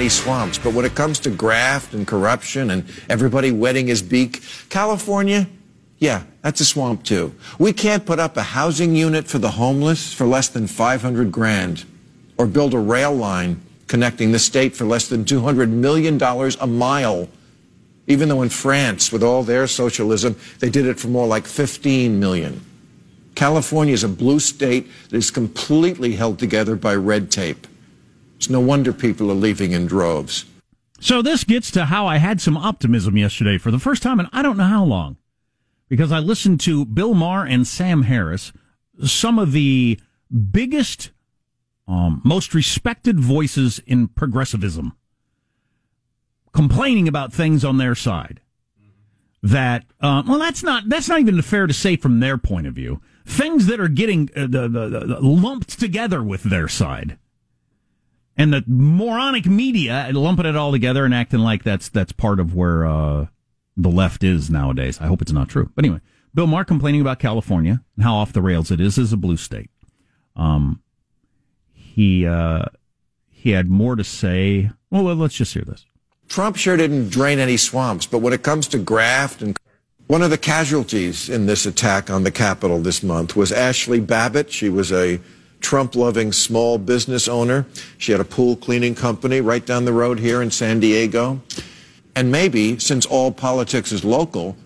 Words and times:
drain 0.00 0.06
any 0.06 0.08
swamps, 0.08 0.58
but 0.58 0.72
when 0.72 0.86
it 0.86 0.94
comes 0.94 1.20
to 1.20 1.30
graft 1.30 1.92
and 1.92 2.06
corruption 2.06 2.70
and 2.70 2.84
everybody 3.10 3.52
wetting 3.52 3.86
his 3.86 4.02
beak, 4.02 4.42
California, 4.70 5.46
yeah, 5.98 6.22
that's 6.40 6.60
a 6.60 6.64
swamp 6.64 7.04
too. 7.04 7.34
We 7.58 7.74
can't 7.74 8.06
put 8.06 8.18
up 8.18 8.38
a 8.38 8.42
housing 8.42 8.96
unit 8.96 9.28
for 9.28 9.38
the 9.38 9.50
homeless 9.50 10.14
for 10.14 10.26
less 10.26 10.48
than 10.48 10.66
500 10.66 11.30
grand 11.30 11.84
or 12.38 12.46
build 12.46 12.72
a 12.72 12.78
rail 12.78 13.14
line 13.14 13.60
connecting 13.88 14.32
the 14.32 14.38
state 14.38 14.74
for 14.74 14.86
less 14.86 15.08
than 15.08 15.24
$200 15.24 15.68
million 15.68 16.18
a 16.22 16.66
mile. 16.66 17.28
Even 18.06 18.30
though 18.30 18.42
in 18.42 18.48
France, 18.48 19.12
with 19.12 19.22
all 19.22 19.42
their 19.42 19.66
socialism, 19.66 20.34
they 20.60 20.70
did 20.70 20.86
it 20.86 20.98
for 20.98 21.08
more 21.08 21.26
like 21.26 21.46
15 21.46 22.18
million. 22.18 22.64
California 23.34 23.92
is 23.92 24.04
a 24.04 24.08
blue 24.08 24.40
state 24.40 24.88
that 25.10 25.16
is 25.16 25.30
completely 25.30 26.12
held 26.12 26.38
together 26.38 26.74
by 26.74 26.94
red 26.94 27.30
tape. 27.30 27.66
It's 28.40 28.48
no 28.48 28.58
wonder 28.58 28.94
people 28.94 29.30
are 29.30 29.34
leaving 29.34 29.72
in 29.72 29.84
droves. 29.84 30.46
So 30.98 31.20
this 31.20 31.44
gets 31.44 31.70
to 31.72 31.84
how 31.84 32.06
I 32.06 32.16
had 32.16 32.40
some 32.40 32.56
optimism 32.56 33.18
yesterday 33.18 33.58
for 33.58 33.70
the 33.70 33.78
first 33.78 34.02
time 34.02 34.18
and 34.18 34.30
I 34.32 34.40
don't 34.40 34.56
know 34.56 34.64
how 34.64 34.82
long. 34.82 35.18
Because 35.90 36.10
I 36.10 36.20
listened 36.20 36.58
to 36.60 36.86
Bill 36.86 37.12
Maher 37.12 37.44
and 37.44 37.66
Sam 37.66 38.04
Harris, 38.04 38.50
some 39.04 39.38
of 39.38 39.52
the 39.52 40.00
biggest, 40.50 41.10
um, 41.86 42.22
most 42.24 42.54
respected 42.54 43.20
voices 43.20 43.78
in 43.80 44.08
progressivism, 44.08 44.96
complaining 46.54 47.08
about 47.08 47.34
things 47.34 47.62
on 47.62 47.76
their 47.76 47.94
side. 47.94 48.40
That 49.42 49.84
uh, 50.00 50.22
well, 50.26 50.38
that's 50.38 50.62
not 50.62 50.88
that's 50.88 51.10
not 51.10 51.20
even 51.20 51.42
fair 51.42 51.66
to 51.66 51.74
say 51.74 51.96
from 51.96 52.20
their 52.20 52.38
point 52.38 52.66
of 52.66 52.72
view. 52.72 53.02
Things 53.26 53.66
that 53.66 53.80
are 53.80 53.88
getting 53.88 54.30
uh, 54.34 54.46
the, 54.48 54.66
the, 54.66 54.88
the 54.88 55.20
lumped 55.20 55.78
together 55.78 56.22
with 56.22 56.44
their 56.44 56.68
side 56.68 57.18
and 58.36 58.52
the 58.52 58.64
moronic 58.66 59.46
media 59.46 60.10
lumping 60.12 60.46
it 60.46 60.56
all 60.56 60.72
together 60.72 61.04
and 61.04 61.14
acting 61.14 61.40
like 61.40 61.62
that's 61.62 61.88
that's 61.88 62.12
part 62.12 62.40
of 62.40 62.54
where 62.54 62.86
uh, 62.86 63.26
the 63.76 63.88
left 63.88 64.24
is 64.24 64.50
nowadays. 64.50 65.00
I 65.00 65.06
hope 65.06 65.22
it's 65.22 65.32
not 65.32 65.48
true. 65.48 65.70
But 65.74 65.84
anyway, 65.84 66.00
Bill 66.34 66.46
Maher 66.46 66.64
complaining 66.64 67.00
about 67.00 67.18
California 67.18 67.82
and 67.96 68.04
how 68.04 68.14
off 68.14 68.32
the 68.32 68.42
rails 68.42 68.70
it 68.70 68.80
is 68.80 68.98
as 68.98 69.12
a 69.12 69.16
blue 69.16 69.36
state. 69.36 69.70
Um, 70.36 70.82
he 71.72 72.26
uh, 72.26 72.66
he 73.28 73.50
had 73.50 73.68
more 73.68 73.96
to 73.96 74.04
say. 74.04 74.70
Well, 74.90 75.04
let's 75.14 75.34
just 75.34 75.54
hear 75.54 75.62
this. 75.62 75.86
Trump 76.28 76.56
sure 76.56 76.76
didn't 76.76 77.10
drain 77.10 77.38
any 77.38 77.56
swamps, 77.56 78.06
but 78.06 78.18
when 78.18 78.32
it 78.32 78.42
comes 78.42 78.68
to 78.68 78.78
graft 78.78 79.42
and 79.42 79.58
one 80.06 80.22
of 80.22 80.30
the 80.30 80.38
casualties 80.38 81.28
in 81.28 81.46
this 81.46 81.66
attack 81.66 82.10
on 82.10 82.24
the 82.24 82.32
Capitol 82.32 82.80
this 82.80 83.02
month 83.02 83.36
was 83.36 83.52
Ashli 83.52 84.04
Babbitt. 84.04 84.50
She 84.50 84.68
was 84.68 84.90
a 84.90 85.20
Trump 85.60 85.94
loving 85.94 86.32
small 86.32 86.78
business 86.78 87.28
owner. 87.28 87.66
She 87.98 88.12
had 88.12 88.20
a 88.20 88.24
pool 88.24 88.56
cleaning 88.56 88.94
company 88.94 89.40
right 89.40 89.64
down 89.64 89.84
the 89.84 89.92
road 89.92 90.18
here 90.18 90.42
in 90.42 90.50
San 90.50 90.80
Diego. 90.80 91.40
And 92.16 92.32
maybe, 92.32 92.78
since 92.78 93.06
all 93.06 93.30
politics 93.30 93.92
is 93.92 94.04
local, 94.04 94.56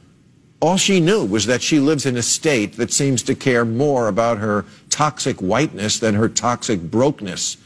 all 0.60 0.76
she 0.76 1.00
knew 1.00 1.24
was 1.24 1.46
that 1.46 1.60
she 1.62 1.78
lives 1.78 2.06
in 2.06 2.16
a 2.16 2.22
state 2.22 2.76
that 2.76 2.92
seems 2.92 3.22
to 3.24 3.34
care 3.34 3.64
more 3.64 4.08
about 4.08 4.38
her 4.38 4.64
toxic 4.88 5.40
whiteness 5.40 5.98
than 5.98 6.14
her 6.14 6.28
toxic 6.28 6.80
brokenness. 6.80 7.58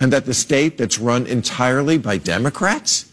And 0.00 0.12
that 0.12 0.26
the 0.26 0.34
state 0.34 0.78
that's 0.78 0.98
run 0.98 1.26
entirely 1.26 1.98
by 1.98 2.18
Democrats? 2.18 3.10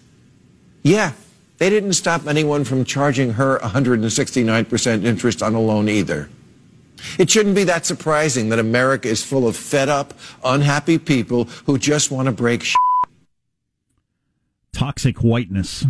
Yeah, 0.81 1.13
they 1.57 1.69
didn't 1.69 1.93
stop 1.93 2.27
anyone 2.27 2.63
from 2.63 2.83
charging 2.85 3.33
her 3.33 3.59
169% 3.59 5.03
interest 5.03 5.43
on 5.43 5.55
a 5.55 5.61
loan 5.61 5.89
either. 5.89 6.29
It 7.17 7.29
shouldn't 7.29 7.55
be 7.55 7.63
that 7.65 7.85
surprising 7.85 8.49
that 8.49 8.59
America 8.59 9.07
is 9.07 9.23
full 9.23 9.47
of 9.47 9.55
fed 9.55 9.89
up, 9.89 10.13
unhappy 10.43 10.97
people 10.97 11.45
who 11.65 11.77
just 11.77 12.11
want 12.11 12.27
to 12.27 12.31
break 12.31 12.63
shit. 12.63 12.75
Toxic 14.73 15.17
whiteness. 15.19 15.85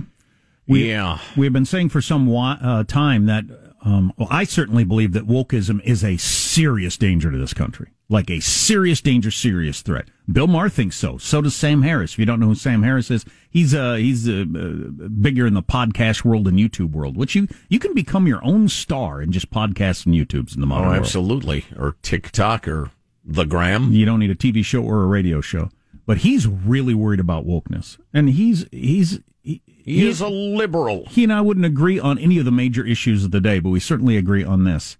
We, 0.68 0.90
yeah. 0.90 1.20
We've 1.36 1.54
been 1.54 1.66
saying 1.66 1.90
for 1.90 2.02
some 2.02 2.34
uh, 2.36 2.84
time 2.86 3.26
that, 3.26 3.46
um, 3.84 4.14
well, 4.18 4.28
I 4.32 4.44
certainly 4.44 4.84
believe 4.84 5.14
that 5.14 5.28
wokeism 5.28 5.82
is 5.84 6.04
a 6.04 6.18
serious 6.56 6.98
danger 6.98 7.32
to 7.32 7.38
this 7.38 7.54
country. 7.54 7.92
Like 8.08 8.30
a 8.30 8.40
serious 8.40 9.02
danger, 9.02 9.32
serious 9.32 9.82
threat. 9.82 10.08
Bill 10.32 10.48
Maher 10.48 10.70
thinks 10.70 10.96
so. 10.96 11.18
So 11.18 11.42
does 11.42 11.56
Sam 11.56 11.82
Harris. 11.82 12.14
If 12.14 12.20
you 12.20 12.26
don't 12.26 12.40
know 12.40 12.48
who 12.48 12.56
Sam 12.56 12.84
Harris 12.84 13.12
is, 13.12 13.26
he's 13.50 13.74
uh, 13.74 13.96
he's 13.96 14.30
uh, 14.30 14.46
bigger 14.46 15.48
in 15.48 15.54
the 15.54 15.64
podcast 15.64 16.24
world 16.24 16.48
and 16.48 16.58
YouTube 16.58 16.92
world, 16.92 17.18
which 17.18 17.36
you 17.36 17.48
you 17.68 17.80
can 17.80 17.94
become 17.94 18.28
your 18.28 18.44
own 18.44 18.70
star 18.70 19.22
in 19.22 19.32
just 19.32 19.52
podcasts 19.52 20.06
and 20.06 20.16
YouTubes 20.16 20.56
in 20.56 20.62
the 20.62 20.68
modern 20.68 20.88
oh, 20.88 20.92
world. 20.92 21.04
absolutely. 21.04 21.66
Or 21.78 21.96
TikTok 22.02 22.68
or 22.68 22.92
the 23.24 23.46
Gram. 23.46 23.92
You 23.92 24.06
don't 24.06 24.20
need 24.20 24.32
a 24.32 24.36
TV 24.36 24.64
show 24.64 24.84
or 24.84 25.04
a 25.04 25.08
radio 25.08 25.42
show. 25.42 25.70
But 26.06 26.20
he's 26.20 26.48
really 26.48 26.94
worried 26.94 27.20
about 27.20 27.48
wokeness, 27.48 27.98
and 28.14 28.30
he's 28.30 28.68
he's 28.72 29.20
he, 29.42 29.62
he 29.66 30.08
is 30.08 30.22
a 30.22 30.30
liberal. 30.30 31.06
He 31.08 31.24
and 31.24 31.34
I 31.34 31.42
wouldn't 31.42 31.66
agree 31.66 32.00
on 32.00 32.20
any 32.20 32.38
of 32.38 32.46
the 32.46 32.52
major 32.52 32.86
issues 32.86 33.24
of 33.24 33.32
the 33.32 33.42
day, 33.42 33.60
but 33.60 33.70
we 33.70 33.80
certainly 33.80 34.16
agree 34.16 34.44
on 34.44 34.64
this. 34.64 34.98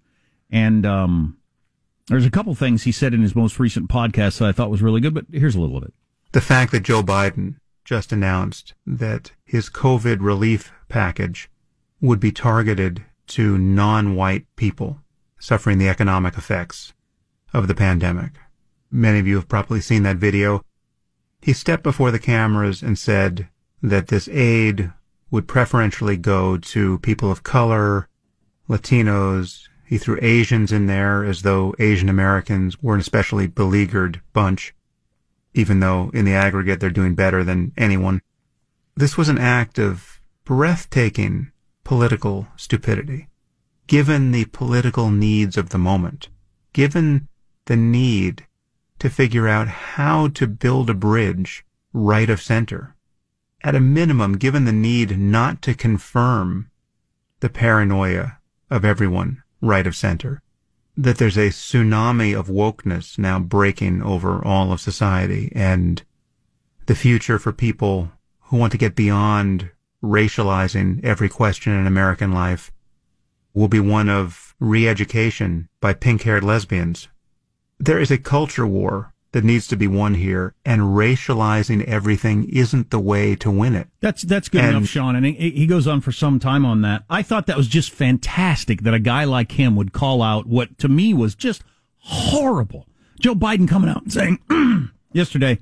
And 0.50 0.84
um, 0.84 1.38
there's 2.08 2.26
a 2.26 2.30
couple 2.30 2.54
things 2.54 2.84
he 2.84 2.92
said 2.92 3.14
in 3.14 3.22
his 3.22 3.34
most 3.34 3.58
recent 3.58 3.88
podcast 3.88 4.38
that 4.38 4.48
I 4.48 4.52
thought 4.52 4.70
was 4.70 4.82
really 4.82 5.00
good, 5.00 5.14
but 5.14 5.26
here's 5.32 5.56
a 5.56 5.60
little 5.60 5.76
of 5.76 5.82
it. 5.82 5.94
The 6.32 6.40
fact 6.40 6.72
that 6.72 6.82
Joe 6.82 7.02
Biden 7.02 7.56
just 7.84 8.12
announced 8.12 8.74
that 8.86 9.32
his 9.44 9.70
COVID 9.70 10.18
relief 10.20 10.72
package 10.88 11.48
would 12.00 12.20
be 12.20 12.32
targeted 12.32 13.04
to 13.28 13.58
non-white 13.58 14.46
people 14.56 15.00
suffering 15.38 15.78
the 15.78 15.88
economic 15.88 16.36
effects 16.36 16.92
of 17.52 17.68
the 17.68 17.74
pandemic. 17.74 18.32
Many 18.90 19.18
of 19.18 19.26
you 19.26 19.36
have 19.36 19.48
probably 19.48 19.80
seen 19.80 20.02
that 20.04 20.16
video. 20.16 20.62
He 21.42 21.52
stepped 21.52 21.82
before 21.82 22.10
the 22.10 22.18
cameras 22.18 22.82
and 22.82 22.98
said 22.98 23.48
that 23.82 24.08
this 24.08 24.28
aid 24.28 24.92
would 25.30 25.48
preferentially 25.48 26.16
go 26.16 26.56
to 26.56 26.98
people 27.00 27.30
of 27.30 27.42
color, 27.42 28.08
Latinos, 28.68 29.68
he 29.86 29.98
threw 29.98 30.18
Asians 30.20 30.72
in 30.72 30.86
there 30.86 31.24
as 31.24 31.42
though 31.42 31.72
Asian 31.78 32.08
Americans 32.08 32.82
were 32.82 32.94
an 32.94 33.00
especially 33.00 33.46
beleaguered 33.46 34.20
bunch, 34.32 34.74
even 35.54 35.78
though 35.78 36.10
in 36.12 36.24
the 36.24 36.34
aggregate 36.34 36.80
they're 36.80 36.90
doing 36.90 37.14
better 37.14 37.44
than 37.44 37.72
anyone. 37.76 38.20
This 38.96 39.16
was 39.16 39.28
an 39.28 39.38
act 39.38 39.78
of 39.78 40.20
breathtaking 40.44 41.52
political 41.84 42.48
stupidity, 42.56 43.28
given 43.86 44.32
the 44.32 44.46
political 44.46 45.08
needs 45.08 45.56
of 45.56 45.68
the 45.68 45.78
moment, 45.78 46.30
given 46.72 47.28
the 47.66 47.76
need 47.76 48.44
to 48.98 49.08
figure 49.08 49.46
out 49.46 49.68
how 49.68 50.26
to 50.28 50.48
build 50.48 50.90
a 50.90 50.94
bridge 50.94 51.64
right 51.92 52.28
of 52.28 52.42
center. 52.42 52.96
At 53.62 53.76
a 53.76 53.80
minimum, 53.80 54.36
given 54.36 54.64
the 54.64 54.72
need 54.72 55.16
not 55.16 55.62
to 55.62 55.74
confirm 55.74 56.70
the 57.38 57.48
paranoia 57.48 58.38
of 58.68 58.84
everyone 58.84 59.42
right 59.60 59.86
of 59.86 59.96
center. 59.96 60.42
That 60.96 61.18
there's 61.18 61.36
a 61.36 61.50
tsunami 61.50 62.38
of 62.38 62.48
wokeness 62.48 63.18
now 63.18 63.38
breaking 63.38 64.02
over 64.02 64.44
all 64.44 64.72
of 64.72 64.80
society 64.80 65.52
and 65.54 66.02
the 66.86 66.94
future 66.94 67.38
for 67.38 67.52
people 67.52 68.12
who 68.42 68.56
want 68.56 68.72
to 68.72 68.78
get 68.78 68.94
beyond 68.94 69.70
racializing 70.02 71.04
every 71.04 71.28
question 71.28 71.72
in 71.72 71.86
American 71.86 72.32
life 72.32 72.72
will 73.54 73.68
be 73.68 73.80
one 73.80 74.08
of 74.08 74.54
re-education 74.60 75.68
by 75.80 75.92
pink-haired 75.92 76.44
lesbians. 76.44 77.08
There 77.78 77.98
is 77.98 78.10
a 78.10 78.18
culture 78.18 78.66
war 78.66 79.12
that 79.36 79.44
needs 79.44 79.66
to 79.66 79.76
be 79.76 79.86
won 79.86 80.14
here, 80.14 80.54
and 80.64 80.80
racializing 80.80 81.84
everything 81.84 82.48
isn't 82.48 82.90
the 82.90 82.98
way 82.98 83.36
to 83.36 83.50
win 83.50 83.74
it. 83.74 83.86
That's 84.00 84.22
that's 84.22 84.48
good 84.48 84.64
and, 84.64 84.78
enough, 84.78 84.88
Sean. 84.88 85.14
And 85.14 85.26
he, 85.26 85.50
he 85.50 85.66
goes 85.66 85.86
on 85.86 86.00
for 86.00 86.10
some 86.10 86.38
time 86.38 86.64
on 86.64 86.80
that. 86.80 87.04
I 87.10 87.20
thought 87.20 87.46
that 87.48 87.56
was 87.58 87.68
just 87.68 87.90
fantastic 87.90 88.80
that 88.84 88.94
a 88.94 88.98
guy 88.98 89.24
like 89.24 89.52
him 89.52 89.76
would 89.76 89.92
call 89.92 90.22
out 90.22 90.46
what 90.46 90.78
to 90.78 90.88
me 90.88 91.12
was 91.12 91.34
just 91.34 91.62
horrible. 91.98 92.86
Joe 93.20 93.34
Biden 93.34 93.68
coming 93.68 93.90
out 93.90 94.04
and 94.04 94.10
saying 94.10 94.90
yesterday 95.12 95.58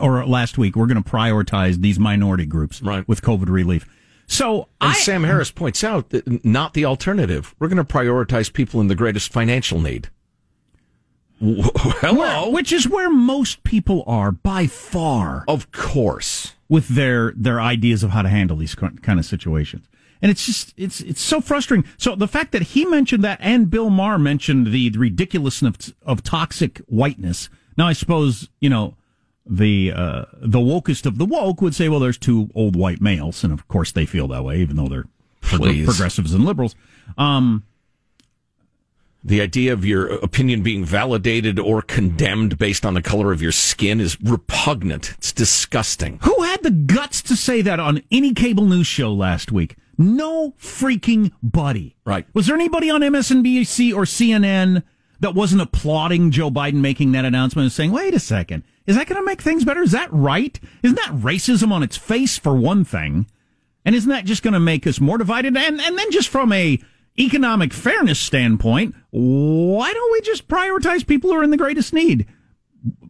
or 0.00 0.26
last 0.26 0.58
week, 0.58 0.74
we're 0.74 0.88
going 0.88 1.00
to 1.00 1.08
prioritize 1.08 1.82
these 1.82 2.00
minority 2.00 2.46
groups 2.46 2.82
right. 2.82 3.06
with 3.06 3.22
COVID 3.22 3.48
relief. 3.48 3.86
So, 4.26 4.66
and 4.80 4.90
I, 4.90 4.94
Sam 4.94 5.22
Harris 5.22 5.52
points 5.52 5.84
out 5.84 6.10
that 6.10 6.44
not 6.44 6.74
the 6.74 6.84
alternative. 6.84 7.54
We're 7.60 7.68
going 7.68 7.76
to 7.76 7.84
prioritize 7.84 8.52
people 8.52 8.80
in 8.80 8.88
the 8.88 8.96
greatest 8.96 9.32
financial 9.32 9.80
need. 9.80 10.10
Hello, 12.00 12.50
which 12.50 12.70
is 12.72 12.88
where 12.88 13.10
most 13.10 13.64
people 13.64 14.04
are 14.06 14.30
by 14.30 14.68
far. 14.68 15.44
Of 15.48 15.72
course, 15.72 16.54
with 16.68 16.86
their 16.88 17.32
their 17.32 17.60
ideas 17.60 18.04
of 18.04 18.10
how 18.10 18.22
to 18.22 18.28
handle 18.28 18.56
these 18.56 18.76
kind 18.76 19.18
of 19.18 19.24
situations. 19.24 19.88
And 20.20 20.30
it's 20.30 20.46
just 20.46 20.72
it's 20.76 21.00
it's 21.00 21.20
so 21.20 21.40
frustrating. 21.40 21.90
So 21.96 22.14
the 22.14 22.28
fact 22.28 22.52
that 22.52 22.62
he 22.62 22.84
mentioned 22.84 23.24
that 23.24 23.38
and 23.40 23.68
Bill 23.68 23.90
Maher 23.90 24.18
mentioned 24.18 24.68
the, 24.68 24.88
the 24.88 25.00
ridiculousness 25.00 25.88
of, 25.88 25.94
of 26.06 26.22
toxic 26.22 26.78
whiteness. 26.86 27.48
Now 27.76 27.88
I 27.88 27.92
suppose 27.92 28.48
you 28.60 28.70
know 28.70 28.94
the 29.44 29.92
uh, 29.92 30.26
the 30.40 30.60
wokest 30.60 31.06
of 31.06 31.18
the 31.18 31.26
woke 31.26 31.60
would 31.60 31.74
say, 31.74 31.88
well, 31.88 31.98
there's 31.98 32.18
two 32.18 32.50
old 32.54 32.76
white 32.76 33.00
males, 33.00 33.42
and 33.42 33.52
of 33.52 33.66
course 33.66 33.90
they 33.90 34.06
feel 34.06 34.28
that 34.28 34.44
way, 34.44 34.60
even 34.60 34.76
though 34.76 34.86
they're 34.86 35.08
Please. 35.40 35.86
progressives 35.86 36.32
and 36.34 36.44
liberals. 36.44 36.76
Um, 37.18 37.64
The 39.24 39.40
idea 39.40 39.72
of 39.72 39.84
your 39.84 40.06
opinion 40.16 40.62
being 40.62 40.84
validated 40.84 41.58
or 41.58 41.80
condemned 41.80 42.58
based 42.58 42.84
on 42.84 42.94
the 42.94 43.02
color 43.02 43.32
of 43.32 43.40
your 43.40 43.52
skin 43.52 44.00
is 44.00 44.20
repugnant. 44.20 45.14
It's 45.18 45.32
disgusting. 45.32 46.18
Who 46.22 46.42
had 46.42 46.62
the 46.64 46.72
guts 46.72 47.22
to 47.22 47.36
say 47.36 47.62
that 47.62 47.78
on 47.78 48.02
any 48.10 48.34
cable 48.34 48.66
news 48.66 48.88
show 48.88 49.12
last 49.12 49.52
week? 49.52 49.76
No 49.96 50.54
freaking 50.58 51.30
buddy. 51.40 51.96
Right. 52.04 52.26
Was 52.34 52.46
there 52.46 52.56
anybody 52.56 52.90
on 52.90 53.00
MSNBC 53.00 53.94
or 53.94 54.02
CNN 54.02 54.82
that 55.20 55.36
wasn't 55.36 55.62
applauding 55.62 56.32
Joe 56.32 56.50
Biden 56.50 56.80
making 56.80 57.12
that 57.12 57.24
announcement 57.24 57.64
and 57.64 57.72
saying, 57.72 57.92
wait 57.92 58.14
a 58.14 58.18
second, 58.18 58.64
is 58.86 58.96
that 58.96 59.06
going 59.06 59.20
to 59.20 59.24
make 59.24 59.40
things 59.40 59.64
better? 59.64 59.82
Is 59.82 59.92
that 59.92 60.12
right? 60.12 60.58
Isn't 60.82 60.96
that 60.96 61.12
racism 61.12 61.70
on 61.70 61.84
its 61.84 61.96
face 61.96 62.38
for 62.38 62.56
one 62.56 62.84
thing? 62.84 63.26
And 63.84 63.94
isn't 63.94 64.10
that 64.10 64.24
just 64.24 64.42
going 64.42 64.54
to 64.54 64.60
make 64.60 64.86
us 64.86 65.00
more 65.00 65.18
divided? 65.18 65.56
And, 65.56 65.80
and 65.80 65.96
then 65.96 66.10
just 66.10 66.28
from 66.28 66.52
a 66.52 66.80
economic 67.18 67.72
fairness 67.72 68.18
standpoint, 68.18 68.94
why 69.10 69.92
don't 69.92 70.12
we 70.12 70.20
just 70.22 70.48
prioritize 70.48 71.06
people 71.06 71.30
who 71.30 71.36
are 71.36 71.44
in 71.44 71.50
the 71.50 71.56
greatest 71.56 71.92
need? 71.92 72.26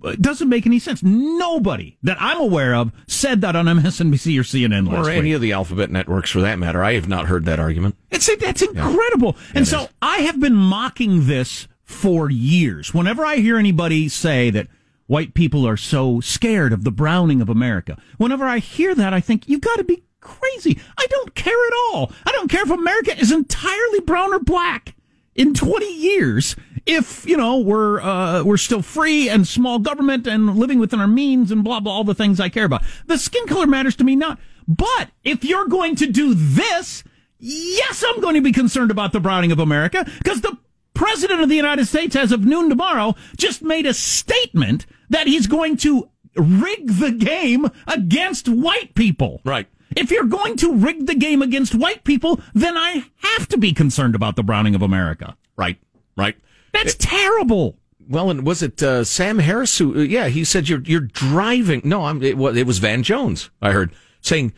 It 0.05 0.21
doesn't 0.21 0.49
make 0.49 0.67
any 0.67 0.79
sense. 0.79 1.03
Nobody 1.03 1.97
that 2.03 2.17
I'm 2.21 2.41
aware 2.41 2.75
of 2.75 2.93
said 3.07 3.41
that 3.41 3.57
on 3.57 3.67
MSNBC 3.67 4.39
or 4.39 4.43
CNN 4.43 4.89
last 4.89 5.07
or 5.07 5.11
week. 5.11 5.19
any 5.19 5.33
of 5.33 5.41
the 5.41 5.53
alphabet 5.53 5.91
networks 5.91 6.31
for 6.31 6.41
that 6.41 6.59
matter. 6.59 6.83
I 6.83 6.95
have 6.95 7.09
not 7.09 7.27
heard 7.27 7.45
that 7.47 7.61
argument. 7.61 7.97
It's 8.11 8.29
that's 8.37 8.63
incredible. 8.63 9.37
Yeah, 9.39 9.53
and 9.55 9.69
so 9.69 9.83
is. 9.83 9.89
I 10.03 10.19
have 10.19 10.41
been 10.41 10.55
mocking 10.55 11.27
this 11.27 11.69
for 11.85 12.31
years. 12.31 12.93
Whenever 12.93 13.25
I 13.25 13.37
hear 13.37 13.57
anybody 13.57 14.09
say 14.09 14.51
that 14.51 14.67
white 15.07 15.35
people 15.35 15.67
are 15.67 15.77
so 15.77 16.21
scared 16.21 16.73
of 16.73 16.85
the 16.85 16.91
browning 16.91 17.41
of 17.41 17.49
America, 17.49 17.97
whenever 18.19 18.45
I 18.45 18.59
hear 18.59 18.95
that, 18.95 19.15
I 19.15 19.21
think 19.21 19.49
you've 19.49 19.61
got 19.61 19.77
to 19.77 19.85
be 19.85 20.03
crazy. 20.23 20.81
I 20.97 21.07
don't 21.09 21.35
care 21.35 21.67
at 21.67 21.73
all. 21.93 22.11
I 22.25 22.33
don't 22.33 22.51
care 22.51 22.63
if 22.63 22.71
America 22.71 23.19
is 23.19 23.31
entirely 23.31 24.01
brown 24.01 24.33
or 24.33 24.41
black 24.41 24.95
in 25.35 25.53
20 25.53 25.87
years 25.95 26.57
if 26.87 27.27
you 27.27 27.37
know 27.37 27.59
we're 27.59 28.01
uh, 28.01 28.43
we're 28.43 28.57
still 28.57 28.83
free 28.83 29.29
and 29.29 29.47
small 29.47 29.79
government 29.79 30.27
and 30.27 30.57
living 30.57 30.79
within 30.79 31.01
our 31.01 31.07
means 31.07 31.51
and 31.51 31.63
blah 31.63 31.81
blah 31.81 31.93
all 31.93 32.05
the 32.05 32.15
things 32.15 32.41
I 32.41 32.49
care 32.49 32.65
about. 32.65 32.83
The 33.07 33.19
skin 33.19 33.47
color 33.47 33.67
matters 33.67 33.97
to 33.97 34.05
me 34.05 34.17
not. 34.17 34.39
But 34.67 35.11
if 35.25 35.45
you're 35.45 35.67
going 35.67 35.97
to 35.97 36.07
do 36.07 36.35
this, 36.35 37.05
yes, 37.39 38.05
I'm 38.07 38.21
going 38.21 38.35
to 38.35 38.41
be 38.41 38.53
concerned 38.53 38.91
about 38.91 39.13
the 39.13 39.21
browning 39.21 39.53
of 39.53 39.59
America 39.59 40.05
because 40.19 40.41
the 40.41 40.57
president 40.95 41.41
of 41.41 41.49
the 41.49 41.57
United 41.57 41.87
States, 41.87 42.15
as 42.15 42.33
of 42.33 42.45
noon 42.45 42.69
tomorrow, 42.69 43.15
just 43.37 43.63
made 43.63 43.87
a 43.87 43.95
statement 43.95 44.87
that 45.11 45.27
he's 45.27 45.47
going 45.47 45.77
to 45.79 46.09
rig 46.37 46.87
the 46.87 47.11
game 47.11 47.69
against 47.87 48.49
white 48.49 48.95
people. 48.95 49.41
Right. 49.45 49.67
If 49.97 50.11
you're 50.11 50.25
going 50.25 50.57
to 50.59 50.75
rig 50.75 51.07
the 51.07 51.15
game 51.15 51.43
against 51.43 51.75
white 51.75 52.05
people, 52.05 52.41
then 52.55 52.77
I 52.77 53.05
have 53.19 53.49
to 53.49 53.59
be 53.59 53.73
concerned 53.73 54.15
about 54.15 54.37
the 54.37 54.43
browning 54.43 54.75
of 54.75 54.83
America. 54.83 55.37
Right, 55.57 55.79
right. 56.17 56.37
That's 56.73 56.95
it, 56.95 57.01
terrible. 57.01 57.77
Well, 58.09 58.31
and 58.31 58.47
was 58.47 58.63
it 58.63 58.83
uh, 58.83 59.05
Sam 59.05 59.39
Harris 59.39 59.79
who? 59.79 60.01
Uh, 60.01 60.03
yeah, 60.03 60.29
he 60.29 60.45
said 60.45 60.69
you're 60.69 60.83
you're 60.83 61.01
driving. 61.01 61.83
No, 61.85 62.05
I'm. 62.05 62.23
It, 62.23 62.39
it 62.39 62.67
was 62.67 62.79
Van 62.79 63.03
Jones. 63.03 63.51
I 63.61 63.73
heard 63.73 63.93
saying 64.21 64.53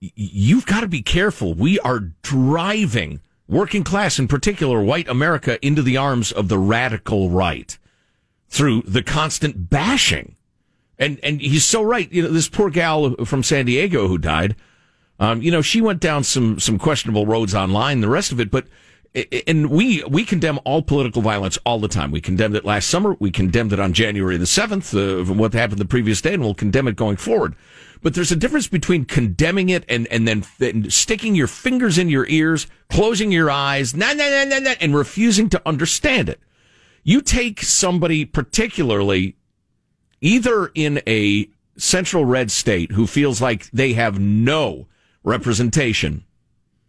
you've 0.00 0.66
got 0.66 0.80
to 0.80 0.88
be 0.88 1.02
careful. 1.02 1.54
We 1.54 1.78
are 1.80 2.00
driving 2.22 3.20
working 3.46 3.84
class, 3.84 4.18
in 4.18 4.28
particular 4.28 4.82
white 4.82 5.08
America, 5.08 5.64
into 5.64 5.82
the 5.82 5.96
arms 5.96 6.32
of 6.32 6.48
the 6.48 6.58
radical 6.58 7.30
right 7.30 7.78
through 8.48 8.82
the 8.82 9.02
constant 9.02 9.70
bashing 9.70 10.36
and 11.02 11.20
and 11.22 11.40
he's 11.40 11.64
so 11.64 11.82
right. 11.82 12.10
You 12.12 12.22
know, 12.22 12.28
this 12.28 12.48
poor 12.48 12.70
gal 12.70 13.14
from 13.24 13.42
San 13.42 13.66
Diego 13.66 14.08
who 14.08 14.18
died. 14.18 14.56
Um, 15.18 15.42
you 15.42 15.50
know, 15.50 15.62
she 15.62 15.80
went 15.80 16.00
down 16.00 16.24
some 16.24 16.58
some 16.58 16.78
questionable 16.78 17.26
roads 17.26 17.54
online, 17.54 18.00
the 18.00 18.08
rest 18.08 18.32
of 18.32 18.40
it, 18.40 18.50
but 18.50 18.66
and 19.46 19.70
we 19.70 20.02
we 20.04 20.24
condemn 20.24 20.58
all 20.64 20.82
political 20.82 21.20
violence 21.20 21.58
all 21.66 21.78
the 21.78 21.88
time. 21.88 22.10
We 22.10 22.20
condemned 22.20 22.56
it 22.56 22.64
last 22.64 22.88
summer. 22.88 23.16
We 23.20 23.30
condemned 23.30 23.72
it 23.72 23.80
on 23.80 23.92
January 23.92 24.36
the 24.36 24.46
seventh, 24.46 24.94
uh, 24.94 25.24
what 25.24 25.52
happened 25.52 25.80
the 25.80 25.84
previous 25.84 26.20
day, 26.20 26.34
and 26.34 26.42
we'll 26.42 26.54
condemn 26.54 26.88
it 26.88 26.96
going 26.96 27.16
forward. 27.16 27.54
But 28.00 28.14
there's 28.14 28.32
a 28.32 28.36
difference 28.36 28.68
between 28.68 29.04
condemning 29.04 29.68
it 29.68 29.84
and 29.88 30.06
and 30.08 30.26
then 30.26 30.44
th- 30.58 30.92
sticking 30.92 31.34
your 31.34 31.46
fingers 31.46 31.98
in 31.98 32.08
your 32.08 32.26
ears, 32.28 32.66
closing 32.88 33.30
your 33.30 33.50
eyes, 33.50 33.94
nah, 33.94 34.12
nah, 34.14 34.28
nah, 34.28 34.44
nah, 34.44 34.58
nah, 34.58 34.74
and 34.80 34.96
refusing 34.96 35.48
to 35.50 35.62
understand 35.66 36.28
it. 36.28 36.40
You 37.04 37.20
take 37.20 37.62
somebody 37.62 38.24
particularly 38.24 39.36
either 40.22 40.70
in 40.74 41.02
a 41.06 41.48
central 41.76 42.24
red 42.24 42.50
state 42.50 42.92
who 42.92 43.06
feels 43.06 43.42
like 43.42 43.70
they 43.72 43.92
have 43.92 44.18
no 44.18 44.86
representation 45.22 46.24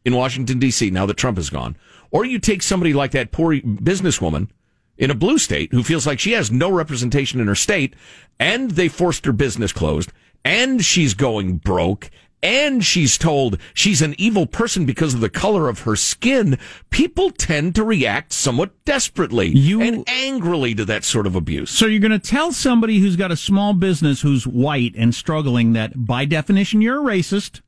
in 0.05 0.15
Washington, 0.15 0.59
D.C. 0.59 0.89
now 0.91 1.05
that 1.05 1.17
Trump 1.17 1.37
is 1.37 1.49
gone, 1.49 1.75
or 2.11 2.23
you 2.25 2.39
take 2.39 2.61
somebody 2.61 2.93
like 2.93 3.11
that 3.11 3.31
poor 3.31 3.55
businesswoman 3.55 4.49
in 4.97 5.09
a 5.09 5.15
blue 5.15 5.37
state 5.37 5.71
who 5.71 5.83
feels 5.83 6.05
like 6.05 6.19
she 6.19 6.33
has 6.33 6.51
no 6.51 6.71
representation 6.71 7.39
in 7.39 7.47
her 7.47 7.55
state 7.55 7.95
and 8.39 8.71
they 8.71 8.87
forced 8.87 9.25
her 9.25 9.31
business 9.31 9.73
closed 9.73 10.11
and 10.45 10.83
she's 10.85 11.13
going 11.13 11.57
broke 11.57 12.11
and 12.43 12.83
she's 12.83 13.17
told 13.17 13.57
she's 13.73 14.01
an 14.01 14.13
evil 14.17 14.45
person 14.45 14.85
because 14.85 15.13
of 15.13 15.21
the 15.21 15.29
color 15.29 15.69
of 15.69 15.79
her 15.79 15.95
skin, 15.95 16.59
people 16.89 17.31
tend 17.31 17.73
to 17.75 17.83
react 17.83 18.33
somewhat 18.33 18.71
desperately 18.85 19.47
you, 19.47 19.81
and 19.81 20.03
angrily 20.07 20.75
to 20.75 20.85
that 20.85 21.05
sort 21.05 21.25
of 21.25 21.35
abuse. 21.35 21.71
So 21.71 21.85
you're 21.85 22.01
going 22.01 22.11
to 22.11 22.19
tell 22.19 22.51
somebody 22.51 22.99
who's 22.99 23.15
got 23.15 23.31
a 23.31 23.37
small 23.37 23.73
business 23.73 24.21
who's 24.21 24.45
white 24.45 24.93
and 24.97 25.15
struggling 25.15 25.73
that 25.73 26.05
by 26.05 26.25
definition 26.25 26.81
you're 26.81 26.99
a 26.99 27.17
racist. 27.17 27.61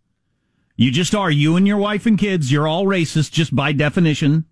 You 0.76 0.92
just 0.92 1.16
are. 1.16 1.32
You 1.32 1.56
and 1.56 1.66
your 1.66 1.78
wife 1.78 2.06
and 2.06 2.20
kids, 2.20 2.52
you're 2.52 2.68
all 2.68 2.86
racist 2.86 3.32
just 3.32 3.56
by 3.56 3.72
definition 3.72 4.46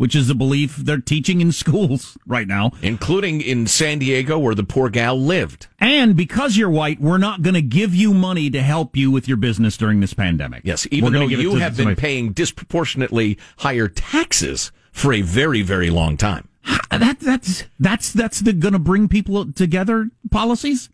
which 0.00 0.16
is 0.16 0.30
a 0.30 0.34
belief 0.34 0.76
they're 0.76 0.96
teaching 0.96 1.42
in 1.42 1.52
schools 1.62 2.16
right 2.26 2.48
now, 2.48 2.72
including 2.80 3.42
in 3.42 3.66
San 3.66 3.98
Diego 3.98 4.38
where 4.38 4.54
the 4.54 4.64
poor 4.64 4.88
gal 4.88 5.20
lived. 5.20 5.66
And 5.78 6.16
because 6.16 6.56
you're 6.56 6.70
white, 6.70 7.02
we're 7.02 7.18
not 7.18 7.42
going 7.42 7.52
to 7.52 7.60
give 7.60 7.94
you 7.94 8.14
money 8.14 8.48
to 8.48 8.62
help 8.62 8.96
you 8.96 9.10
with 9.10 9.28
your 9.28 9.36
business 9.36 9.76
during 9.76 10.00
this 10.00 10.14
pandemic. 10.14 10.62
Yes, 10.64 10.86
even 10.90 11.12
though 11.12 11.26
you 11.26 11.56
have 11.56 11.76
been 11.76 11.96
paying 11.96 12.32
disproportionately 12.32 13.36
higher 13.58 13.88
taxes 13.88 14.72
for 14.90 15.12
a 15.12 15.20
very, 15.20 15.60
very 15.60 15.90
long 15.90 16.16
time. 16.16 16.48
That 16.90 17.20
that's 17.20 17.64
that's 17.78 18.10
that's 18.14 18.40
the 18.40 18.54
going 18.54 18.72
to 18.72 18.78
bring 18.78 19.06
people 19.06 19.52
together 19.52 20.08
policies. 20.30 20.88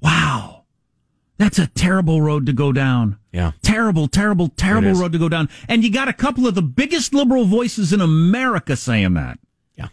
Wow. 0.00 0.64
That's 1.36 1.60
a 1.60 1.68
terrible 1.68 2.20
road 2.20 2.46
to 2.46 2.52
go 2.52 2.72
down. 2.72 3.18
Yeah. 3.38 3.52
Terrible, 3.62 4.08
terrible, 4.08 4.48
terrible 4.48 4.94
road 4.94 5.12
to 5.12 5.18
go 5.18 5.28
down. 5.28 5.48
And 5.68 5.84
you 5.84 5.92
got 5.92 6.08
a 6.08 6.12
couple 6.12 6.48
of 6.48 6.56
the 6.56 6.62
biggest 6.62 7.14
liberal 7.14 7.44
voices 7.44 7.92
in 7.92 8.00
America 8.00 8.74
saying 8.74 9.14
that. 9.14 9.38
Yeah. 9.76 9.90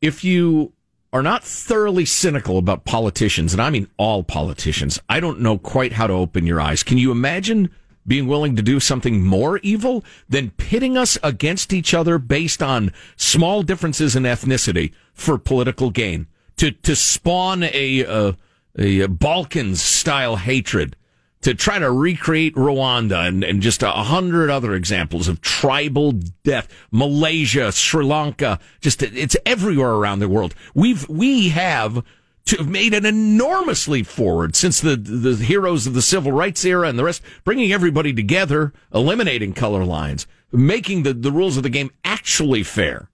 If 0.00 0.24
you 0.24 0.72
are 1.12 1.22
not 1.22 1.44
thoroughly 1.44 2.06
cynical 2.06 2.56
about 2.56 2.86
politicians, 2.86 3.52
and 3.52 3.60
I 3.60 3.68
mean 3.68 3.88
all 3.98 4.22
politicians, 4.22 4.98
I 5.06 5.20
don't 5.20 5.42
know 5.42 5.58
quite 5.58 5.92
how 5.92 6.06
to 6.06 6.14
open 6.14 6.46
your 6.46 6.62
eyes. 6.62 6.82
Can 6.82 6.96
you 6.96 7.10
imagine 7.10 7.68
being 8.06 8.26
willing 8.26 8.56
to 8.56 8.62
do 8.62 8.80
something 8.80 9.22
more 9.22 9.58
evil 9.58 10.02
than 10.30 10.52
pitting 10.52 10.96
us 10.96 11.18
against 11.22 11.74
each 11.74 11.92
other 11.92 12.16
based 12.16 12.62
on 12.62 12.90
small 13.16 13.62
differences 13.62 14.16
in 14.16 14.22
ethnicity 14.22 14.94
for 15.12 15.36
political 15.36 15.90
gain? 15.90 16.26
To, 16.56 16.70
to 16.70 16.96
spawn 16.96 17.64
a, 17.64 18.06
uh, 18.06 18.32
a 18.78 19.08
Balkans 19.08 19.82
style 19.82 20.36
hatred 20.36 20.96
to 21.42 21.54
try 21.54 21.78
to 21.78 21.90
recreate 21.90 22.54
Rwanda 22.54 23.26
and, 23.26 23.42
and 23.42 23.62
just 23.62 23.82
a 23.82 23.90
hundred 23.90 24.50
other 24.50 24.74
examples 24.74 25.28
of 25.28 25.40
tribal 25.40 26.12
death. 26.44 26.68
Malaysia, 26.90 27.72
Sri 27.72 28.04
Lanka, 28.04 28.58
just 28.80 29.02
it's 29.02 29.36
everywhere 29.46 29.92
around 29.92 30.18
the 30.18 30.28
world. 30.28 30.54
We've 30.74 31.08
we 31.08 31.48
have 31.50 32.04
to 32.46 32.64
made 32.64 32.94
an 32.94 33.06
enormous 33.06 33.88
leap 33.88 34.06
forward 34.06 34.54
since 34.54 34.80
the 34.80 34.96
the 34.96 35.36
heroes 35.36 35.86
of 35.86 35.94
the 35.94 36.02
civil 36.02 36.32
rights 36.32 36.64
era 36.64 36.88
and 36.88 36.98
the 36.98 37.04
rest, 37.04 37.22
bringing 37.44 37.72
everybody 37.72 38.12
together, 38.12 38.72
eliminating 38.92 39.54
color 39.54 39.84
lines, 39.84 40.26
making 40.52 41.04
the, 41.04 41.14
the 41.14 41.32
rules 41.32 41.56
of 41.56 41.62
the 41.62 41.70
game 41.70 41.90
actually 42.04 42.62
fair 42.62 43.08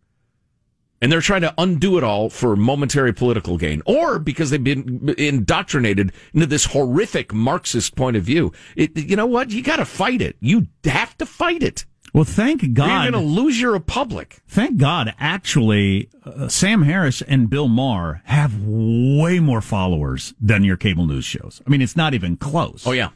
and 1.00 1.12
they're 1.12 1.20
trying 1.20 1.42
to 1.42 1.54
undo 1.58 1.98
it 1.98 2.04
all 2.04 2.30
for 2.30 2.56
momentary 2.56 3.12
political 3.12 3.58
gain 3.58 3.82
or 3.86 4.18
because 4.18 4.50
they've 4.50 4.62
been 4.62 5.14
indoctrinated 5.18 6.12
into 6.32 6.46
this 6.46 6.66
horrific 6.66 7.32
Marxist 7.32 7.96
point 7.96 8.16
of 8.16 8.22
view. 8.22 8.52
It, 8.76 8.96
you 8.96 9.16
know 9.16 9.26
what? 9.26 9.50
You 9.50 9.62
got 9.62 9.76
to 9.76 9.84
fight 9.84 10.22
it. 10.22 10.36
You 10.40 10.68
have 10.84 11.16
to 11.18 11.26
fight 11.26 11.62
it. 11.62 11.84
Well, 12.12 12.24
thank 12.24 12.72
God. 12.72 12.86
You're 12.86 13.12
going 13.12 13.24
to 13.24 13.30
lose 13.30 13.60
your 13.60 13.72
republic. 13.72 14.38
Thank 14.48 14.78
God, 14.78 15.14
actually, 15.18 16.08
uh, 16.24 16.48
Sam 16.48 16.80
Harris 16.82 17.20
and 17.20 17.50
Bill 17.50 17.68
Maher 17.68 18.22
have 18.24 18.62
way 18.64 19.38
more 19.38 19.60
followers 19.60 20.32
than 20.40 20.64
your 20.64 20.78
cable 20.78 21.06
news 21.06 21.26
shows. 21.26 21.60
I 21.66 21.70
mean, 21.70 21.82
it's 21.82 21.96
not 21.96 22.14
even 22.14 22.38
close. 22.38 22.86
Oh, 22.86 22.92
yeah. 22.92 23.10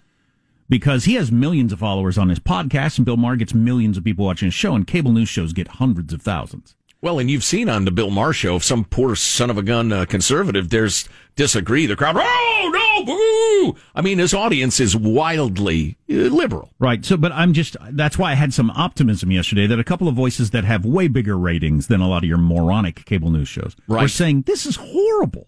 Because 0.68 1.06
he 1.06 1.14
has 1.14 1.32
millions 1.32 1.72
of 1.72 1.78
followers 1.78 2.18
on 2.18 2.28
his 2.28 2.40
podcast, 2.40 2.98
and 2.98 3.06
Bill 3.06 3.16
Maher 3.16 3.36
gets 3.36 3.54
millions 3.54 3.96
of 3.96 4.04
people 4.04 4.26
watching 4.26 4.48
his 4.48 4.54
show, 4.54 4.74
and 4.74 4.86
cable 4.86 5.12
news 5.12 5.30
shows 5.30 5.54
get 5.54 5.68
hundreds 5.68 6.12
of 6.12 6.20
thousands. 6.20 6.76
Well, 7.02 7.18
and 7.18 7.30
you've 7.30 7.44
seen 7.44 7.70
on 7.70 7.86
the 7.86 7.90
Bill 7.90 8.10
Maher 8.10 8.34
show, 8.34 8.56
if 8.56 8.64
some 8.64 8.84
poor 8.84 9.16
son 9.16 9.48
of 9.48 9.56
a 9.56 9.62
gun 9.62 9.90
uh, 9.90 10.04
conservative 10.04 10.68
dares 10.68 11.08
disagree, 11.34 11.86
the 11.86 11.96
crowd, 11.96 12.16
oh, 12.18 12.70
no, 12.70 13.04
no, 13.04 13.06
boo. 13.74 13.80
I 13.94 14.02
mean, 14.02 14.18
his 14.18 14.34
audience 14.34 14.80
is 14.80 14.94
wildly 14.94 15.96
uh, 16.10 16.14
liberal. 16.14 16.74
Right. 16.78 17.02
So, 17.02 17.16
but 17.16 17.32
I'm 17.32 17.54
just, 17.54 17.74
that's 17.92 18.18
why 18.18 18.32
I 18.32 18.34
had 18.34 18.52
some 18.52 18.70
optimism 18.72 19.30
yesterday 19.30 19.66
that 19.66 19.78
a 19.78 19.84
couple 19.84 20.08
of 20.08 20.14
voices 20.14 20.50
that 20.50 20.64
have 20.64 20.84
way 20.84 21.08
bigger 21.08 21.38
ratings 21.38 21.86
than 21.86 22.02
a 22.02 22.08
lot 22.08 22.22
of 22.22 22.28
your 22.28 22.36
moronic 22.38 23.06
cable 23.06 23.30
news 23.30 23.48
shows 23.48 23.74
Right. 23.88 24.02
were 24.02 24.08
saying 24.08 24.42
this 24.42 24.66
is 24.66 24.76
horrible. 24.76 25.46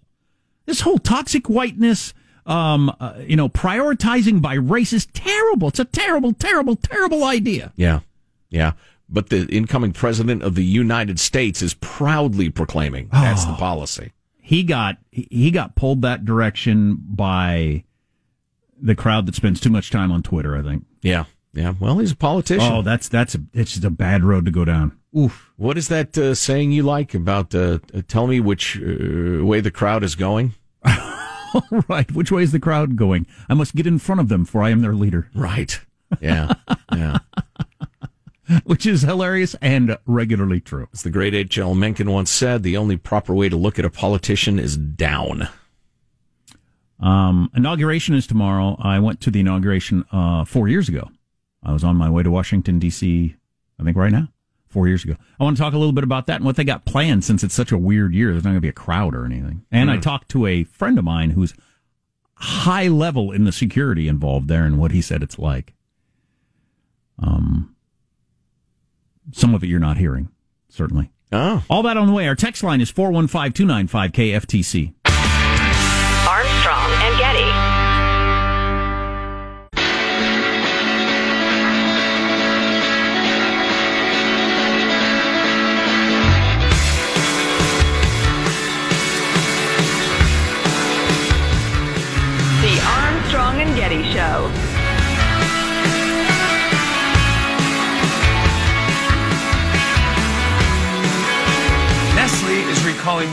This 0.64 0.80
whole 0.80 0.98
toxic 0.98 1.48
whiteness, 1.50 2.14
um, 2.46 2.90
uh, 2.98 3.14
you 3.26 3.36
know, 3.36 3.50
prioritizing 3.50 4.40
by 4.40 4.54
race 4.54 4.94
is 4.94 5.04
terrible. 5.06 5.68
It's 5.68 5.80
a 5.80 5.84
terrible, 5.84 6.32
terrible, 6.32 6.76
terrible 6.76 7.24
idea. 7.24 7.72
Yeah, 7.76 8.00
yeah. 8.48 8.72
But 9.12 9.28
the 9.28 9.46
incoming 9.54 9.92
president 9.92 10.42
of 10.42 10.54
the 10.54 10.64
United 10.64 11.20
States 11.20 11.60
is 11.60 11.74
proudly 11.74 12.48
proclaiming 12.48 13.08
that's 13.12 13.44
the 13.44 13.54
policy. 13.54 14.12
He 14.40 14.62
got, 14.62 14.96
he 15.10 15.50
got 15.50 15.76
pulled 15.76 16.02
that 16.02 16.24
direction 16.24 16.98
by 16.98 17.84
the 18.80 18.94
crowd 18.94 19.26
that 19.26 19.34
spends 19.34 19.60
too 19.60 19.70
much 19.70 19.90
time 19.90 20.10
on 20.10 20.22
Twitter, 20.22 20.56
I 20.56 20.62
think. 20.62 20.86
Yeah, 21.02 21.26
yeah. 21.52 21.74
Well, 21.78 21.98
he's 21.98 22.12
a 22.12 22.16
politician. 22.16 22.72
Oh, 22.72 22.82
that's, 22.82 23.08
that's, 23.08 23.34
a, 23.34 23.42
it's 23.52 23.72
just 23.72 23.84
a 23.84 23.90
bad 23.90 24.24
road 24.24 24.46
to 24.46 24.50
go 24.50 24.64
down. 24.64 24.98
Oof. 25.16 25.52
What 25.56 25.76
is 25.76 25.88
that 25.88 26.16
uh, 26.16 26.34
saying 26.34 26.72
you 26.72 26.82
like 26.82 27.12
about 27.14 27.54
uh, 27.54 27.80
uh, 27.94 28.00
tell 28.08 28.26
me 28.26 28.40
which 28.40 28.78
uh, 28.78 29.44
way 29.44 29.60
the 29.60 29.70
crowd 29.70 30.02
is 30.02 30.14
going? 30.14 30.54
right. 31.88 32.10
Which 32.12 32.32
way 32.32 32.42
is 32.42 32.52
the 32.52 32.60
crowd 32.60 32.96
going? 32.96 33.26
I 33.48 33.54
must 33.54 33.74
get 33.74 33.86
in 33.86 33.98
front 33.98 34.22
of 34.22 34.28
them, 34.28 34.46
for 34.46 34.62
I 34.62 34.70
am 34.70 34.80
their 34.80 34.94
leader. 34.94 35.28
Right. 35.34 35.78
Yeah. 36.20 36.54
yeah. 36.92 37.18
which 38.64 38.86
is 38.86 39.02
hilarious 39.02 39.54
and 39.60 39.96
regularly 40.06 40.60
true. 40.60 40.88
As 40.92 41.02
the 41.02 41.10
great 41.10 41.34
H.L. 41.34 41.74
Mencken 41.74 42.10
once 42.10 42.30
said, 42.30 42.62
the 42.62 42.76
only 42.76 42.96
proper 42.96 43.34
way 43.34 43.48
to 43.48 43.56
look 43.56 43.78
at 43.78 43.84
a 43.84 43.90
politician 43.90 44.58
is 44.58 44.76
down. 44.76 45.48
Um, 47.00 47.50
inauguration 47.54 48.14
is 48.14 48.26
tomorrow. 48.26 48.76
I 48.80 48.98
went 49.00 49.20
to 49.22 49.30
the 49.30 49.40
inauguration 49.40 50.04
uh, 50.12 50.44
four 50.44 50.68
years 50.68 50.88
ago. 50.88 51.10
I 51.62 51.72
was 51.72 51.84
on 51.84 51.96
my 51.96 52.10
way 52.10 52.22
to 52.22 52.30
Washington 52.30 52.78
D.C. 52.78 53.36
I 53.78 53.84
think 53.84 53.96
right 53.96 54.12
now, 54.12 54.28
four 54.68 54.88
years 54.88 55.04
ago. 55.04 55.16
I 55.38 55.44
want 55.44 55.56
to 55.56 55.62
talk 55.62 55.74
a 55.74 55.78
little 55.78 55.92
bit 55.92 56.04
about 56.04 56.26
that 56.26 56.36
and 56.36 56.44
what 56.44 56.56
they 56.56 56.64
got 56.64 56.84
planned 56.84 57.24
since 57.24 57.42
it's 57.42 57.54
such 57.54 57.72
a 57.72 57.78
weird 57.78 58.14
year. 58.14 58.32
There's 58.32 58.44
not 58.44 58.50
going 58.50 58.56
to 58.56 58.60
be 58.60 58.68
a 58.68 58.72
crowd 58.72 59.14
or 59.14 59.24
anything. 59.24 59.64
And 59.70 59.90
I 59.90 59.98
talked 59.98 60.28
to 60.30 60.46
a 60.46 60.64
friend 60.64 60.98
of 60.98 61.04
mine 61.04 61.30
who's 61.30 61.54
high 62.34 62.88
level 62.88 63.30
in 63.30 63.44
the 63.44 63.52
security 63.52 64.08
involved 64.08 64.48
there 64.48 64.64
and 64.64 64.78
what 64.78 64.90
he 64.90 65.00
said 65.00 65.22
it's 65.22 65.38
like. 65.38 65.74
Um, 67.18 67.74
some 69.32 69.54
of 69.54 69.64
it 69.64 69.68
you're 69.68 69.80
not 69.80 69.96
hearing, 69.96 70.28
certainly. 70.68 71.10
Oh. 71.32 71.64
All 71.68 71.82
that 71.82 71.96
on 71.96 72.06
the 72.06 72.12
way. 72.12 72.28
Our 72.28 72.34
text 72.34 72.62
line 72.62 72.80
is 72.80 72.90
415 72.90 73.52
295 73.52 74.12
KFTC. 74.12 74.94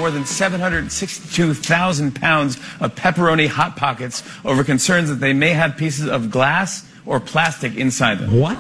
More 0.10 0.18
than 0.18 0.26
762,000 0.26 2.16
pounds 2.16 2.56
of 2.80 2.96
pepperoni 2.96 3.48
Hot 3.48 3.76
Pockets 3.76 4.24
over 4.44 4.64
concerns 4.64 5.08
that 5.10 5.20
they 5.20 5.34
may 5.34 5.52
have 5.54 5.78
pieces 5.78 6.08
of 6.08 6.32
glass 6.32 6.84
or 7.06 7.20
plastic 7.20 7.76
inside 7.76 8.18
them. 8.18 8.40
What? 8.40 8.58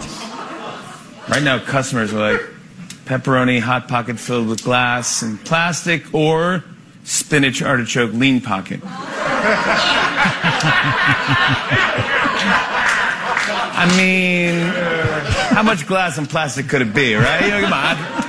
Right 1.27 1.41
now, 1.41 1.57
customers 1.57 2.13
are 2.13 2.33
like, 2.33 2.41
pepperoni 3.05 3.59
Hot 3.61 3.87
Pocket 3.87 4.19
filled 4.19 4.47
with 4.47 4.63
glass 4.63 5.23
and 5.23 5.43
plastic 5.43 6.13
or 6.13 6.63
spinach 7.03 7.63
artichoke 7.63 8.13
lean 8.13 8.41
pocket. 8.41 8.79
I 13.81 13.87
mean, 13.97 14.53
how 15.55 15.63
much 15.63 15.87
glass 15.87 16.19
and 16.19 16.29
plastic 16.29 16.67
could 16.69 16.83
it 16.83 16.93
be, 16.93 17.15
right? 17.15 17.41
You 17.43 17.49
know, 17.49 17.61
come 17.61 17.73
on. 17.73 18.28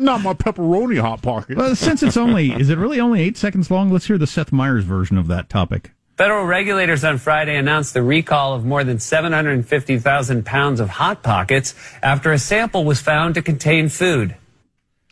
Not 0.00 0.22
my 0.22 0.34
pepperoni 0.34 1.00
hot 1.00 1.22
pocket. 1.22 1.56
Well, 1.56 1.74
since 1.76 2.02
it's 2.02 2.16
only, 2.16 2.52
is 2.52 2.70
it 2.70 2.78
really 2.78 3.00
only 3.00 3.22
eight 3.22 3.36
seconds 3.36 3.70
long? 3.70 3.90
Let's 3.90 4.06
hear 4.06 4.18
the 4.18 4.26
Seth 4.26 4.52
Meyers 4.52 4.84
version 4.84 5.18
of 5.18 5.26
that 5.28 5.48
topic. 5.48 5.92
Federal 6.16 6.46
regulators 6.46 7.04
on 7.04 7.18
Friday 7.18 7.56
announced 7.56 7.92
the 7.92 8.02
recall 8.02 8.54
of 8.54 8.64
more 8.64 8.84
than 8.84 8.98
750,000 8.98 10.46
pounds 10.46 10.80
of 10.80 10.88
Hot 10.88 11.22
Pockets 11.22 11.74
after 12.02 12.32
a 12.32 12.38
sample 12.38 12.84
was 12.84 13.00
found 13.02 13.34
to 13.34 13.42
contain 13.42 13.90
food. 13.90 14.34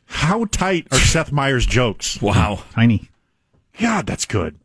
How 0.06 0.46
tight 0.46 0.86
are 0.92 0.98
Seth 0.98 1.30
Meyers' 1.30 1.66
jokes? 1.66 2.22
Wow. 2.22 2.62
Tiny. 2.72 3.10
God, 3.80 4.06
that's 4.06 4.24
good. 4.24 4.58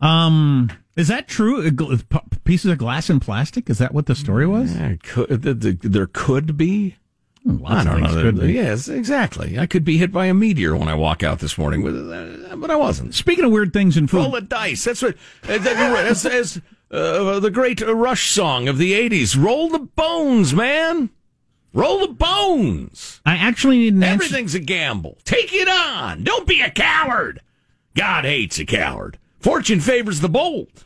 Um, 0.00 0.70
is 0.96 1.08
that 1.08 1.26
true? 1.26 1.68
Gl- 1.70 2.08
p- 2.08 2.18
Pieces 2.44 2.70
of 2.70 2.78
glass 2.78 3.08
and 3.08 3.20
plastic? 3.20 3.70
Is 3.70 3.78
that 3.78 3.94
what 3.94 4.06
the 4.06 4.14
story 4.14 4.46
was? 4.46 4.76
Yeah, 4.76 4.94
could, 5.02 5.42
the, 5.42 5.54
the, 5.54 5.72
there 5.72 6.06
could 6.12 6.56
be. 6.56 6.96
Lots 7.46 7.86
I 7.86 7.90
don't 7.90 8.02
know. 8.02 8.22
could 8.22 8.40
be. 8.40 8.52
Yes, 8.54 8.88
exactly. 8.88 9.58
I 9.58 9.66
could 9.66 9.84
be 9.84 9.98
hit 9.98 10.10
by 10.10 10.26
a 10.26 10.34
meteor 10.34 10.74
when 10.76 10.88
I 10.88 10.94
walk 10.94 11.22
out 11.22 11.40
this 11.40 11.58
morning, 11.58 11.82
but, 11.82 11.90
uh, 12.50 12.56
but 12.56 12.70
I 12.70 12.76
wasn't. 12.76 13.14
Speaking 13.14 13.44
of 13.44 13.50
weird 13.52 13.72
things 13.74 13.96
in 13.98 14.06
food, 14.06 14.18
Roll 14.18 14.30
the 14.30 14.40
dice. 14.40 14.84
That's 14.84 15.02
what. 15.02 15.14
Uh, 15.46 15.58
that- 15.58 16.26
as, 16.26 16.60
uh, 16.90 17.40
the 17.40 17.50
great 17.50 17.80
Rush 17.82 18.30
song 18.30 18.66
of 18.66 18.78
the 18.78 18.92
'80s. 18.94 19.36
Roll 19.36 19.68
the 19.68 19.80
bones, 19.80 20.54
man. 20.54 21.10
Roll 21.74 21.98
the 22.06 22.12
bones. 22.14 23.20
I 23.26 23.34
actually 23.36 23.78
need 23.78 23.94
an 23.94 24.02
answer. 24.04 24.24
Everything's 24.24 24.54
a 24.54 24.60
gamble. 24.60 25.18
Take 25.24 25.52
it 25.52 25.68
on. 25.68 26.22
Don't 26.24 26.46
be 26.46 26.60
a 26.62 26.70
coward. 26.70 27.40
God 27.96 28.24
hates 28.24 28.58
a 28.58 28.64
coward. 28.64 29.18
Fortune 29.40 29.80
favors 29.80 30.20
the 30.20 30.28
bold. 30.28 30.83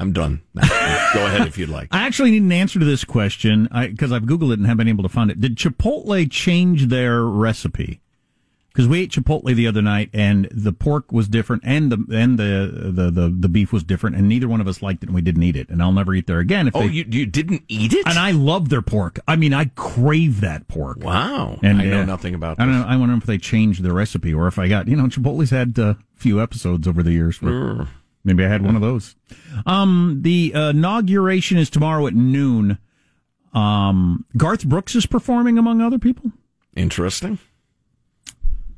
I'm 0.00 0.12
done. 0.12 0.42
Go 0.54 1.26
ahead 1.26 1.46
if 1.46 1.58
you'd 1.58 1.68
like. 1.68 1.88
I 1.92 2.06
actually 2.06 2.30
need 2.32 2.42
an 2.42 2.52
answer 2.52 2.78
to 2.78 2.84
this 2.84 3.04
question 3.04 3.68
because 3.72 4.10
I've 4.12 4.22
Googled 4.22 4.50
it 4.52 4.58
and 4.58 4.66
haven't 4.66 4.78
been 4.78 4.88
able 4.88 5.02
to 5.02 5.08
find 5.08 5.30
it. 5.30 5.40
Did 5.40 5.56
Chipotle 5.56 6.28
change 6.30 6.86
their 6.86 7.22
recipe? 7.24 8.00
Because 8.72 8.86
we 8.86 9.00
ate 9.00 9.10
Chipotle 9.10 9.52
the 9.54 9.66
other 9.66 9.82
night 9.82 10.10
and 10.14 10.48
the 10.52 10.72
pork 10.72 11.10
was 11.10 11.26
different 11.28 11.62
and 11.66 11.90
the 11.90 11.96
and 12.16 12.38
the, 12.38 12.92
the 12.94 13.10
the 13.10 13.28
the 13.28 13.48
beef 13.48 13.72
was 13.72 13.82
different 13.82 14.14
and 14.14 14.28
neither 14.28 14.46
one 14.46 14.60
of 14.60 14.68
us 14.68 14.80
liked 14.80 15.02
it 15.02 15.06
and 15.08 15.14
we 15.14 15.20
didn't 15.22 15.42
eat 15.42 15.56
it 15.56 15.68
and 15.70 15.82
I'll 15.82 15.90
never 15.92 16.14
eat 16.14 16.28
there 16.28 16.38
again. 16.38 16.68
If 16.68 16.76
Oh, 16.76 16.80
they, 16.86 16.86
you 16.86 17.04
you 17.10 17.26
didn't 17.26 17.64
eat 17.66 17.92
it? 17.92 18.06
and 18.06 18.16
I 18.16 18.30
love 18.30 18.68
their 18.68 18.80
pork. 18.80 19.18
I 19.26 19.34
mean, 19.34 19.52
I 19.52 19.64
crave 19.74 20.40
that 20.42 20.68
pork. 20.68 20.98
wow. 21.02 21.58
And 21.64 21.80
I 21.82 21.84
know 21.86 22.02
uh, 22.02 22.04
nothing 22.04 22.32
about 22.34 22.60
I 22.60 22.64
don't 22.64 22.74
this. 22.74 22.82
know. 22.84 22.88
I 22.88 22.96
wonder 22.96 23.16
if 23.16 23.24
they 23.26 23.38
changed 23.38 23.82
the 23.82 23.92
recipe 23.92 24.32
or 24.32 24.46
if 24.46 24.56
I 24.56 24.68
got 24.68 24.86
you 24.86 24.94
know 24.96 25.06
Chipotle's 25.08 25.50
had 25.50 25.76
a 25.76 25.98
few 26.14 26.40
episodes 26.40 26.86
over 26.86 27.02
the 27.02 27.12
years. 27.12 27.42
Where 27.42 27.88
Maybe 28.24 28.44
I 28.44 28.48
had 28.48 28.62
one 28.62 28.76
of 28.76 28.82
those. 28.82 29.16
Um, 29.64 30.18
the 30.22 30.52
uh, 30.54 30.70
inauguration 30.70 31.56
is 31.58 31.70
tomorrow 31.70 32.06
at 32.06 32.14
noon. 32.14 32.78
Um, 33.54 34.26
Garth 34.36 34.66
Brooks 34.66 34.94
is 34.94 35.06
performing 35.06 35.58
among 35.58 35.80
other 35.80 35.98
people. 35.98 36.30
Interesting. 36.76 37.38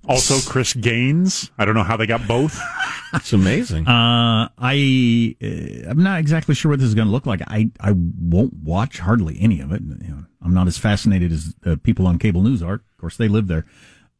Also, 0.09 0.39
Chris 0.51 0.75
Gaines. 0.75 1.51
I 1.59 1.65
don't 1.65 1.75
know 1.75 1.83
how 1.83 1.97
they 1.97 2.07
got 2.07 2.27
both. 2.27 2.61
It's 3.15 3.35
amazing. 3.35 3.87
Uh, 3.87 4.49
I 4.57 5.37
uh, 5.43 5.91
I'm 5.91 6.03
not 6.03 6.19
exactly 6.19 6.55
sure 6.55 6.71
what 6.71 6.79
this 6.81 6.89
is 6.89 6.95
going 6.95 7.09
to 7.09 7.13
look 7.13 7.27
like. 7.27 7.43
I 7.47 7.71
I 7.79 7.93
won't 7.95 8.55
watch 8.55 9.01
hardly 9.01 9.37
any 9.39 9.61
of 9.61 9.71
it. 9.71 9.83
You 9.83 10.09
know, 10.09 10.25
I'm 10.41 10.55
not 10.55 10.67
as 10.67 10.79
fascinated 10.79 11.31
as 11.31 11.55
uh, 11.67 11.77
people 11.83 12.07
on 12.07 12.19
cable 12.19 12.41
news 12.41 12.63
are. 12.63 12.77
Of 12.77 12.97
course, 12.99 13.19
they 13.19 13.29
live 13.29 13.49
there. 13.49 13.67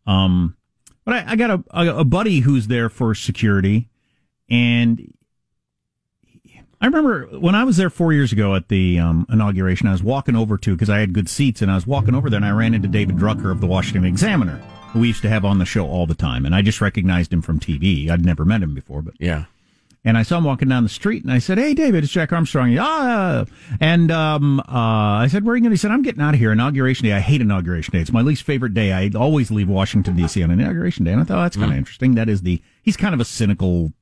Um, 0.07 0.59
but 1.07 1.15
I, 1.15 1.33
I 1.33 1.37
got 1.37 1.51
a, 1.51 1.65
a 1.71 2.01
a 2.01 2.05
buddy 2.05 2.41
who's 2.41 2.67
there 2.67 2.91
for 2.91 3.15
security, 3.15 3.89
and 4.53 5.13
I 6.81 6.87
remember 6.87 7.27
when 7.39 7.55
I 7.55 7.65
was 7.65 7.77
there 7.77 7.91
four 7.91 8.13
years 8.13 8.33
ago 8.33 8.55
at 8.55 8.69
the 8.69 8.99
um, 8.99 9.25
inauguration. 9.31 9.87
I 9.89 9.93
was 9.93 10.03
walking 10.03 10.37
over 10.37 10.59
to 10.59 10.73
because 10.73 10.91
I 10.91 10.99
had 10.99 11.13
good 11.13 11.29
seats, 11.29 11.63
and 11.63 11.71
I 11.71 11.75
was 11.77 11.87
walking 11.87 12.15
over 12.15 12.29
there, 12.29 12.37
and 12.39 12.45
I 12.45 12.51
ran 12.51 12.75
into 12.75 12.89
David 12.89 13.17
Drucker 13.17 13.51
of 13.51 13.61
the 13.61 13.67
Washington 13.67 14.05
Examiner, 14.05 14.57
who 14.93 15.01
we 15.01 15.09
used 15.09 15.23
to 15.23 15.29
have 15.29 15.45
on 15.45 15.59
the 15.59 15.65
show 15.65 15.87
all 15.87 16.07
the 16.07 16.15
time, 16.15 16.45
and 16.45 16.55
I 16.55 16.61
just 16.61 16.81
recognized 16.81 17.33
him 17.33 17.41
from 17.41 17.61
TV. 17.61 18.11
I'd 18.11 18.25
never 18.25 18.45
met 18.45 18.63
him 18.63 18.75
before, 18.75 19.01
but 19.01 19.15
yeah. 19.21 19.45
and 20.05 20.19
I 20.19 20.25
saw 20.25 20.39
him 20.39 20.45
walking 20.45 20.69
down 20.69 20.83
the 20.83 20.89
street, 20.89 21.23
and 21.23 21.33
I 21.33 21.39
said, 21.39 21.57
"Hey, 21.57 21.73
David, 21.73 22.03
it's 22.03 22.13
Jack 22.13 22.33
Armstrong." 22.33 22.77
Ah, 22.79 23.45
and 23.81 24.11
um, 24.11 24.59
uh, 24.59 24.65
I 24.69 25.29
said, 25.31 25.45
"Where 25.45 25.53
are 25.53 25.57
you 25.57 25.63
going?" 25.63 25.71
He 25.71 25.77
said, 25.77 25.93
"I'm 25.93 26.03
getting 26.03 26.21
out 26.21 26.35
of 26.35 26.41
here. 26.41 26.51
Inauguration 26.51 27.07
day. 27.07 27.13
I 27.13 27.21
hate 27.21 27.41
inauguration 27.41 27.93
day. 27.93 28.01
It's 28.01 28.13
my 28.13 28.23
least 28.23 28.43
favorite 28.43 28.75
day. 28.75 28.93
I 28.93 29.09
always 29.17 29.53
leave 29.53 29.69
Washington 29.69 30.17
D.C. 30.17 30.43
on 30.43 30.51
inauguration 30.51 31.05
day." 31.05 31.13
And 31.13 31.21
I 31.21 31.25
thought, 31.25 31.39
oh, 31.39 31.43
"That's 31.43 31.57
kind 31.57 31.71
of 31.71 31.79
interesting." 31.79 32.17
That 32.17 32.29
is 32.29 32.43
the 32.43 32.61
he's 32.83 32.97
kind 32.97 33.15
of 33.15 33.21
a 33.21 33.25
cynical, 33.25 33.93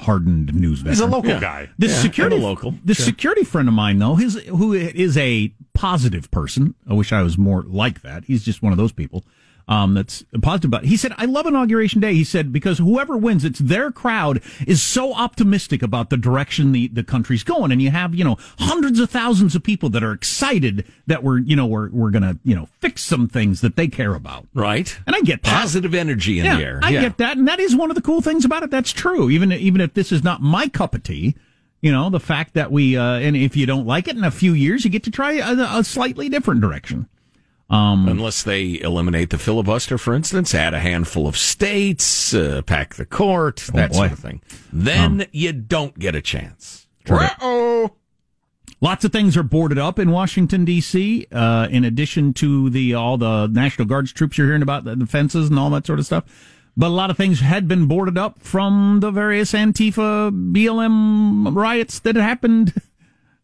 hardened 0.00 0.54
news 0.54 0.80
veteran. 0.80 0.92
He's 0.94 1.00
a 1.00 1.06
local 1.06 1.30
Yeah. 1.30 1.40
guy. 1.40 1.68
This 1.78 1.92
Yeah, 1.92 2.02
security 2.02 2.36
and 2.36 2.44
a 2.44 2.46
local. 2.48 2.74
This 2.84 2.98
Sure. 2.98 3.06
security 3.06 3.44
friend 3.44 3.68
of 3.68 3.74
mine 3.74 3.98
though, 3.98 4.14
his 4.16 4.34
who 4.48 4.72
is 4.72 5.16
a 5.16 5.52
positive 5.74 6.30
person. 6.30 6.74
I 6.88 6.94
wish 6.94 7.12
I 7.12 7.22
was 7.22 7.38
more 7.38 7.64
like 7.66 8.02
that. 8.02 8.24
He's 8.24 8.44
just 8.44 8.62
one 8.62 8.72
of 8.72 8.78
those 8.78 8.92
people. 8.92 9.24
Um, 9.68 9.92
that's 9.92 10.24
positive 10.40 10.70
about. 10.70 10.84
It. 10.84 10.88
He 10.88 10.96
said, 10.96 11.12
"I 11.18 11.26
love 11.26 11.44
inauguration 11.44 12.00
day." 12.00 12.14
He 12.14 12.24
said 12.24 12.52
because 12.52 12.78
whoever 12.78 13.18
wins, 13.18 13.44
it's 13.44 13.58
their 13.58 13.90
crowd 13.92 14.42
is 14.66 14.80
so 14.82 15.12
optimistic 15.12 15.82
about 15.82 16.08
the 16.08 16.16
direction 16.16 16.72
the 16.72 16.88
the 16.88 17.04
country's 17.04 17.44
going, 17.44 17.70
and 17.70 17.82
you 17.82 17.90
have 17.90 18.14
you 18.14 18.24
know 18.24 18.38
hundreds 18.58 18.98
of 18.98 19.10
thousands 19.10 19.54
of 19.54 19.62
people 19.62 19.90
that 19.90 20.02
are 20.02 20.12
excited 20.12 20.86
that 21.06 21.22
we're 21.22 21.38
you 21.38 21.54
know 21.54 21.66
we're 21.66 21.90
we're 21.90 22.10
gonna 22.10 22.38
you 22.44 22.54
know 22.54 22.68
fix 22.80 23.02
some 23.02 23.28
things 23.28 23.60
that 23.60 23.76
they 23.76 23.88
care 23.88 24.14
about, 24.14 24.46
Right. 24.54 24.98
and 25.06 25.14
I 25.14 25.20
get 25.20 25.42
that. 25.42 25.54
Positive 25.60 25.94
energy 25.94 26.38
in 26.38 26.46
yeah, 26.46 26.56
the 26.56 26.64
air. 26.64 26.80
I 26.82 26.88
yeah. 26.90 27.00
get 27.02 27.18
that, 27.18 27.36
and 27.36 27.46
that 27.46 27.60
is 27.60 27.76
one 27.76 27.90
of 27.90 27.94
the 27.94 28.02
cool 28.02 28.22
things 28.22 28.46
about 28.46 28.62
it. 28.62 28.70
That's 28.70 28.90
true. 28.92 29.28
Even 29.28 29.52
even 29.52 29.82
if 29.82 29.92
this 29.92 30.12
is 30.12 30.24
not 30.24 30.40
my 30.40 30.68
cup 30.68 30.94
of 30.94 31.02
tea, 31.02 31.34
you 31.82 31.92
know, 31.92 32.08
the 32.08 32.20
fact 32.20 32.54
that 32.54 32.72
we 32.72 32.96
uh, 32.96 33.18
and 33.18 33.36
if 33.36 33.54
you 33.54 33.66
don't 33.66 33.86
like 33.86 34.08
it 34.08 34.16
in 34.16 34.24
a 34.24 34.30
few 34.30 34.54
years, 34.54 34.82
you 34.84 34.90
get 34.90 35.04
to 35.04 35.10
try 35.10 35.32
a, 35.34 35.78
a 35.78 35.84
slightly 35.84 36.30
different 36.30 36.62
direction. 36.62 37.06
Unless 38.08 38.44
they 38.44 38.80
eliminate 38.80 39.30
the 39.30 39.38
filibuster, 39.38 39.98
for 39.98 40.14
instance, 40.14 40.54
add 40.54 40.72
a 40.72 40.80
handful 40.80 41.26
of 41.26 41.36
states, 41.36 42.32
uh, 42.32 42.62
pack 42.64 42.94
the 42.94 43.04
court, 43.04 43.56
that 43.74 43.90
boy. 43.92 43.96
sort 43.96 44.12
of 44.12 44.18
thing. 44.18 44.40
Then 44.72 45.26
you 45.32 45.52
don't 45.52 45.98
get 45.98 46.14
a 46.14 46.22
chance. 46.22 46.86
oh 47.40 47.90
Lots 48.80 49.04
of 49.04 49.10
things 49.10 49.36
are 49.36 49.42
boarded 49.42 49.78
up 49.78 49.98
in 49.98 50.12
Washington 50.12 50.64
D.C. 50.64 51.26
Uh, 51.32 51.66
in 51.68 51.84
addition 51.84 52.32
to 52.34 52.70
the 52.70 52.94
all 52.94 53.18
the 53.18 53.48
National 53.48 53.88
Guards 53.88 54.12
troops 54.12 54.38
you're 54.38 54.46
hearing 54.46 54.62
about, 54.62 54.84
the, 54.84 54.94
the 54.94 55.06
fences 55.06 55.50
and 55.50 55.58
all 55.58 55.70
that 55.70 55.84
sort 55.84 55.98
of 55.98 56.06
stuff. 56.06 56.24
But 56.76 56.86
a 56.86 56.94
lot 56.94 57.10
of 57.10 57.16
things 57.16 57.40
had 57.40 57.66
been 57.66 57.86
boarded 57.86 58.16
up 58.16 58.38
from 58.38 59.00
the 59.00 59.10
various 59.10 59.50
Antifa 59.52 60.30
BLM 60.52 61.52
riots 61.56 61.98
that 61.98 62.14
happened 62.14 62.80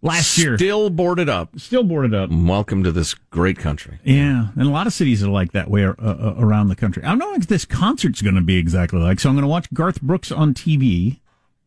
last 0.04 0.38
year. 0.38 0.56
Still 0.56 0.90
boarded 0.90 1.28
up. 1.28 1.58
Still 1.58 1.82
boarded 1.82 2.14
up. 2.14 2.30
Welcome 2.30 2.84
to 2.84 2.92
this 2.92 3.14
great 3.14 3.58
country. 3.58 3.98
Yeah, 4.04 4.48
and 4.56 4.68
a 4.68 4.70
lot 4.70 4.86
of 4.86 4.92
cities 4.92 5.24
are 5.24 5.30
like 5.30 5.52
that 5.52 5.68
way 5.68 5.84
uh, 5.84 5.94
uh, 5.98 6.34
around 6.38 6.68
the 6.68 6.76
country. 6.76 7.02
I 7.02 7.08
don't 7.08 7.18
know 7.18 7.34
if 7.34 7.46
this 7.48 7.64
concert's 7.64 8.22
going 8.22 8.36
to 8.36 8.40
be 8.40 8.56
exactly 8.56 9.00
like. 9.00 9.18
So 9.18 9.28
I'm 9.28 9.34
going 9.34 9.42
to 9.42 9.48
watch 9.48 9.72
Garth 9.72 10.00
Brooks 10.00 10.30
on 10.30 10.54
TV. 10.54 11.18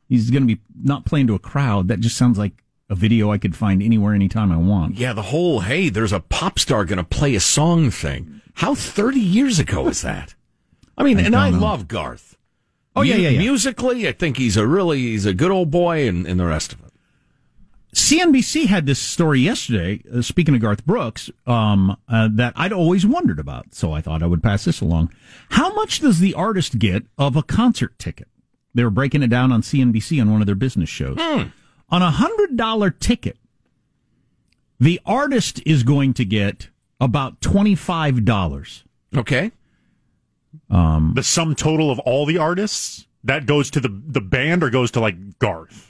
He's 0.08 0.30
going 0.30 0.48
to 0.48 0.56
be 0.56 0.62
not 0.82 1.06
playing 1.06 1.28
to 1.28 1.36
a 1.36 1.40
crowd. 1.40 1.90
That 1.90 2.00
just 2.00 2.16
sounds 2.16 2.38
like 2.38 2.64
a 2.90 2.96
video 2.96 3.32
I 3.32 3.38
could 3.38 3.56
find 3.56 3.84
anywhere, 3.84 4.14
anytime 4.14 4.52
I 4.52 4.58
want. 4.58 4.96
Yeah, 4.96 5.12
the 5.12 5.24
whole, 5.24 5.62
hey, 5.62 5.90
there's 5.90 6.14
a 6.14 6.22
pop 6.22 6.58
star 6.60 6.86
going 6.86 6.98
to 6.98 7.04
play 7.04 7.36
a 7.36 7.42
song 7.42 7.92
thing. 7.92 8.42
How 8.54 8.74
30 8.74 9.20
years 9.20 9.60
ago 9.60 9.88
is 9.88 10.02
that? 10.04 10.36
I 10.98 11.04
mean, 11.04 11.20
I 11.20 11.24
and 11.24 11.36
I 11.36 11.50
know. 11.50 11.60
love 11.60 11.88
Garth. 11.88 12.38
Oh, 12.96 13.02
yeah, 13.02 13.16
yeah, 13.16 13.30
yeah. 13.30 13.40
Musically, 13.40 14.08
I 14.08 14.14
think 14.14 14.38
he's 14.38 14.58
a 14.58 14.66
really, 14.66 15.00
he's 15.00 15.26
a 15.28 15.34
good 15.34 15.52
old 15.52 15.70
boy 15.70 16.08
and, 16.08 16.26
and 16.26 16.40
the 16.40 16.46
rest 16.46 16.74
of 16.74 16.80
it. 16.80 16.87
CNBC 17.98 18.68
had 18.68 18.86
this 18.86 19.00
story 19.00 19.40
yesterday. 19.40 20.02
Uh, 20.14 20.22
speaking 20.22 20.54
of 20.54 20.62
Garth 20.62 20.86
Brooks, 20.86 21.32
um, 21.48 21.98
uh, 22.08 22.30
that 22.32 22.54
I'd 22.56 22.72
always 22.72 23.08
wondered 23.08 23.40
about, 23.40 23.74
so 23.74 23.92
I 23.92 24.02
thought 24.02 24.22
I 24.22 24.28
would 24.28 24.44
pass 24.44 24.66
this 24.66 24.82
along. 24.82 25.12
How 25.50 25.74
much 25.74 26.00
does 26.00 26.20
the 26.20 26.36
artist 26.36 26.78
get 26.78 27.06
of 27.18 27.36
a 27.36 27.42
concert 27.42 27.98
ticket? 27.98 28.28
They 28.76 28.84
were 28.84 28.92
breaking 28.92 29.24
it 29.24 29.30
down 29.30 29.52
on 29.52 29.64
CNBC 29.64 30.22
on 30.22 30.32
one 30.32 30.42
of 30.42 30.46
their 30.46 30.56
business 30.56 30.90
shows. 30.90 31.18
On 31.90 32.02
a 32.04 32.12
hundred 32.12 32.56
dollar 32.56 32.92
ticket, 32.92 33.38
the 34.80 35.02
artist 35.04 35.60
is 35.66 35.82
going 35.82 36.14
to 36.14 36.24
get 36.26 36.70
about 37.02 37.42
twenty 37.42 37.74
five 37.74 38.24
dollars. 38.26 38.84
Okay. 39.16 39.52
The 41.16 41.24
sum 41.24 41.56
total 41.56 41.90
of 41.90 41.98
all 42.00 42.28
the 42.28 42.38
artists 42.38 43.08
that 43.24 43.48
goes 43.48 43.72
to 43.72 43.80
the 43.80 43.90
the 43.90 44.22
band 44.22 44.62
or 44.64 44.70
goes 44.70 44.92
to 44.92 45.00
like 45.00 45.40
Garth. 45.40 45.87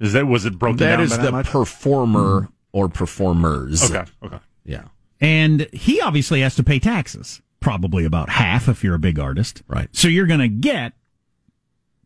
Is 0.00 0.12
that 0.12 0.26
was 0.26 0.44
it 0.44 0.58
broken 0.58 0.78
That 0.78 0.96
down 0.96 1.00
is 1.00 1.10
by 1.10 1.16
that 1.18 1.22
the 1.24 1.32
much? 1.32 1.46
performer 1.46 2.40
hmm. 2.42 2.46
or 2.72 2.88
performers. 2.88 3.90
okay, 3.90 4.10
okay. 4.22 4.38
Yeah. 4.64 4.84
And 5.20 5.68
he 5.72 6.00
obviously 6.00 6.40
has 6.40 6.54
to 6.56 6.62
pay 6.64 6.78
taxes, 6.78 7.40
probably 7.60 8.04
about 8.04 8.28
half 8.30 8.68
if 8.68 8.82
you're 8.84 8.94
a 8.94 8.98
big 8.98 9.18
artist. 9.18 9.62
Right. 9.68 9.88
So 9.92 10.08
you're 10.08 10.26
going 10.26 10.40
to 10.40 10.48
get 10.48 10.92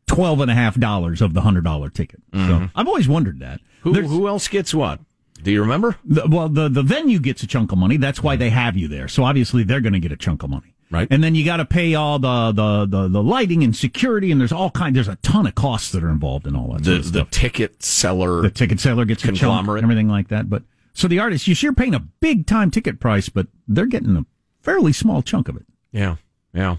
twelve 0.07 0.41
and 0.41 0.51
a 0.51 0.55
half 0.55 0.79
dollars 0.79 1.21
of 1.23 1.35
the 1.35 1.41
hundred 1.41 1.65
dollar 1.65 1.91
ticket. 1.91 2.21
So 2.33 2.39
mm-hmm. 2.39 2.67
I've 2.75 2.87
always 2.89 3.09
wondered 3.09 3.41
that. 3.41 3.61
Who, 3.83 3.93
There's- 3.93 4.11
who 4.11 4.29
else 4.29 4.49
gets 4.49 4.75
what? 4.75 5.01
Do 5.43 5.53
you 5.53 5.61
remember? 5.61 5.97
the, 6.05 6.27
well, 6.29 6.49
the 6.49 6.69
the 6.69 6.83
venue 6.83 7.21
gets 7.21 7.45
a 7.45 7.47
chunk 7.47 7.71
of 7.71 7.79
money. 7.79 7.97
That's 7.97 8.23
why 8.23 8.35
they 8.35 8.51
have 8.51 8.77
you 8.77 8.89
there. 8.89 9.07
So 9.07 9.23
obviously 9.23 9.63
they're 9.63 9.81
going 9.81 9.93
to 9.93 10.01
get 10.01 10.11
a 10.11 10.17
chunk 10.17 10.43
of 10.43 10.51
money. 10.51 10.75
Right. 10.91 11.07
And 11.11 11.23
then 11.23 11.35
you 11.35 11.45
got 11.45 11.59
to 11.59 11.67
pay 11.67 11.95
all 11.95 12.19
the, 12.19 12.53
the, 12.53 12.87
the, 12.87 13.09
the 13.09 13.23
lighting 13.23 13.63
and 13.63 13.77
security, 13.77 14.33
and 14.33 14.41
there's 14.41 14.53
all 14.53 14.71
kind. 14.71 14.97
There's 14.97 15.09
a 15.09 15.17
ton 15.17 15.47
of 15.47 15.55
costs 15.55 15.93
that 15.93 16.03
are 16.03 16.09
involved 16.09 16.47
in 16.47 16.57
all 16.57 16.73
that. 16.73 16.85
The 16.85 17.03
sort 17.03 17.07
of 17.07 17.13
the 17.13 17.25
ticket 17.27 17.83
seller. 17.83 18.41
the 18.41 18.51
ticket 18.51 18.81
seller 18.81 19.05
gets 19.05 19.23
a 19.23 19.27
chunk 19.29 19.41
Conglomerate. 19.41 19.85
and 19.85 19.91
everything 19.91 20.09
like 20.09 20.29
that. 20.29 20.49
But 20.49 20.63
so 20.95 21.07
the 21.07 21.19
artist, 21.19 21.47
you 21.47 21.55
you're 21.59 21.75
paying 21.75 21.95
a 21.95 22.01
big 22.01 22.47
time 22.47 22.71
ticket 22.71 23.01
price, 23.01 23.29
but 23.29 23.49
they're 23.67 23.87
getting 23.87 24.17
a 24.17 24.25
fairly 24.63 24.93
small 24.93 25.21
chunk 25.21 25.49
of 25.49 25.57
it. 25.57 25.67
Yeah, 25.93 26.17
yeah. 26.55 26.77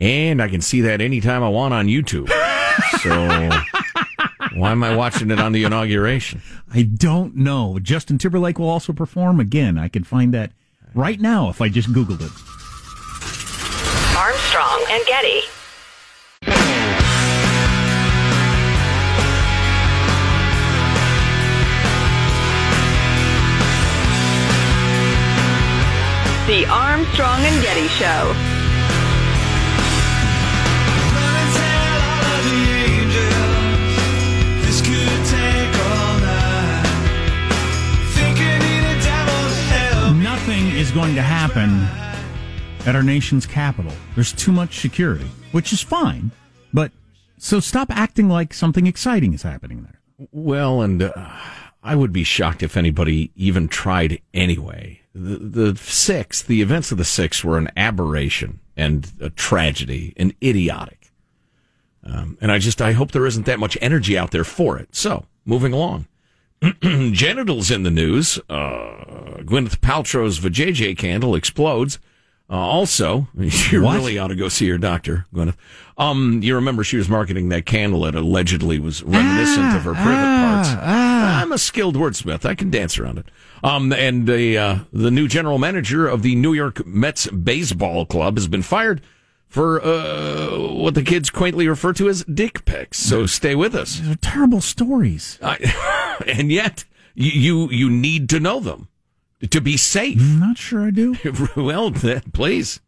And 0.00 0.40
I 0.40 0.48
can 0.48 0.60
see 0.60 0.80
that 0.82 1.00
anytime 1.00 1.42
I 1.42 1.48
want 1.48 1.74
on 1.74 1.86
YouTube. 1.86 2.28
so 3.00 3.10
why 4.58 4.70
am 4.70 4.84
I 4.84 4.94
watching 4.94 5.30
it 5.30 5.40
on 5.40 5.52
the 5.52 5.64
inauguration? 5.64 6.42
I 6.72 6.82
don't 6.82 7.36
know. 7.36 7.78
Justin 7.80 8.18
Timberlake 8.18 8.58
will 8.58 8.68
also 8.68 8.92
perform 8.92 9.40
again. 9.40 9.78
I 9.78 9.88
can 9.88 10.04
find 10.04 10.32
that 10.34 10.52
right 10.94 11.20
now 11.20 11.48
if 11.48 11.60
I 11.60 11.68
just 11.68 11.92
Googled 11.92 12.20
it. 12.20 12.32
And 14.94 15.04
Getty. 15.06 15.40
The 26.46 26.64
Armstrong 26.70 27.40
and 27.40 27.60
Getty 27.60 27.88
Show. 27.88 28.34
Nothing 40.22 40.68
is 40.68 40.92
going 40.92 41.16
to 41.16 41.22
happen 41.22 42.13
at 42.86 42.94
our 42.94 43.02
nation's 43.02 43.46
capital. 43.46 43.92
There's 44.14 44.32
too 44.32 44.52
much 44.52 44.78
security, 44.80 45.30
which 45.52 45.72
is 45.72 45.80
fine. 45.80 46.30
But 46.72 46.92
so 47.38 47.60
stop 47.60 47.88
acting 47.90 48.28
like 48.28 48.52
something 48.52 48.86
exciting 48.86 49.32
is 49.34 49.42
happening 49.42 49.82
there. 49.82 50.28
Well, 50.32 50.82
and 50.82 51.02
uh, 51.02 51.12
I 51.82 51.94
would 51.94 52.12
be 52.12 52.24
shocked 52.24 52.62
if 52.62 52.76
anybody 52.76 53.30
even 53.36 53.68
tried 53.68 54.20
anyway. 54.32 55.00
The, 55.14 55.36
the 55.36 55.76
six, 55.76 56.42
the 56.42 56.60
events 56.62 56.92
of 56.92 56.98
the 56.98 57.04
six 57.04 57.44
were 57.44 57.58
an 57.58 57.70
aberration 57.76 58.60
and 58.76 59.10
a 59.20 59.30
tragedy 59.30 60.12
and 60.16 60.34
idiotic. 60.42 61.12
Um, 62.02 62.36
and 62.40 62.52
I 62.52 62.58
just, 62.58 62.82
I 62.82 62.92
hope 62.92 63.12
there 63.12 63.26
isn't 63.26 63.46
that 63.46 63.58
much 63.58 63.78
energy 63.80 64.18
out 64.18 64.30
there 64.30 64.44
for 64.44 64.78
it. 64.78 64.94
So, 64.94 65.24
moving 65.44 65.72
along. 65.72 66.06
Genitals 66.82 67.70
in 67.70 67.82
the 67.82 67.90
news. 67.90 68.38
Uh, 68.48 69.40
Gwyneth 69.42 69.78
Paltrow's 69.80 70.38
vajayjay 70.40 70.96
candle 70.98 71.34
explodes. 71.34 71.98
Uh, 72.50 72.54
also, 72.54 73.26
you 73.38 73.82
What? 73.82 73.94
really 73.96 74.18
ought 74.18 74.28
to 74.28 74.34
go 74.34 74.48
see 74.48 74.66
your 74.66 74.78
doctor, 74.78 75.26
Gwyneth. 75.34 75.56
Um, 75.96 76.42
you 76.42 76.54
remember 76.56 76.84
she 76.84 76.96
was 76.96 77.08
marketing 77.08 77.48
that 77.50 77.64
candle 77.66 78.02
that 78.02 78.14
allegedly 78.14 78.78
was 78.78 79.02
reminiscent 79.02 79.74
of 79.76 79.82
her 79.84 79.94
privet 79.94 80.04
parts. 80.04 80.68
I'm 80.82 81.52
a 81.52 81.58
skilled 81.58 81.96
wordsmith. 81.96 82.44
I 82.44 82.54
can 82.54 82.70
dance 82.70 82.98
around 82.98 83.18
it. 83.18 83.26
Um, 83.62 83.92
and 83.92 84.26
the 84.26 84.58
uh, 84.58 84.78
the 84.92 85.10
new 85.10 85.26
general 85.28 85.58
manager 85.58 86.06
of 86.06 86.22
the 86.22 86.34
New 86.34 86.52
York 86.52 86.84
Mets 86.86 87.28
baseball 87.28 88.04
club 88.06 88.36
has 88.36 88.46
been 88.48 88.62
fired 88.62 89.00
for 89.48 89.80
uh, 89.82 90.58
what 90.58 90.94
the 90.94 91.02
kids 91.02 91.30
quaintly 91.30 91.66
refer 91.68 91.92
to 91.94 92.08
as 92.08 92.24
dick 92.24 92.64
pics. 92.66 92.98
So 92.98 93.24
stay 93.24 93.54
with 93.54 93.74
us. 93.74 94.00
These 94.00 94.10
are 94.10 94.16
terrible 94.16 94.60
stories. 94.60 95.38
I, 95.42 96.20
and 96.26 96.50
yet 96.50 96.84
you, 97.14 97.30
you 97.30 97.70
you 97.70 97.90
need 97.90 98.28
to 98.30 98.40
know 98.40 98.58
them 98.60 98.88
to 99.50 99.60
be 99.60 99.76
safe. 99.76 100.18
I'm 100.20 100.38
not 100.40 100.58
sure 100.58 100.86
I 100.86 100.90
do. 100.90 101.16
well, 101.56 101.90
please, 101.92 102.80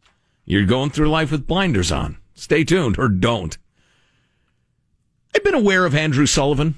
you're 0.45 0.65
going 0.65 0.89
through 0.89 1.09
life 1.09 1.31
with 1.31 1.47
blinders 1.47 1.91
on. 1.91 2.17
Stay 2.35 2.63
tuned 2.63 2.97
or 2.99 3.07
don't. 3.09 3.57
I've 5.35 5.43
been 5.43 5.53
aware 5.55 5.85
of 5.85 5.95
Andrew 5.95 6.25
Sullivan. 6.25 6.75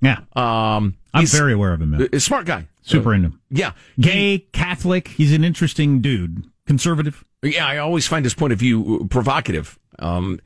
Yeah, 0.00 0.18
Um, 0.34 0.96
I'm 1.14 1.26
very 1.26 1.52
aware 1.52 1.72
of 1.72 1.80
him. 1.80 1.90
man. 1.90 2.18
smart 2.20 2.46
guy. 2.46 2.66
Super 2.82 3.14
into 3.14 3.28
him. 3.28 3.40
Yeah, 3.50 3.72
Gay, 4.00 4.38
Catholic. 4.52 5.08
He's 5.08 5.32
an 5.32 5.44
interesting 5.44 6.00
dude. 6.00 6.44
Conservative. 6.66 7.24
Yeah, 7.42 7.66
I 7.66 7.78
always 7.78 8.08
find 8.08 8.24
his 8.24 8.34
point 8.34 8.52
of 8.52 8.58
view 8.58 9.06
provocative. 9.10 9.78
Um, 10.00 10.40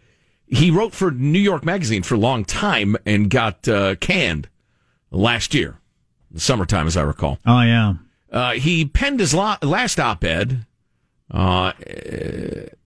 he 0.46 0.70
wrote 0.70 0.92
for 0.92 1.10
New 1.10 1.38
York 1.38 1.64
Magazine 1.64 2.02
for 2.02 2.14
a 2.14 2.18
long 2.18 2.44
time 2.44 2.96
and 3.06 3.30
got 3.30 3.66
uh, 3.68 3.94
canned 3.96 4.48
last 5.10 5.54
year, 5.54 5.78
the 6.30 6.40
summertime, 6.40 6.86
as 6.86 6.96
I 6.96 7.02
recall. 7.02 7.38
Oh 7.46 7.62
yeah. 7.62 7.94
Uh, 8.36 8.52
he 8.52 8.84
penned 8.84 9.18
his 9.18 9.32
la- 9.32 9.56
last 9.62 9.98
op-ed, 9.98 10.66
uh, 11.32 11.72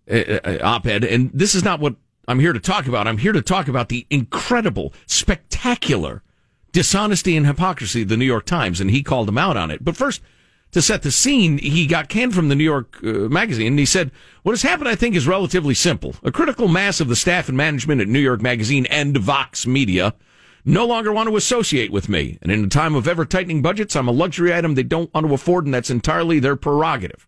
uh, 0.08 0.14
uh, 0.14 0.58
op-ed, 0.62 1.02
and 1.02 1.28
this 1.34 1.56
is 1.56 1.64
not 1.64 1.80
what 1.80 1.96
I'm 2.28 2.38
here 2.38 2.52
to 2.52 2.60
talk 2.60 2.86
about. 2.86 3.08
I'm 3.08 3.18
here 3.18 3.32
to 3.32 3.42
talk 3.42 3.66
about 3.66 3.88
the 3.88 4.06
incredible, 4.10 4.94
spectacular 5.06 6.22
dishonesty 6.70 7.36
and 7.36 7.48
hypocrisy 7.48 8.02
of 8.02 8.08
the 8.08 8.16
New 8.16 8.26
York 8.26 8.46
Times, 8.46 8.80
and 8.80 8.92
he 8.92 9.02
called 9.02 9.28
him 9.28 9.38
out 9.38 9.56
on 9.56 9.72
it. 9.72 9.84
But 9.84 9.96
first, 9.96 10.22
to 10.70 10.80
set 10.80 11.02
the 11.02 11.10
scene, 11.10 11.58
he 11.58 11.84
got 11.84 12.08
canned 12.08 12.32
from 12.32 12.48
the 12.48 12.54
New 12.54 12.62
York 12.62 12.98
uh, 13.02 13.28
Magazine. 13.28 13.72
And 13.72 13.78
he 13.80 13.86
said, 13.86 14.12
What 14.44 14.52
has 14.52 14.62
happened, 14.62 14.88
I 14.88 14.94
think, 14.94 15.16
is 15.16 15.26
relatively 15.26 15.74
simple. 15.74 16.14
A 16.22 16.30
critical 16.30 16.68
mass 16.68 17.00
of 17.00 17.08
the 17.08 17.16
staff 17.16 17.48
and 17.48 17.56
management 17.56 18.00
at 18.00 18.06
New 18.06 18.20
York 18.20 18.40
Magazine 18.40 18.86
and 18.86 19.16
Vox 19.16 19.66
Media 19.66 20.14
no 20.64 20.86
longer 20.86 21.12
want 21.12 21.28
to 21.28 21.36
associate 21.36 21.90
with 21.90 22.08
me. 22.08 22.38
And 22.42 22.52
in 22.52 22.64
a 22.64 22.68
time 22.68 22.94
of 22.94 23.08
ever 23.08 23.24
tightening 23.24 23.62
budgets, 23.62 23.96
I'm 23.96 24.08
a 24.08 24.12
luxury 24.12 24.54
item 24.54 24.74
they 24.74 24.82
don't 24.82 25.12
want 25.14 25.26
to 25.26 25.34
afford, 25.34 25.64
and 25.64 25.74
that's 25.74 25.90
entirely 25.90 26.38
their 26.38 26.56
prerogative. 26.56 27.26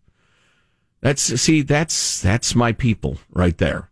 That's, 1.01 1.21
see, 1.21 1.61
that's, 1.61 2.21
that's 2.21 2.55
my 2.55 2.71
people 2.71 3.17
right 3.31 3.57
there. 3.57 3.89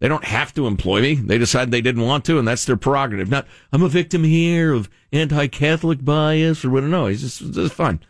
They 0.00 0.08
don't 0.08 0.24
have 0.24 0.52
to 0.54 0.66
employ 0.66 1.00
me. 1.00 1.14
They 1.14 1.38
decide 1.38 1.70
they 1.70 1.80
didn't 1.80 2.02
want 2.02 2.24
to, 2.26 2.38
and 2.38 2.46
that's 2.46 2.64
their 2.64 2.76
prerogative. 2.76 3.30
Not, 3.30 3.46
I'm 3.72 3.82
a 3.82 3.88
victim 3.88 4.24
here 4.24 4.72
of 4.72 4.90
anti-Catholic 5.12 6.04
bias 6.04 6.64
or 6.64 6.70
whatever. 6.70 6.90
No, 6.90 7.06
it's 7.06 7.20
just, 7.20 7.56
it's 7.56 7.74
fine. 7.74 8.00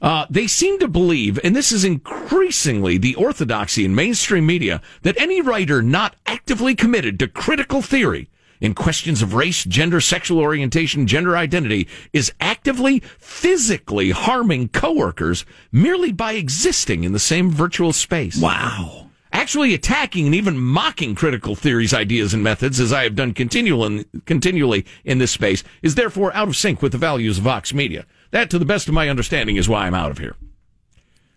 Uh, 0.00 0.26
they 0.28 0.46
seem 0.46 0.78
to 0.78 0.88
believe, 0.88 1.40
and 1.42 1.56
this 1.56 1.72
is 1.72 1.84
increasingly 1.84 2.98
the 2.98 3.14
orthodoxy 3.14 3.84
in 3.84 3.94
mainstream 3.94 4.46
media, 4.46 4.82
that 5.02 5.18
any 5.18 5.40
writer 5.40 5.82
not 5.82 6.16
actively 6.26 6.74
committed 6.74 7.18
to 7.18 7.28
critical 7.28 7.80
theory 7.80 8.28
in 8.60 8.74
questions 8.74 9.22
of 9.22 9.34
race, 9.34 9.64
gender, 9.64 10.00
sexual 10.00 10.40
orientation, 10.40 11.06
gender 11.06 11.36
identity 11.36 11.88
is 12.12 12.32
actively, 12.40 13.00
physically 13.18 14.10
harming 14.10 14.68
coworkers 14.68 15.44
merely 15.72 16.12
by 16.12 16.32
existing 16.32 17.04
in 17.04 17.12
the 17.12 17.18
same 17.18 17.50
virtual 17.50 17.92
space. 17.92 18.40
Wow. 18.40 19.10
Actually 19.32 19.74
attacking 19.74 20.26
and 20.26 20.34
even 20.34 20.58
mocking 20.58 21.14
critical 21.14 21.54
theories, 21.54 21.92
ideas, 21.92 22.32
and 22.32 22.42
methods, 22.42 22.80
as 22.80 22.92
I 22.92 23.02
have 23.02 23.14
done 23.14 23.34
continually, 23.34 24.06
continually 24.24 24.86
in 25.04 25.18
this 25.18 25.30
space, 25.30 25.62
is 25.82 25.94
therefore 25.94 26.34
out 26.34 26.48
of 26.48 26.56
sync 26.56 26.80
with 26.80 26.92
the 26.92 26.98
values 26.98 27.38
of 27.38 27.44
Vox 27.44 27.74
Media. 27.74 28.06
That, 28.30 28.50
to 28.50 28.58
the 28.58 28.64
best 28.64 28.88
of 28.88 28.94
my 28.94 29.08
understanding, 29.08 29.56
is 29.56 29.68
why 29.68 29.86
I'm 29.86 29.94
out 29.94 30.10
of 30.10 30.18
here. 30.18 30.36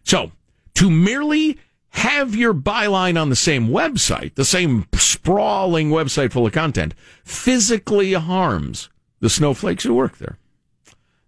So, 0.04 0.32
to 0.76 0.90
merely 0.90 1.58
have 1.92 2.36
your 2.36 2.54
byline 2.54 3.20
on 3.20 3.30
the 3.30 3.36
same 3.36 3.70
website, 3.70 4.36
the 4.36 4.46
same 4.46 4.86
sprawling 4.94 5.90
website 5.90 6.32
full 6.32 6.46
of 6.46 6.54
content, 6.54 6.94
physically 7.24 8.14
harms 8.14 8.90
the 9.20 9.30
snowflakes 9.30 9.84
who 9.84 9.94
work 9.94 10.18
there. 10.18 10.38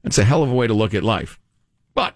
That's 0.04 0.18
a 0.18 0.24
hell 0.24 0.44
of 0.44 0.52
a 0.52 0.56
way 0.56 0.68
to 0.68 0.74
look 0.74 0.94
at 0.94 1.04
life. 1.04 1.40
But 1.94 2.16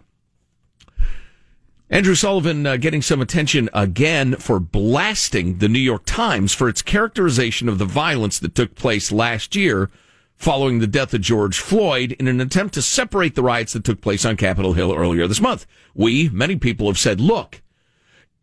Andrew 1.90 2.16
Sullivan 2.16 2.66
uh, 2.66 2.78
getting 2.78 3.02
some 3.02 3.22
attention 3.22 3.70
again 3.74 4.36
for 4.36 4.60
blasting 4.60 5.58
the 5.60 5.70
New 5.70 5.80
York 5.80 6.04
Times 6.06 6.54
for 6.54 6.70
its 6.70 6.82
characterization 6.82 7.70
of 7.70 7.78
the 7.78 7.86
violence 7.86 8.40
that 8.40 8.56
took 8.56 8.76
place 8.76 9.12
last 9.12 9.56
year 9.56 9.90
following 10.36 10.80
the 10.80 10.88
death 10.88 11.14
of 11.14 11.22
George 11.22 11.60
Floyd 11.60 12.12
in 12.20 12.28
an 12.28 12.42
attempt 12.42 12.74
to 12.74 12.82
separate 12.82 13.36
the 13.36 13.44
riots 13.44 13.74
that 13.74 13.84
took 13.84 14.02
place 14.02 14.26
on 14.26 14.36
Capitol 14.36 14.74
Hill 14.74 14.94
earlier 14.94 15.28
this 15.28 15.42
month. 15.42 15.66
We, 15.94 16.30
many 16.30 16.58
people 16.58 16.88
have 16.88 17.00
said, 17.00 17.22
look, 17.22 17.62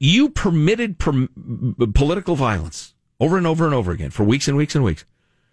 you 0.02 0.28
permitted 0.28 0.98
per- 0.98 1.28
political 1.94 2.34
violence 2.34 2.94
over 3.20 3.38
and 3.38 3.46
over 3.46 3.64
and 3.64 3.72
over 3.72 3.92
again 3.92 4.10
for 4.10 4.24
weeks 4.24 4.48
and 4.48 4.56
weeks 4.56 4.74
and 4.74 4.84
weeks. 4.84 5.04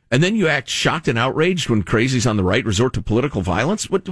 And 0.10 0.24
then 0.24 0.36
you 0.36 0.48
act 0.48 0.70
shocked 0.70 1.08
and 1.08 1.20
outraged 1.20 1.70
when 1.70 1.84
crazies 1.84 2.28
on 2.28 2.36
the 2.36 2.44
right 2.44 2.66
resort 2.66 2.94
to 2.94 3.02
political 3.02 3.44
violence. 3.44 3.92
What, 3.92 4.10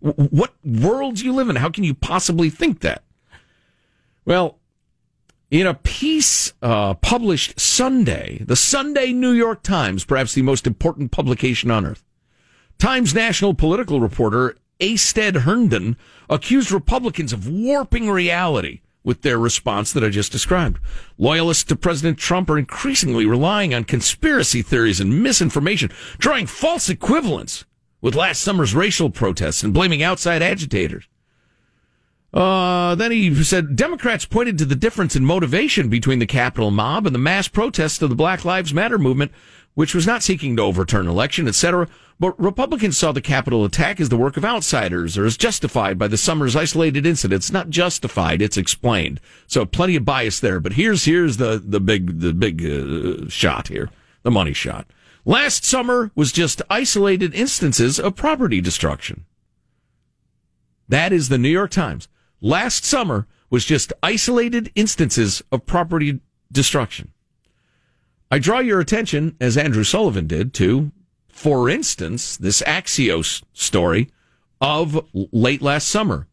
what 0.00 0.54
world 0.64 1.16
do 1.16 1.24
you 1.24 1.32
live 1.32 1.48
in? 1.48 1.56
How 1.56 1.70
can 1.70 1.84
you 1.84 1.94
possibly 1.94 2.50
think 2.50 2.80
that? 2.80 3.04
Well, 4.24 4.58
in 5.52 5.68
a 5.68 5.74
piece 5.74 6.52
uh, 6.62 6.94
published 6.94 7.60
Sunday, 7.60 8.42
the 8.44 8.56
Sunday 8.56 9.12
New 9.12 9.30
York 9.30 9.62
Times, 9.62 10.04
perhaps 10.04 10.34
the 10.34 10.42
most 10.42 10.66
important 10.66 11.12
publication 11.12 11.70
on 11.70 11.86
earth, 11.86 12.02
Times 12.78 13.14
national 13.14 13.54
political 13.54 14.00
reporter 14.00 14.56
Astead 14.80 15.36
Herndon 15.36 15.96
accused 16.28 16.72
Republicans 16.72 17.32
of 17.32 17.48
warping 17.48 18.10
reality 18.10 18.80
with 19.06 19.22
their 19.22 19.38
response 19.38 19.92
that 19.92 20.02
I 20.02 20.08
just 20.08 20.32
described. 20.32 20.80
Loyalists 21.16 21.62
to 21.64 21.76
President 21.76 22.18
Trump 22.18 22.50
are 22.50 22.58
increasingly 22.58 23.24
relying 23.24 23.72
on 23.72 23.84
conspiracy 23.84 24.62
theories 24.62 25.00
and 25.00 25.22
misinformation, 25.22 25.92
drawing 26.18 26.46
false 26.46 26.88
equivalents 26.88 27.64
with 28.00 28.16
last 28.16 28.42
summer's 28.42 28.74
racial 28.74 29.08
protests 29.08 29.62
and 29.62 29.72
blaming 29.72 30.02
outside 30.02 30.42
agitators. 30.42 31.08
Uh, 32.34 32.96
then 32.96 33.12
he 33.12 33.32
said 33.44 33.76
Democrats 33.76 34.26
pointed 34.26 34.58
to 34.58 34.64
the 34.64 34.74
difference 34.74 35.14
in 35.14 35.24
motivation 35.24 35.88
between 35.88 36.18
the 36.18 36.26
Capitol 36.26 36.72
mob 36.72 37.06
and 37.06 37.14
the 37.14 37.20
mass 37.20 37.46
protests 37.46 38.02
of 38.02 38.10
the 38.10 38.16
Black 38.16 38.44
Lives 38.44 38.74
Matter 38.74 38.98
movement, 38.98 39.30
which 39.74 39.94
was 39.94 40.06
not 40.06 40.24
seeking 40.24 40.56
to 40.56 40.62
overturn 40.62 41.06
election, 41.06 41.46
etc. 41.46 41.88
But 42.18 42.40
Republicans 42.40 42.96
saw 42.96 43.12
the 43.12 43.20
Capitol 43.20 43.64
attack 43.64 44.00
as 44.00 44.08
the 44.08 44.16
work 44.16 44.36
of 44.36 44.44
outsiders 44.44 45.18
or 45.18 45.26
as 45.26 45.36
justified 45.36 45.98
by 45.98 46.08
the 46.08 46.16
summer's 46.16 46.56
isolated 46.56 47.04
incidents. 47.04 47.52
Not 47.52 47.68
justified, 47.68 48.40
it's 48.40 48.56
explained. 48.56 49.20
So 49.46 49.66
plenty 49.66 49.96
of 49.96 50.06
bias 50.06 50.40
there. 50.40 50.58
But 50.58 50.74
here's 50.74 51.04
here's 51.04 51.36
the 51.36 51.62
the 51.62 51.80
big 51.80 52.20
the 52.20 52.32
big 52.32 52.64
uh, 52.64 53.28
shot 53.28 53.68
here, 53.68 53.90
the 54.22 54.30
money 54.30 54.54
shot. 54.54 54.86
Last 55.26 55.64
summer 55.64 56.10
was 56.14 56.32
just 56.32 56.62
isolated 56.70 57.34
instances 57.34 57.98
of 57.98 58.16
property 58.16 58.60
destruction. 58.60 59.26
That 60.88 61.12
is 61.12 61.28
the 61.28 61.38
New 61.38 61.50
York 61.50 61.70
Times 61.70 62.08
last 62.40 62.84
summer 62.84 63.26
was 63.50 63.64
just 63.64 63.92
isolated 64.02 64.70
instances 64.74 65.42
of 65.52 65.66
property 65.66 66.20
destruction. 66.50 67.12
I 68.30 68.38
draw 68.38 68.58
your 68.58 68.80
attention, 68.80 69.36
as 69.40 69.56
Andrew 69.56 69.84
Sullivan 69.84 70.26
did, 70.26 70.52
to, 70.54 70.90
for 71.36 71.68
instance, 71.68 72.38
this 72.38 72.62
Axios 72.62 73.42
story 73.52 74.10
of 74.58 75.06
late 75.12 75.60
last 75.60 75.86
summer. 75.86 76.26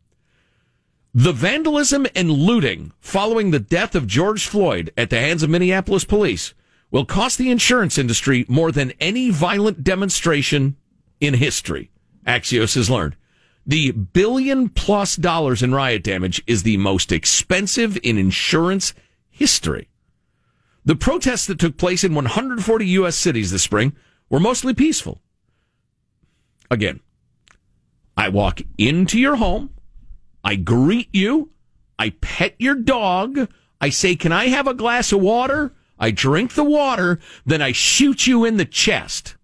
The 1.14 1.34
vandalism 1.34 2.08
and 2.16 2.32
looting 2.32 2.94
following 3.02 3.52
the 3.52 3.60
death 3.60 3.96
of 3.96 4.08
George 4.08 4.48
Floyd 4.48 4.94
at 4.96 5.10
the 5.10 5.20
hands 5.20 5.44
of 5.44 5.50
Minneapolis 5.50 6.06
police 6.06 6.54
will 6.90 7.04
cost 7.04 7.38
the 7.38 7.52
insurance 7.52 7.98
industry 7.98 8.46
more 8.48 8.72
than 8.72 8.94
any 9.02 9.30
violent 9.30 9.84
demonstration 9.84 10.78
in 11.20 11.34
history, 11.34 11.92
Axios 12.26 12.76
has 12.76 12.90
learned. 12.90 13.18
The 13.68 13.92
billion 13.92 14.70
plus 14.70 15.18
dollars 15.18 15.62
in 15.62 15.76
riot 15.76 16.04
damage 16.04 16.42
is 16.48 16.64
the 16.64 16.78
most 16.78 17.12
expensive 17.12 17.98
in 18.04 18.18
insurance 18.18 18.94
history. 19.30 19.90
The 20.86 20.96
protests 20.96 21.46
that 21.48 21.60
took 21.60 21.78
place 21.78 22.06
in 22.06 22.16
140 22.16 22.86
U.S. 22.88 23.18
cities 23.18 23.52
this 23.52 23.64
spring 23.64 23.94
were 24.30 24.40
mostly 24.40 24.74
peaceful. 24.74 25.22
Again, 26.70 27.00
I 28.18 28.30
walk 28.30 28.62
into 28.78 29.20
your 29.20 29.36
home, 29.36 29.72
I 30.44 30.56
greet 30.56 31.10
you, 31.14 31.52
I 32.00 32.12
pet 32.22 32.56
your 32.60 32.76
dog, 32.76 33.48
I 33.80 33.90
say, 33.90 34.16
Can 34.16 34.32
I 34.32 34.48
have 34.48 34.68
a 34.68 34.74
glass 34.74 35.12
of 35.12 35.22
water? 35.22 35.74
I 36.00 36.12
drink 36.12 36.54
the 36.54 36.64
water, 36.64 37.20
then 37.46 37.62
I 37.62 37.72
shoot 37.72 38.28
you 38.28 38.44
in 38.44 38.58
the 38.58 38.66
chest. 38.66 39.36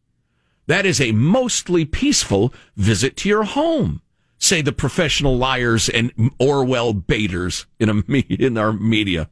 That 0.67 0.85
is 0.85 0.99
a 0.99 1.11
mostly 1.11 1.85
peaceful 1.85 2.53
visit 2.75 3.15
to 3.17 3.29
your 3.29 3.43
home 3.43 4.01
say 4.39 4.61
the 4.61 4.71
professional 4.71 5.37
liars 5.37 5.89
and 5.89 6.11
Orwell 6.39 6.93
baiters 6.93 7.67
in 7.79 7.89
a 7.89 7.93
in 8.17 8.57
our 8.57 8.73
media. 8.73 9.29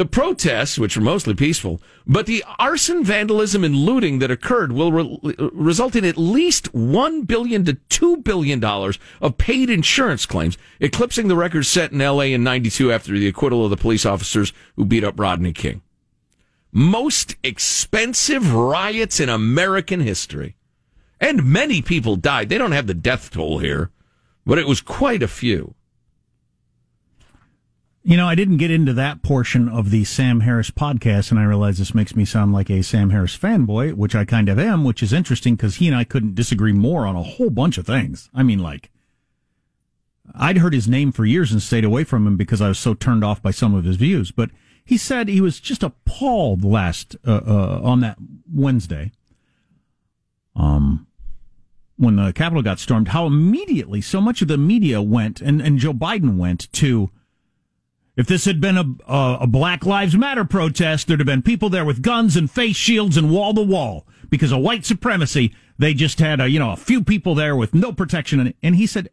The 0.00 0.06
protests, 0.06 0.78
which 0.78 0.96
were 0.96 1.02
mostly 1.02 1.34
peaceful, 1.34 1.78
but 2.06 2.24
the 2.24 2.42
arson, 2.58 3.04
vandalism, 3.04 3.62
and 3.62 3.76
looting 3.76 4.18
that 4.20 4.30
occurred 4.30 4.72
will 4.72 4.92
re- 4.92 5.34
result 5.52 5.94
in 5.94 6.06
at 6.06 6.16
least 6.16 6.72
one 6.72 7.24
billion 7.24 7.66
to 7.66 7.74
two 7.90 8.16
billion 8.16 8.60
dollars 8.60 8.98
of 9.20 9.36
paid 9.36 9.68
insurance 9.68 10.24
claims, 10.24 10.56
eclipsing 10.80 11.28
the 11.28 11.36
record 11.36 11.66
set 11.66 11.92
in 11.92 12.00
L.A. 12.00 12.32
in 12.32 12.42
'92 12.42 12.90
after 12.90 13.12
the 13.12 13.28
acquittal 13.28 13.62
of 13.62 13.68
the 13.68 13.76
police 13.76 14.06
officers 14.06 14.54
who 14.74 14.86
beat 14.86 15.04
up 15.04 15.20
Rodney 15.20 15.52
King. 15.52 15.82
Most 16.72 17.36
expensive 17.42 18.54
riots 18.54 19.20
in 19.20 19.28
American 19.28 20.00
history, 20.00 20.56
and 21.20 21.44
many 21.44 21.82
people 21.82 22.16
died. 22.16 22.48
They 22.48 22.56
don't 22.56 22.72
have 22.72 22.86
the 22.86 22.94
death 22.94 23.32
toll 23.32 23.58
here 23.58 23.90
but 24.46 24.58
it 24.58 24.66
was 24.66 24.80
quite 24.80 25.22
a 25.22 25.28
few. 25.28 25.74
You 28.02 28.16
know, 28.16 28.26
I 28.26 28.34
didn't 28.34 28.56
get 28.56 28.70
into 28.70 28.94
that 28.94 29.22
portion 29.22 29.68
of 29.68 29.90
the 29.90 30.04
Sam 30.04 30.40
Harris 30.40 30.70
podcast, 30.70 31.30
and 31.30 31.38
I 31.38 31.44
realize 31.44 31.76
this 31.76 31.94
makes 31.94 32.16
me 32.16 32.24
sound 32.24 32.50
like 32.50 32.70
a 32.70 32.82
Sam 32.82 33.10
Harris 33.10 33.36
fanboy, 33.36 33.92
which 33.92 34.14
I 34.14 34.24
kind 34.24 34.48
of 34.48 34.58
am, 34.58 34.84
which 34.84 35.02
is 35.02 35.12
interesting 35.12 35.54
because 35.54 35.76
he 35.76 35.86
and 35.86 35.94
I 35.94 36.04
couldn't 36.04 36.34
disagree 36.34 36.72
more 36.72 37.06
on 37.06 37.14
a 37.14 37.22
whole 37.22 37.50
bunch 37.50 37.76
of 37.76 37.86
things. 37.86 38.30
I 38.34 38.42
mean, 38.42 38.58
like, 38.58 38.90
I'd 40.34 40.58
heard 40.58 40.72
his 40.72 40.88
name 40.88 41.12
for 41.12 41.26
years 41.26 41.52
and 41.52 41.60
stayed 41.60 41.84
away 41.84 42.04
from 42.04 42.26
him 42.26 42.38
because 42.38 42.62
I 42.62 42.68
was 42.68 42.78
so 42.78 42.94
turned 42.94 43.22
off 43.22 43.42
by 43.42 43.50
some 43.50 43.74
of 43.74 43.84
his 43.84 43.96
views. 43.96 44.30
But 44.30 44.48
he 44.82 44.96
said 44.96 45.28
he 45.28 45.42
was 45.42 45.60
just 45.60 45.82
appalled 45.82 46.64
last 46.64 47.16
uh, 47.26 47.40
uh, 47.46 47.80
on 47.82 48.00
that 48.00 48.16
Wednesday. 48.50 49.12
Um, 50.56 51.06
when 51.98 52.16
the 52.16 52.32
Capitol 52.32 52.62
got 52.62 52.78
stormed, 52.78 53.08
how 53.08 53.26
immediately 53.26 54.00
so 54.00 54.22
much 54.22 54.40
of 54.40 54.48
the 54.48 54.56
media 54.56 55.02
went 55.02 55.42
and, 55.42 55.60
and 55.60 55.78
Joe 55.78 55.92
Biden 55.92 56.38
went 56.38 56.72
to. 56.72 57.10
If 58.20 58.26
this 58.26 58.44
had 58.44 58.60
been 58.60 58.76
a, 58.76 58.84
a, 59.10 59.38
a 59.40 59.46
Black 59.46 59.86
Lives 59.86 60.14
Matter 60.14 60.44
protest, 60.44 61.06
there'd 61.06 61.20
have 61.20 61.26
been 61.26 61.40
people 61.40 61.70
there 61.70 61.86
with 61.86 62.02
guns 62.02 62.36
and 62.36 62.50
face 62.50 62.76
shields 62.76 63.16
and 63.16 63.30
wall 63.30 63.54
to 63.54 63.62
wall 63.62 64.06
because 64.28 64.52
of 64.52 64.60
white 64.60 64.84
supremacy. 64.84 65.54
They 65.80 65.94
just 65.94 66.18
had 66.18 66.40
a 66.40 66.48
you 66.48 66.58
know 66.58 66.72
a 66.72 66.76
few 66.76 67.02
people 67.02 67.34
there 67.34 67.56
with 67.56 67.74
no 67.74 67.90
protection, 67.92 68.52
and 68.62 68.76
he 68.76 68.86
said 68.86 69.08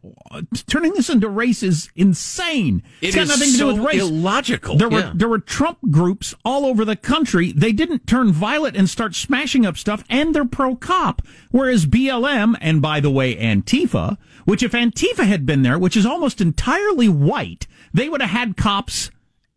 turning 0.66 0.92
this 0.92 1.08
into 1.08 1.28
race 1.28 1.62
is 1.62 1.88
insane. 1.96 2.82
It 3.00 3.08
it's 3.08 3.16
got 3.16 3.28
nothing 3.28 3.48
to 3.48 3.56
so 3.56 3.70
do 3.70 3.80
with 3.82 3.86
race. 3.86 4.02
illogical. 4.02 4.76
There 4.76 4.90
were 4.90 5.10
there 5.14 5.28
were 5.28 5.38
Trump 5.38 5.78
groups 5.90 6.34
all 6.44 6.66
over 6.66 6.84
the 6.84 6.94
country. 6.94 7.52
They 7.52 7.72
didn't 7.72 8.06
turn 8.06 8.32
violent 8.32 8.76
and 8.76 8.88
start 8.88 9.14
smashing 9.14 9.64
up 9.64 9.78
stuff, 9.78 10.04
and 10.10 10.34
they're 10.34 10.44
pro 10.44 10.76
cop. 10.76 11.22
Whereas 11.50 11.86
BLM 11.86 12.54
and 12.60 12.82
by 12.82 13.00
the 13.00 13.10
way 13.10 13.34
Antifa, 13.34 14.18
which 14.44 14.62
if 14.62 14.72
Antifa 14.72 15.24
had 15.24 15.46
been 15.46 15.62
there, 15.62 15.78
which 15.78 15.96
is 15.96 16.04
almost 16.04 16.40
entirely 16.40 17.08
white, 17.08 17.66
they 17.94 18.10
would 18.10 18.20
have 18.20 18.30
had 18.30 18.58
cops 18.58 19.10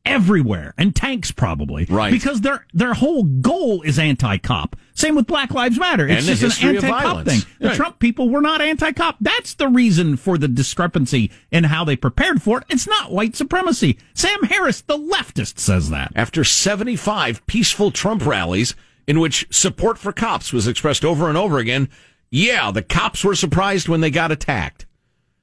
everywhere 0.05 0.73
and 0.77 0.95
tanks 0.95 1.31
probably 1.31 1.85
Right. 1.89 2.11
because 2.11 2.41
their 2.41 2.65
their 2.73 2.93
whole 2.93 3.23
goal 3.23 3.81
is 3.83 3.99
anti-cop. 3.99 4.75
Same 4.93 5.15
with 5.15 5.27
black 5.27 5.51
lives 5.51 5.79
matter. 5.79 6.07
It's 6.07 6.27
And 6.27 6.37
just 6.37 6.61
an 6.61 6.75
anti-cop 6.75 7.25
thing. 7.25 7.41
The 7.59 7.67
Right. 7.69 7.75
trump 7.77 7.99
people 7.99 8.29
were 8.29 8.41
not 8.41 8.61
anti-cop. 8.61 9.17
That's 9.21 9.53
the 9.53 9.67
reason 9.67 10.17
for 10.17 10.37
the 10.37 10.47
discrepancy 10.47 11.31
in 11.51 11.65
how 11.65 11.83
they 11.83 11.95
prepared 11.95 12.41
for 12.41 12.59
it. 12.59 12.65
It's 12.69 12.87
not 12.87 13.11
white 13.11 13.35
supremacy. 13.35 13.97
Sam 14.13 14.43
harris 14.43 14.81
the 14.81 14.97
leftist 14.97 15.59
says 15.59 15.89
that. 15.91 16.11
After 16.15 16.43
75 16.43 17.45
peaceful 17.47 17.91
Trump 17.91 18.25
rallies 18.25 18.75
in 19.07 19.19
which 19.19 19.45
support 19.51 19.97
for 19.97 20.11
cops 20.11 20.51
was 20.53 20.67
expressed 20.67 21.05
over 21.05 21.29
and 21.29 21.37
over 21.37 21.57
again, 21.57 21.89
yeah, 22.29 22.71
the 22.71 22.81
cops 22.81 23.23
were 23.23 23.35
surprised 23.35 23.87
when 23.89 24.01
they 24.01 24.09
got 24.11 24.31
attacked 24.31 24.85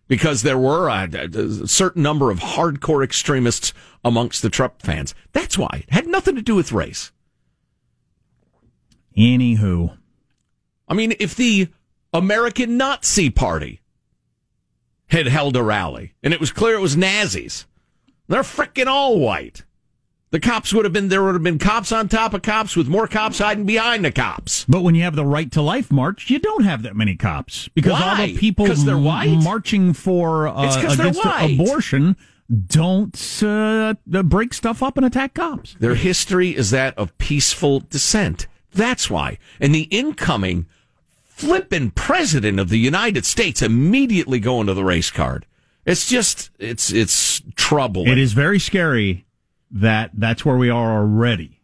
because 0.08 0.42
there 0.42 0.58
were 0.58 0.88
a, 0.88 1.08
a 1.12 1.68
certain 1.68 2.02
number 2.02 2.30
of 2.30 2.40
hardcore 2.40 3.04
extremists 3.04 3.72
amongst 4.04 4.42
the 4.42 4.50
Trump 4.50 4.82
fans. 4.82 5.14
That's 5.32 5.56
why. 5.56 5.84
It 5.86 5.92
had 5.92 6.06
nothing 6.06 6.34
to 6.34 6.42
do 6.42 6.54
with 6.54 6.72
race. 6.72 7.12
anywho 9.16 9.96
I 10.88 10.94
mean, 10.94 11.14
if 11.20 11.36
the 11.36 11.68
American 12.12 12.78
Nazi 12.78 13.28
Party 13.28 13.82
had 15.08 15.26
held 15.26 15.54
a 15.56 15.62
rally 15.62 16.14
and 16.22 16.32
it 16.32 16.40
was 16.40 16.50
clear 16.50 16.74
it 16.74 16.80
was 16.80 16.96
Nazis, 16.96 17.66
they're 18.26 18.42
frickin' 18.42 18.86
all 18.86 19.18
white. 19.18 19.64
The 20.30 20.40
cops 20.40 20.74
would 20.74 20.84
have 20.84 20.92
been, 20.92 21.08
there 21.08 21.22
would 21.24 21.34
have 21.34 21.42
been 21.42 21.58
cops 21.58 21.90
on 21.90 22.08
top 22.08 22.34
of 22.34 22.42
cops 22.42 22.76
with 22.76 22.86
more 22.86 23.06
cops 23.08 23.38
hiding 23.38 23.64
behind 23.64 24.04
the 24.04 24.12
cops. 24.12 24.66
but 24.68 24.82
when 24.82 24.94
you 24.94 25.02
have 25.02 25.16
the 25.16 25.24
right 25.24 25.50
to 25.52 25.62
life 25.62 25.90
march 25.90 26.28
you 26.28 26.38
don't 26.38 26.64
have 26.64 26.82
that 26.82 26.94
many 26.94 27.16
cops 27.16 27.68
because 27.68 27.92
all 27.92 27.98
Why? 28.00 28.26
the 28.26 28.36
people 28.36 28.66
they're 28.66 28.98
white? 28.98 29.30
marching 29.42 29.94
for 29.94 30.48
uh, 30.48 30.66
It's 30.66 30.76
'cause 30.76 30.96
they're 30.98 31.06
against 31.08 31.24
white. 31.24 31.54
abortion 31.54 32.16
don't 32.66 33.42
uh, 33.42 33.94
break 34.04 34.52
stuff 34.54 34.82
up 34.82 34.96
and 34.98 35.06
attack 35.06 35.34
cops 35.34 35.76
Their 35.80 35.94
history 35.94 36.54
is 36.56 36.70
that 36.70 36.96
of 36.98 37.16
peaceful 37.18 37.80
dissent. 37.80 38.46
That's 38.72 39.08
why. 39.10 39.38
And 39.60 39.74
the 39.74 39.82
incoming 39.84 40.66
flippin' 41.24 41.90
president 41.92 42.58
of 42.60 42.68
the 42.68 42.78
United 42.78 43.24
States 43.24 43.62
immediately 43.62 44.40
going 44.40 44.66
to 44.66 44.74
the 44.74 44.84
race 44.84 45.10
card. 45.10 45.46
It's 45.86 46.06
just, 46.08 46.50
it's, 46.58 46.92
it's 46.92 47.40
troubling. 47.54 48.08
It 48.08 48.18
is 48.18 48.32
very 48.34 48.58
scary 48.58 49.24
that 49.70 50.10
that's 50.14 50.44
where 50.44 50.56
we 50.56 50.70
are 50.70 50.98
already. 50.98 51.60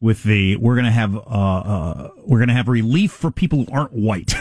With 0.00 0.24
the 0.24 0.56
we're 0.56 0.76
gonna 0.76 0.90
have 0.90 1.16
uh, 1.16 1.20
uh 1.20 2.10
we're 2.24 2.38
gonna 2.38 2.52
have 2.52 2.68
relief 2.68 3.12
for 3.12 3.30
people 3.30 3.64
who 3.64 3.72
aren't 3.72 3.92
white, 3.92 4.34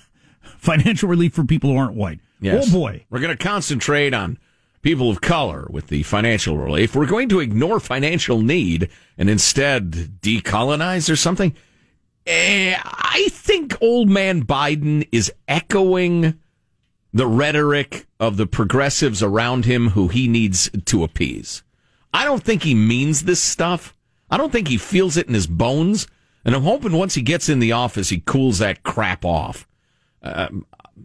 financial 0.58 1.08
relief 1.08 1.34
for 1.34 1.44
people 1.44 1.70
who 1.70 1.76
aren't 1.76 1.94
white. 1.94 2.20
Yes. 2.44 2.68
Oh 2.68 2.72
boy, 2.72 3.06
We're 3.08 3.20
going 3.20 3.34
to 3.34 3.42
concentrate 3.42 4.12
on 4.12 4.38
people 4.82 5.08
of 5.08 5.22
color 5.22 5.66
with 5.70 5.86
the 5.86 6.02
financial 6.02 6.58
relief. 6.58 6.94
We're 6.94 7.06
going 7.06 7.30
to 7.30 7.40
ignore 7.40 7.80
financial 7.80 8.42
need 8.42 8.90
and 9.16 9.30
instead 9.30 9.90
decolonize 10.20 11.10
or 11.10 11.16
something. 11.16 11.56
Eh, 12.26 12.76
I 12.78 13.28
think 13.30 13.80
old 13.80 14.10
man 14.10 14.44
Biden 14.44 15.08
is 15.10 15.32
echoing 15.48 16.38
the 17.14 17.26
rhetoric 17.26 18.06
of 18.20 18.36
the 18.36 18.46
progressives 18.46 19.22
around 19.22 19.64
him 19.64 19.90
who 19.90 20.08
he 20.08 20.28
needs 20.28 20.70
to 20.84 21.02
appease. 21.02 21.62
I 22.14 22.24
don't 22.24 22.42
think 22.42 22.62
he 22.62 22.74
means 22.74 23.24
this 23.24 23.42
stuff. 23.42 23.94
I 24.30 24.38
don't 24.38 24.50
think 24.50 24.68
he 24.68 24.78
feels 24.78 25.18
it 25.18 25.28
in 25.28 25.34
his 25.34 25.46
bones. 25.46 26.06
And 26.46 26.54
I'm 26.54 26.62
hoping 26.62 26.92
once 26.92 27.14
he 27.14 27.22
gets 27.22 27.50
in 27.50 27.58
the 27.58 27.72
office, 27.72 28.08
he 28.08 28.20
cools 28.20 28.58
that 28.58 28.82
crap 28.82 29.24
off 29.24 29.66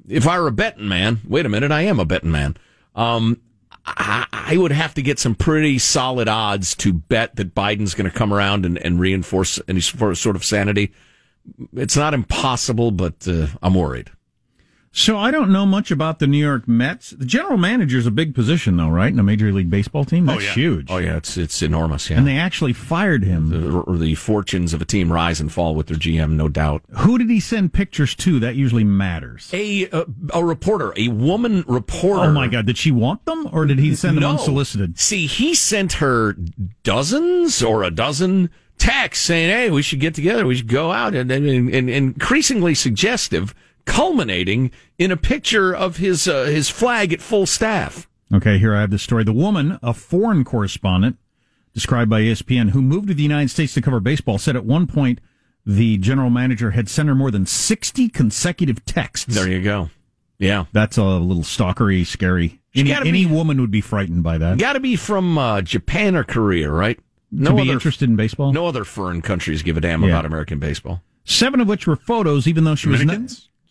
if 0.07 0.27
I 0.27 0.39
were 0.39 0.47
a 0.47 0.51
betting 0.51 0.87
man, 0.87 1.19
wait 1.27 1.45
a 1.45 1.49
minute, 1.49 1.71
I 1.71 1.81
am 1.81 1.99
a 1.99 2.05
betting 2.05 2.31
man. 2.31 2.57
Um, 2.95 3.41
I, 3.85 4.25
I 4.31 4.57
would 4.57 4.71
have 4.71 4.93
to 4.95 5.01
get 5.01 5.19
some 5.19 5.35
pretty 5.35 5.79
solid 5.79 6.27
odds 6.27 6.75
to 6.75 6.93
bet 6.93 7.35
that 7.37 7.55
Biden's 7.55 7.93
going 7.93 8.09
to 8.09 8.15
come 8.15 8.33
around 8.33 8.65
and, 8.65 8.77
and 8.77 8.99
reinforce 8.99 9.59
any 9.67 9.81
sort 9.81 10.35
of 10.35 10.45
sanity. 10.45 10.91
It's 11.73 11.97
not 11.97 12.13
impossible, 12.13 12.91
but 12.91 13.27
uh, 13.27 13.47
I'm 13.61 13.73
worried. 13.73 14.11
So 14.91 15.17
I 15.17 15.31
don't 15.31 15.51
know 15.51 15.65
much 15.65 15.91
about 15.91 16.19
the 16.19 16.27
New 16.27 16.37
York 16.37 16.67
Mets. 16.67 17.11
The 17.11 17.25
general 17.25 17.57
manager 17.57 17.97
is 17.97 18.07
a 18.07 18.11
big 18.11 18.33
position, 18.33 18.77
though, 18.77 18.89
right? 18.89 19.11
In 19.13 19.19
a 19.19 19.23
major 19.23 19.51
league 19.51 19.69
baseball 19.69 20.03
team, 20.05 20.25
that's 20.25 20.43
yeah. 20.43 20.53
huge. 20.53 20.87
Oh 20.89 20.97
yeah, 20.97 21.17
it's 21.17 21.37
it's 21.37 21.61
enormous. 21.61 22.09
Yeah, 22.09 22.17
And 22.17 22.27
they 22.27 22.37
actually 22.37 22.73
fired 22.73 23.23
him. 23.23 23.49
the, 23.49 23.97
the 23.97 24.15
fortunes 24.15 24.73
of 24.73 24.81
a 24.81 24.85
team 24.85 25.11
rise 25.13 25.39
and 25.39 25.51
fall 25.51 25.75
with 25.75 25.87
their 25.87 25.97
GM, 25.97 26.31
no 26.31 26.47
doubt. 26.49 26.81
Who 26.99 27.17
did 27.17 27.29
he 27.29 27.39
send 27.39 27.71
pictures 27.73 28.15
to? 28.15 28.39
That 28.39 28.55
usually 28.55 28.83
matters. 28.83 29.49
A 29.53 29.89
uh, 29.91 30.05
a 30.33 30.43
reporter, 30.43 30.93
a 30.97 31.07
woman 31.09 31.63
reporter. 31.67 32.29
Oh 32.29 32.31
my 32.33 32.47
God! 32.47 32.65
Did 32.65 32.77
she 32.77 32.91
want 32.91 33.25
them, 33.25 33.47
or 33.51 33.65
did 33.65 33.79
he 33.79 33.93
send 33.95 34.17
them 34.17 34.23
No. 34.23 34.31
unsolicited? 34.31 34.97
See, 34.99 35.27
he 35.27 35.53
sent 35.53 35.93
her 35.93 36.35
dozens 36.83 37.61
or 37.61 37.83
a 37.83 37.91
dozen 37.91 38.49
texts 38.77 39.25
saying, 39.25 39.49
"Hey, 39.49 39.69
we 39.69 39.81
should 39.81 39.99
get 39.99 40.15
together. 40.15 40.45
We 40.45 40.55
should 40.55 40.67
go 40.67 40.91
out," 40.91 41.13
and, 41.13 41.31
and, 41.31 41.47
and 41.69 41.89
increasingly 41.89 42.73
suggestive, 42.75 43.53
culminating 43.89 44.71
in 44.97 45.11
a 45.11 45.17
picture 45.17 45.75
of 45.75 45.97
his 45.97 46.27
uh, 46.27 46.43
his 46.45 46.69
flag 46.69 47.11
at 47.11 47.21
full 47.21 47.45
staff. 47.45 48.07
Okay, 48.33 48.57
here 48.59 48.75
I 48.75 48.81
have 48.81 48.91
the 48.91 48.99
story. 48.99 49.23
The 49.23 49.33
woman, 49.33 49.79
a 49.81 49.93
foreign 49.93 50.43
correspondent, 50.45 51.17
described 51.73 52.09
by 52.09 52.21
ESPN, 52.21 52.69
who 52.69 52.81
moved 52.81 53.07
to 53.07 53.13
the 53.13 53.23
United 53.23 53.49
States 53.49 53.73
to 53.73 53.81
cover 53.81 53.99
baseball, 53.99 54.37
said 54.37 54.55
at 54.55 54.63
one 54.65 54.85
point 54.87 55.19
the 55.65 55.97
general 55.97 56.29
manager 56.29 56.71
had 56.71 56.87
sent 56.87 57.09
her 57.09 57.15
more 57.15 57.31
than 57.31 57.45
60 57.45 58.07
consecutive 58.09 58.85
texts. 58.85 59.33
There 59.35 59.49
you 59.49 59.61
go. 59.61 59.89
Yeah, 60.37 60.65
That's 60.71 60.97
a 60.97 61.03
little 61.03 61.43
stalkery, 61.43 62.05
scary. 62.05 62.61
Any, 62.73 62.93
any 62.93 63.11
be- 63.11 63.25
woman 63.25 63.59
would 63.59 63.71
be 63.71 63.81
frightened 63.81 64.23
by 64.23 64.37
that. 64.37 64.57
got 64.57 64.73
to 64.73 64.79
be 64.79 64.95
from 64.95 65.37
uh, 65.37 65.61
Japan 65.61 66.15
or 66.15 66.23
Korea, 66.23 66.71
right? 66.71 66.97
No 67.31 67.49
to 67.49 67.55
be 67.57 67.61
other 67.63 67.71
interested 67.73 68.09
in 68.09 68.15
baseball? 68.15 68.53
no 68.53 68.65
other 68.65 68.85
foreign 68.85 69.21
countries 69.21 69.63
give 69.63 69.75
a 69.75 69.81
damn 69.81 70.01
Yeah. 70.03 70.09
about 70.09 70.25
American 70.25 70.57
baseball. 70.59 71.01
Seven 71.25 71.59
of 71.59 71.67
which 71.67 71.85
were 71.87 71.97
photos, 71.97 72.47
even 72.47 72.63
though 72.63 72.75
she 72.75 72.87
was 72.89 73.03
not. 73.03 73.19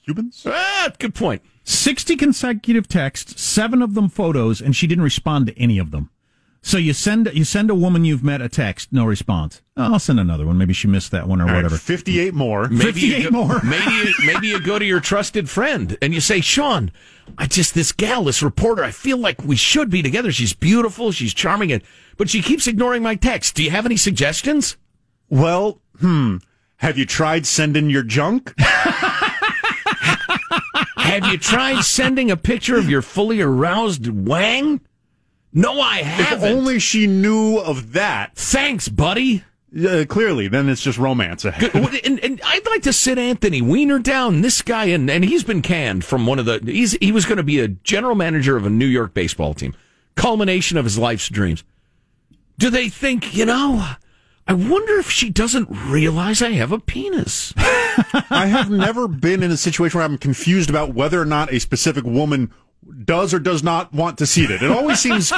Dominicans? 0.08 0.42
Cubans? 0.42 0.46
Ah, 0.46 0.92
good 0.98 1.14
point. 1.14 1.42
60 1.64 2.16
consecutive 2.16 2.88
texts, 2.88 3.40
seven 3.40 3.82
of 3.82 3.94
them 3.94 4.08
photos, 4.08 4.60
and 4.60 4.74
she 4.74 4.86
didn't 4.86 5.04
respond 5.04 5.46
to 5.46 5.58
any 5.58 5.78
of 5.78 5.90
them. 5.90 6.10
So 6.60 6.76
you 6.76 6.92
send 6.92 7.30
you 7.32 7.44
send 7.44 7.70
a 7.70 7.74
woman 7.74 8.04
you've 8.04 8.24
met 8.24 8.42
a 8.42 8.48
text, 8.48 8.92
no 8.92 9.04
response. 9.04 9.62
Oh, 9.76 9.92
I'll 9.92 9.98
send 10.00 10.18
another 10.18 10.44
one. 10.44 10.58
Maybe 10.58 10.72
she 10.72 10.88
missed 10.88 11.12
that 11.12 11.28
one 11.28 11.40
or 11.40 11.44
All 11.44 11.50
right, 11.50 11.56
whatever. 11.56 11.76
58 11.76 12.34
more. 12.34 12.68
Maybe 12.68 13.00
you 13.00 13.12
58 13.12 13.22
go, 13.22 13.30
more. 13.30 13.60
maybe 13.64 13.90
you, 13.92 14.12
maybe 14.26 14.48
you 14.48 14.60
go 14.60 14.78
to 14.78 14.84
your 14.84 14.98
trusted 14.98 15.48
friend 15.48 15.96
and 16.02 16.12
you 16.12 16.20
say, 16.20 16.40
Sean, 16.40 16.90
I 17.38 17.46
just 17.46 17.74
this 17.74 17.92
gal, 17.92 18.24
this 18.24 18.42
reporter, 18.42 18.82
I 18.82 18.90
feel 18.90 19.18
like 19.18 19.44
we 19.44 19.54
should 19.54 19.88
be 19.88 20.02
together. 20.02 20.32
She's 20.32 20.52
beautiful, 20.52 21.12
she's 21.12 21.32
charming, 21.32 21.70
and 21.70 21.82
but 22.16 22.28
she 22.28 22.42
keeps 22.42 22.66
ignoring 22.66 23.04
my 23.04 23.14
text. 23.14 23.54
Do 23.54 23.62
you 23.62 23.70
have 23.70 23.86
any 23.86 23.96
suggestions? 23.96 24.76
Well, 25.30 25.80
hmm. 26.00 26.38
Have 26.78 26.98
you 26.98 27.06
tried 27.06 27.46
sending 27.46 27.88
your 27.88 28.02
junk? 28.04 28.54
Have 31.08 31.26
you 31.26 31.38
tried 31.38 31.82
sending 31.82 32.30
a 32.30 32.36
picture 32.36 32.76
of 32.76 32.88
your 32.88 33.02
fully 33.02 33.40
aroused 33.40 34.08
wang? 34.08 34.80
No, 35.52 35.80
I 35.80 35.98
haven't. 35.98 36.48
If 36.48 36.56
only 36.56 36.78
she 36.78 37.06
knew 37.06 37.58
of 37.58 37.92
that. 37.92 38.36
Thanks, 38.36 38.88
buddy. 38.88 39.44
Uh, 39.76 40.04
clearly, 40.08 40.48
then 40.48 40.68
it's 40.68 40.80
just 40.80 40.98
romance 40.98 41.44
ahead. 41.44 41.74
And, 41.74 42.18
and 42.20 42.40
I'd 42.42 42.66
like 42.66 42.82
to 42.82 42.92
sit 42.92 43.18
Anthony 43.18 43.60
Weiner 43.60 43.98
down. 43.98 44.40
This 44.40 44.62
guy, 44.62 44.86
and, 44.86 45.10
and 45.10 45.24
he's 45.24 45.44
been 45.44 45.60
canned 45.60 46.04
from 46.04 46.26
one 46.26 46.38
of 46.38 46.46
the. 46.46 46.60
He's 46.64 46.92
he 46.92 47.12
was 47.12 47.26
going 47.26 47.36
to 47.36 47.42
be 47.42 47.60
a 47.60 47.68
general 47.68 48.14
manager 48.14 48.56
of 48.56 48.64
a 48.64 48.70
New 48.70 48.86
York 48.86 49.12
baseball 49.12 49.52
team. 49.52 49.74
Culmination 50.14 50.78
of 50.78 50.84
his 50.84 50.98
life's 50.98 51.28
dreams. 51.28 51.64
Do 52.58 52.70
they 52.70 52.88
think 52.88 53.36
you 53.36 53.44
know? 53.44 53.86
I 54.46 54.54
wonder 54.54 54.98
if 54.98 55.10
she 55.10 55.28
doesn't 55.28 55.68
realize 55.70 56.40
I 56.40 56.52
have 56.52 56.72
a 56.72 56.78
penis. 56.78 57.52
I 58.30 58.46
have 58.46 58.70
never 58.70 59.08
been 59.08 59.42
in 59.42 59.50
a 59.50 59.56
situation 59.56 59.98
where 59.98 60.04
I'm 60.06 60.18
confused 60.18 60.70
about 60.70 60.94
whether 60.94 61.20
or 61.20 61.24
not 61.24 61.52
a 61.52 61.58
specific 61.60 62.04
woman 62.04 62.52
does 63.04 63.34
or 63.34 63.38
does 63.38 63.62
not 63.62 63.92
want 63.92 64.18
to 64.18 64.26
see 64.26 64.44
it. 64.44 64.62
It 64.62 64.70
always 64.70 64.98
seems 65.00 65.32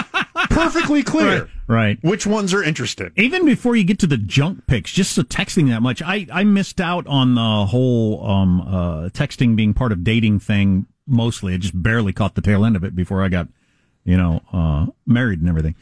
perfectly 0.51 1.03
clear 1.03 1.49
Right. 1.66 1.99
which 2.03 2.27
ones 2.27 2.53
are 2.55 2.62
interested. 2.62 3.12
Even 3.16 3.44
before 3.44 3.77
you 3.77 3.85
get 3.85 3.99
to 4.01 4.07
the 4.07 4.16
junk 4.16 4.66
pics, 4.66 4.92
just 4.92 5.16
the 5.16 5.23
texting 5.25 5.68
that 5.68 5.83
much, 5.83 6.03
I, 6.03 6.27
I 6.33 6.44
missed 6.44 6.81
out 6.81 7.07
on 7.07 7.35
the 7.35 7.66
whole 7.66 8.25
um, 8.29 8.61
uh, 8.61 9.09
texting 9.11 9.57
being 9.57 9.75
part 9.75 9.92
of 9.92 10.05
dating 10.05 10.40
thing. 10.40 10.87
Mostly, 11.07 11.55
I 11.55 11.57
just 11.57 11.81
barely 11.81 12.12
caught 12.12 12.35
the 12.35 12.40
tail 12.42 12.64
end 12.64 12.77
of 12.77 12.85
it 12.85 12.94
before 12.94 13.23
I 13.23 13.29
got, 13.29 13.49
you 14.05 14.16
know, 14.16 14.42
uh, 14.53 14.87
married 15.07 15.40
and 15.40 15.49
everything. 15.49 15.75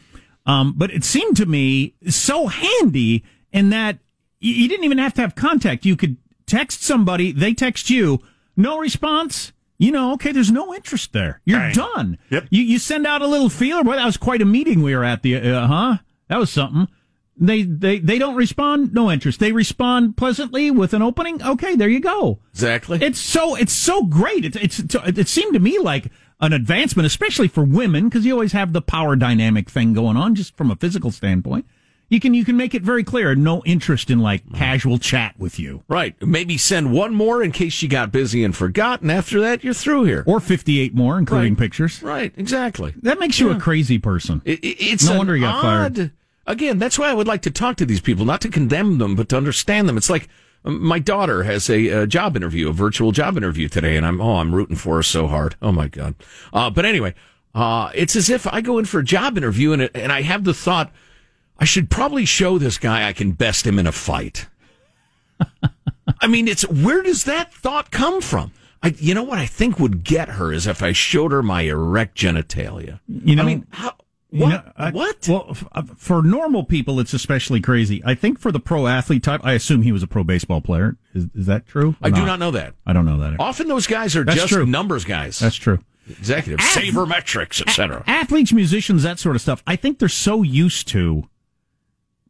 Um, 0.46 0.72
but 0.76 0.90
it 0.90 1.04
seemed 1.04 1.36
to 1.38 1.46
me 1.46 1.94
so 2.08 2.46
handy 2.46 3.24
in 3.52 3.68
that 3.70 3.98
you 4.40 4.68
didn't 4.68 4.84
even 4.84 4.98
have 4.98 5.12
to 5.14 5.20
have 5.20 5.34
contact. 5.34 5.84
You 5.84 5.96
could 5.96 6.16
text 6.48 6.82
somebody, 6.82 7.30
they 7.32 7.54
text 7.54 7.90
you, 7.90 8.20
no 8.56 8.78
response. 8.78 9.52
You 9.80 9.92
know, 9.92 10.12
okay, 10.14 10.32
there's 10.32 10.50
no 10.50 10.74
interest 10.74 11.12
there. 11.12 11.40
You're 11.44 11.60
Bang. 11.60 11.74
done. 11.74 12.18
Yep. 12.30 12.48
You 12.50 12.62
you 12.62 12.78
send 12.80 13.06
out 13.06 13.22
a 13.22 13.28
little 13.28 13.48
feeler. 13.48 13.84
Boy, 13.84 13.94
that 13.94 14.04
was 14.04 14.16
quite 14.16 14.42
a 14.42 14.44
meeting 14.44 14.82
we 14.82 14.96
were 14.96 15.04
at. 15.04 15.22
The 15.22 15.36
uh 15.36 15.66
huh. 15.68 15.98
That 16.26 16.40
was 16.40 16.50
something. 16.50 16.88
They 17.36 17.62
they 17.62 18.00
they 18.00 18.18
don't 18.18 18.34
respond. 18.34 18.92
No 18.92 19.08
interest. 19.12 19.38
They 19.38 19.52
respond 19.52 20.16
pleasantly 20.16 20.72
with 20.72 20.94
an 20.94 21.02
opening. 21.02 21.40
Okay, 21.40 21.76
there 21.76 21.88
you 21.88 22.00
go. 22.00 22.40
Exactly. 22.50 22.98
It's 23.00 23.20
so 23.20 23.54
it's 23.54 23.72
so 23.72 24.02
great. 24.02 24.44
It's 24.44 24.56
it's 24.80 24.96
it 25.06 25.28
seemed 25.28 25.54
to 25.54 25.60
me 25.60 25.78
like 25.78 26.10
an 26.40 26.52
advancement, 26.52 27.06
especially 27.06 27.46
for 27.46 27.62
women, 27.62 28.08
because 28.08 28.26
you 28.26 28.32
always 28.32 28.52
have 28.52 28.72
the 28.72 28.82
power 28.82 29.14
dynamic 29.14 29.70
thing 29.70 29.92
going 29.92 30.16
on, 30.16 30.34
just 30.34 30.56
from 30.56 30.72
a 30.72 30.76
physical 30.76 31.12
standpoint. 31.12 31.66
You 32.10 32.20
can 32.20 32.32
you 32.32 32.44
can 32.44 32.56
make 32.56 32.74
it 32.74 32.82
very 32.82 33.04
clear. 33.04 33.34
No 33.34 33.62
interest 33.66 34.10
in 34.10 34.20
like 34.20 34.42
casual 34.54 34.96
chat 34.98 35.34
with 35.38 35.58
you, 35.58 35.82
right. 35.88 36.14
Maybe 36.26 36.56
send 36.56 36.90
one 36.92 37.14
more 37.14 37.42
in 37.42 37.52
case 37.52 37.82
you 37.82 37.88
got 37.88 38.10
busy 38.10 38.42
and 38.44 38.56
forgot, 38.56 39.02
and 39.02 39.12
after 39.12 39.40
that, 39.40 39.62
you're 39.62 39.74
through 39.74 40.04
here. 40.04 40.24
or 40.26 40.40
fifty 40.40 40.80
eight 40.80 40.94
more, 40.94 41.18
including 41.18 41.52
Right. 41.52 41.58
pictures. 41.58 42.02
Right. 42.02 42.32
Exactly. 42.36 42.94
That 43.02 43.18
makes 43.20 43.38
you 43.38 43.50
a 43.50 43.60
crazy 43.60 43.98
person. 43.98 44.40
It, 44.46 44.60
it- 44.64 44.82
it's 44.82 45.06
No 45.08 45.18
wonder 45.18 45.36
you 45.36 45.42
got 45.42 45.56
odd, 45.64 45.96
fired. 45.96 46.12
Again, 46.46 46.78
that's 46.78 46.98
why 46.98 47.10
I 47.10 47.14
would 47.14 47.26
like 47.28 47.42
to 47.42 47.50
talk 47.50 47.76
to 47.76 47.84
these 47.84 48.00
people, 48.00 48.24
not 48.24 48.40
to 48.40 48.48
condemn 48.48 48.96
them, 48.96 49.14
but 49.14 49.28
to 49.28 49.36
understand 49.36 49.86
them. 49.86 49.98
It's 49.98 50.08
like 50.08 50.28
um, 50.64 50.82
my 50.82 50.98
daughter 50.98 51.42
has 51.42 51.68
a, 51.68 51.90
uh 52.04 52.06
job 52.06 52.36
interview, 52.36 52.70
a 52.70 52.72
virtual 52.72 53.12
job 53.12 53.36
interview 53.36 53.68
today, 53.68 53.98
and 53.98 54.06
I'm 54.06 54.18
oh, 54.18 54.36
I'm 54.36 54.54
rooting 54.54 54.76
for 54.76 54.96
her 54.96 55.02
so 55.02 55.26
hard. 55.26 55.56
Oh 55.60 55.72
my 55.72 55.88
god! 55.88 56.14
Uh, 56.54 56.70
but 56.70 56.86
anyway, 56.86 57.12
uh, 57.54 57.90
it's 57.94 58.16
as 58.16 58.30
if 58.30 58.46
I 58.46 58.62
go 58.62 58.78
in 58.78 58.86
for 58.86 59.00
a 59.00 59.04
job 59.04 59.36
interview 59.36 59.72
and 59.72 59.90
and 59.94 60.10
I 60.10 60.22
have 60.22 60.44
the 60.44 60.54
thought 60.54 60.90
I 61.58 61.64
should 61.64 61.90
probably 61.90 62.24
show 62.24 62.58
this 62.58 62.78
guy 62.78 63.08
I 63.08 63.12
can 63.12 63.32
best 63.32 63.66
him 63.66 63.78
in 63.78 63.86
a 63.86 63.92
fight. 63.92 64.46
I 66.20 66.26
mean, 66.26 66.48
it's 66.48 66.62
where 66.68 67.02
does 67.02 67.24
that 67.24 67.52
thought 67.52 67.90
come 67.90 68.20
from? 68.20 68.52
I, 68.82 68.94
you 68.98 69.14
know 69.14 69.22
what 69.24 69.38
I 69.38 69.46
think 69.46 69.78
would 69.78 70.04
get 70.04 70.28
her 70.30 70.52
is 70.52 70.66
if 70.66 70.82
I 70.82 70.92
showed 70.92 71.32
her 71.32 71.42
my 71.42 71.62
erect 71.62 72.16
genitalia. 72.16 73.00
You 73.08 73.36
know- 73.36 73.42
I 73.42 73.46
mean, 73.46 73.66
how, 73.70 73.94
You 74.30 74.42
what? 74.44 74.48
know, 74.50 74.72
I- 74.76 74.90
what? 74.90 75.28
Well, 75.28 75.56
uh, 75.72 75.82
for 75.96 76.22
normal 76.22 76.62
people, 76.64 77.00
it's 77.00 77.12
especially 77.12 77.60
crazy. 77.60 78.02
I 78.04 78.14
think 78.14 78.38
for 78.38 78.52
the 78.52 78.60
pro 78.60 78.86
athlete 78.86 79.22
type, 79.24 79.40
I 79.44 79.52
assume 79.54 79.82
he 79.82 79.90
was 79.92 80.02
a 80.02 80.06
pro 80.06 80.22
baseball 80.24 80.60
player. 80.60 80.96
Is, 81.14 81.26
is 81.34 81.46
that 81.46 81.66
true? 81.66 81.96
I 82.02 82.10
do 82.10 82.24
not 82.24 82.38
know 82.38 82.52
that. 82.52 82.74
I 82.86 82.92
don't 82.92 83.04
know 83.04 83.18
that. 83.18 83.36
Often 83.40 83.66
those 83.68 83.86
guys 83.88 84.14
are 84.16 84.24
That's 84.24 84.38
just 84.38 84.52
true. 84.52 84.64
numbers 84.66 85.04
guys, 85.04 85.38
That's 85.40 85.56
true. 85.56 85.80
executives, 86.08 86.64
sabermetrics, 86.64 87.60
etc. 87.60 88.04
Athletes, 88.06 88.52
musicians, 88.52 89.02
that 89.02 89.18
sort 89.18 89.34
of 89.36 89.42
stuff. 89.42 89.62
I 89.66 89.74
think 89.76 89.98
they're 89.98 90.08
so 90.08 90.42
used 90.42 90.86
to. 90.88 91.28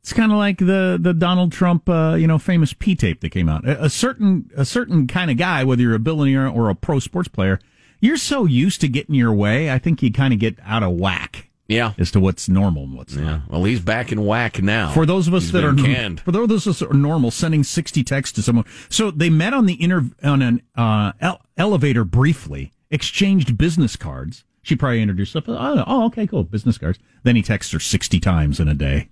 It's 0.08 0.14
kind 0.14 0.32
of 0.32 0.38
like 0.38 0.56
the 0.56 0.96
the 0.98 1.12
Donald 1.12 1.52
Trump, 1.52 1.86
uh, 1.86 2.14
you 2.18 2.26
know, 2.26 2.38
famous 2.38 2.72
P 2.72 2.94
tape 2.94 3.20
that 3.20 3.28
came 3.28 3.46
out. 3.46 3.68
A, 3.68 3.84
a 3.84 3.90
certain 3.90 4.50
a 4.56 4.64
certain 4.64 5.06
kind 5.06 5.30
of 5.30 5.36
guy, 5.36 5.64
whether 5.64 5.82
you're 5.82 5.94
a 5.94 5.98
billionaire 5.98 6.48
or 6.48 6.70
a 6.70 6.74
pro 6.74 6.98
sports 6.98 7.28
player, 7.28 7.60
you're 8.00 8.16
so 8.16 8.46
used 8.46 8.80
to 8.80 8.88
getting 8.88 9.14
your 9.14 9.34
way. 9.34 9.70
I 9.70 9.78
think 9.78 10.02
you 10.02 10.10
kind 10.10 10.32
of 10.32 10.40
get 10.40 10.56
out 10.64 10.82
of 10.82 10.92
whack 10.92 11.50
Yeah, 11.66 11.92
as 11.98 12.10
to 12.12 12.20
what's 12.20 12.48
normal 12.48 12.84
and 12.84 12.94
what's 12.94 13.16
not. 13.16 13.50
Well, 13.50 13.64
he's 13.64 13.80
back 13.80 14.10
in 14.10 14.24
whack 14.24 14.62
now. 14.62 14.92
For 14.94 15.04
those 15.04 15.28
of 15.28 15.34
us 15.34 15.42
He's 15.42 15.52
that 15.52 15.62
are 15.62 15.74
canned. 15.74 16.20
for 16.20 16.32
those 16.32 16.66
of 16.66 16.70
us 16.70 16.78
that 16.78 16.90
are 16.90 16.94
normal, 16.94 17.30
sending 17.30 17.62
sixty 17.62 18.02
texts 18.02 18.34
to 18.36 18.42
someone. 18.42 18.64
So 18.88 19.10
they 19.10 19.28
met 19.28 19.52
on 19.52 19.66
the 19.66 19.76
inter 19.82 20.06
on 20.24 20.40
an 20.40 20.62
uh, 20.74 21.12
ele- 21.20 21.42
elevator 21.58 22.04
briefly, 22.04 22.72
exchanged 22.90 23.58
business 23.58 23.94
cards. 23.94 24.44
She 24.62 24.74
probably 24.74 25.02
introduced 25.02 25.34
herself. 25.34 25.54
Oh, 25.60 25.84
oh, 25.86 26.06
okay, 26.06 26.26
cool, 26.26 26.44
business 26.44 26.78
cards. 26.78 26.98
Then 27.24 27.36
he 27.36 27.42
texts 27.42 27.74
her 27.74 27.78
sixty 27.80 28.18
times 28.20 28.58
in 28.58 28.68
a 28.68 28.74
day 28.74 29.10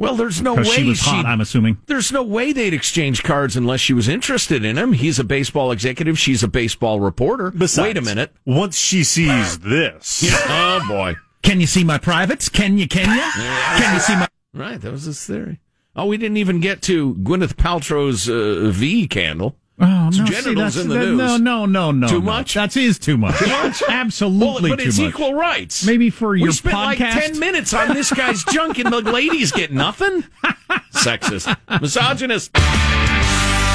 Well, 0.00 0.16
there's 0.16 0.40
no 0.40 0.54
way 0.54 0.64
she 0.64 0.84
was 0.84 1.00
hot. 1.00 1.26
I'm 1.26 1.42
assuming. 1.42 1.76
There's 1.84 2.10
no 2.10 2.22
way 2.22 2.52
they'd 2.54 2.72
exchange 2.72 3.22
cards 3.22 3.54
unless 3.54 3.80
she 3.80 3.92
was 3.92 4.08
interested 4.08 4.64
in 4.64 4.78
him. 4.78 4.94
He's 4.94 5.18
a 5.18 5.24
baseball 5.24 5.72
executive. 5.72 6.18
She's 6.18 6.42
a 6.42 6.48
baseball 6.48 7.00
reporter. 7.00 7.50
Besides, 7.50 7.86
Wait 7.86 7.96
a 7.98 8.00
minute. 8.00 8.32
Once 8.46 8.78
she 8.78 9.04
sees 9.04 9.58
this, 9.58 10.24
oh 10.48 10.82
boy. 10.88 11.16
Can 11.42 11.60
you 11.60 11.66
see 11.66 11.84
my 11.84 11.98
privates? 11.98 12.48
Can 12.48 12.78
you? 12.78 12.88
Can 12.88 13.14
you? 13.14 13.22
Can 13.22 13.94
you 13.94 14.00
see 14.00 14.14
my? 14.16 14.26
Right, 14.54 14.80
that 14.80 14.90
was 14.90 15.04
his 15.04 15.22
theory. 15.24 15.60
Oh, 15.94 16.06
we 16.06 16.16
didn't 16.16 16.38
even 16.38 16.60
get 16.60 16.80
to 16.82 17.14
Gwyneth 17.16 17.54
Paltrow's 17.54 18.28
uh, 18.28 18.70
V 18.70 19.06
candle. 19.06 19.56
Oh 19.82 19.86
no! 19.86 20.08
It's 20.08 20.16
see, 20.18 20.24
genitals 20.24 20.74
that's, 20.74 20.76
in 20.76 20.88
the 20.88 20.94
that- 20.94 21.06
news. 21.06 21.18
No, 21.18 21.36
no, 21.38 21.66
no, 21.66 21.90
no. 21.92 22.06
Too 22.08 22.14
no. 22.20 22.20
much? 22.26 22.54
That 22.54 22.76
is 22.76 22.98
too 22.98 23.16
much. 23.16 23.40
Well, 23.50 23.72
Absolutely 23.88 24.70
but 24.70 24.78
too 24.80 24.88
it's 24.88 24.98
much. 24.98 25.08
equal 25.08 25.34
rights. 25.34 25.84
Maybe 25.86 26.10
for 26.10 26.30
we 26.30 26.42
your 26.42 26.52
spent 26.52 26.74
like 26.74 26.98
ten 26.98 27.38
minutes 27.38 27.72
on 27.72 27.94
this 27.94 28.12
guy's 28.12 28.44
junk, 28.52 28.78
and 28.78 28.92
the 28.92 29.00
ladies 29.00 29.52
get 29.52 29.72
nothing. 29.72 30.24
Sexist, 30.92 31.56
misogynist. 31.80 32.50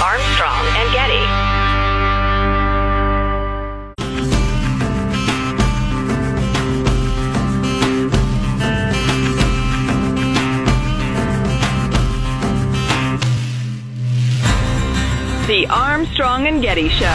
Armstrong 0.02 0.66
and 0.78 0.94
Getty. 0.94 1.25
The 15.48 15.68
Armstrong 15.68 16.48
and 16.48 16.60
Getty 16.60 16.90
Show. 16.90 17.06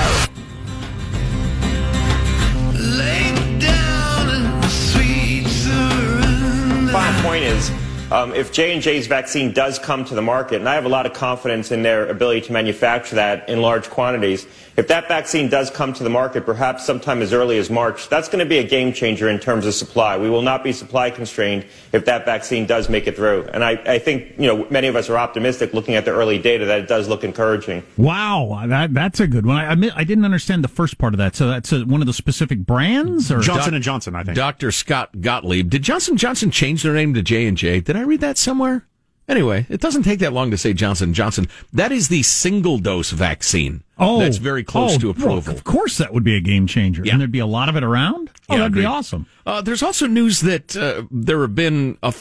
Bottom 6.93 7.23
point 7.25 7.43
is, 7.43 7.73
um, 8.13 8.33
if 8.33 8.53
J 8.53 8.73
and 8.73 8.81
J's 8.81 9.09
vaccine 9.09 9.53
does 9.53 9.81
come 9.81 10.05
to 10.05 10.15
the 10.15 10.23
market, 10.23 10.61
and 10.61 10.69
I 10.69 10.75
have 10.75 10.85
a 10.85 10.89
lot 10.89 11.07
of 11.07 11.13
confidence 11.13 11.73
in 11.73 11.83
their 11.83 12.09
ability 12.09 12.43
to 12.43 12.53
manufacture 12.53 13.17
that 13.17 13.49
in 13.49 13.63
large 13.63 13.91
quantities, 13.91 14.47
if 14.81 14.89
that 14.89 15.09
vaccine 15.09 15.51
does 15.51 15.71
come 15.71 15.93
to 15.93 16.03
the 16.03 16.09
market, 16.09 16.47
perhaps 16.47 16.87
sometime 16.87 17.21
as 17.21 17.35
early 17.35 17.59
as 17.59 17.69
March, 17.69 18.09
that's 18.09 18.29
going 18.29 18.39
to 18.39 18.49
be 18.49 18.57
a 18.57 18.65
game 18.65 18.95
changer 18.95 19.29
in 19.29 19.39
terms 19.39 19.67
of 19.67 19.75
supply. 19.75 20.17
We 20.17 20.31
will 20.31 20.41
not 20.41 20.65
be 20.65 20.73
supply 20.73 21.11
constrained 21.11 21.67
if 21.93 22.07
that 22.07 22.25
vaccine 22.25 22.65
does 22.65 22.89
make 22.89 23.07
it 23.07 23.15
through. 23.15 23.49
And 23.53 23.63
I, 23.63 23.73
I 23.73 23.99
think, 23.99 24.39
you 24.39 24.47
know, 24.47 24.67
many 24.71 24.87
of 24.87 24.97
us 24.97 25.11
are 25.11 25.19
optimistic 25.19 25.75
looking 25.75 25.97
at 25.97 26.07
the 26.07 26.13
early 26.13 26.39
data 26.39 26.65
that 26.65 26.81
it 26.81 26.89
does 26.89 27.09
look 27.09 27.25
encouraging. 27.25 27.83
Wow, 27.99 28.65
that 28.67 28.95
that's 28.95 29.21
a 29.21 29.27
good 29.27 29.45
one. 29.45 29.59
I 29.59 29.67
I, 29.67 29.73
admit, 29.75 29.93
I 29.95 30.05
didn't 30.05 30.25
understand 30.25 30.65
the 30.65 30.69
first 30.69 30.97
part 30.97 31.13
of 31.13 31.19
that. 31.19 31.37
So 31.37 31.49
that's 31.49 31.73
a, 31.73 31.85
one 31.85 32.01
of 32.01 32.07
the 32.07 32.15
specific 32.15 32.61
brands, 32.61 33.31
or 33.31 33.41
Johnson 33.41 33.75
and 33.75 33.85
Johnson, 33.85 34.17
I 34.17 34.25
think. 34.25 34.35
Dr. 34.35 34.73
Scott 34.73 35.21
Gottlieb. 35.21 35.69
Did 35.69 35.83
Johnson 35.83 36.17
Johnson 36.17 36.51
change 36.51 36.83
their 36.83 36.95
name 36.95 37.13
to 37.13 37.23
J 37.23 37.47
and 37.47 37.57
J? 37.57 37.81
Did 37.81 37.97
I 37.97 38.01
read 38.01 38.23
that 38.23 38.39
somewhere? 38.39 38.87
Anyway, 39.31 39.65
it 39.69 39.81
doesn't 39.81 40.03
take 40.03 40.19
that 40.19 40.33
long 40.33 40.51
to 40.51 40.59
say 40.59 40.73
Johnson 40.73 41.15
Johnson. 41.15 41.47
That 41.73 41.93
is 41.93 42.09
the 42.09 42.25
single 42.25 42.79
dose 42.79 43.13
vaccine. 43.13 43.85
oh, 43.97 44.19
that's 44.19 44.39
very 44.39 44.65
close 44.65 44.97
oh, 44.97 44.99
to 44.99 45.07
well, 45.13 45.17
approval. 45.39 45.55
of 45.55 45.63
course, 45.63 45.99
that 45.99 46.13
would 46.13 46.25
be 46.25 46.35
a 46.35 46.41
game 46.41 46.67
changer, 46.67 47.03
Yeah. 47.05 47.13
and 47.13 47.21
there'd 47.21 47.31
be 47.31 47.39
a 47.39 47.47
lot 47.47 47.69
of 47.69 47.77
it 47.77 47.85
around. 47.85 48.31
Oh, 48.49 48.55
Yeah, 48.55 48.59
that'd 48.63 48.73
be 48.75 48.85
awesome. 48.85 49.27
Uh, 49.47 49.61
there's 49.63 49.85
also 49.85 50.09
news 50.09 50.41
that 50.41 50.77
uh, 50.77 51.03
there 51.13 51.41
have 51.43 51.55
been 51.55 51.97
a 52.03 52.13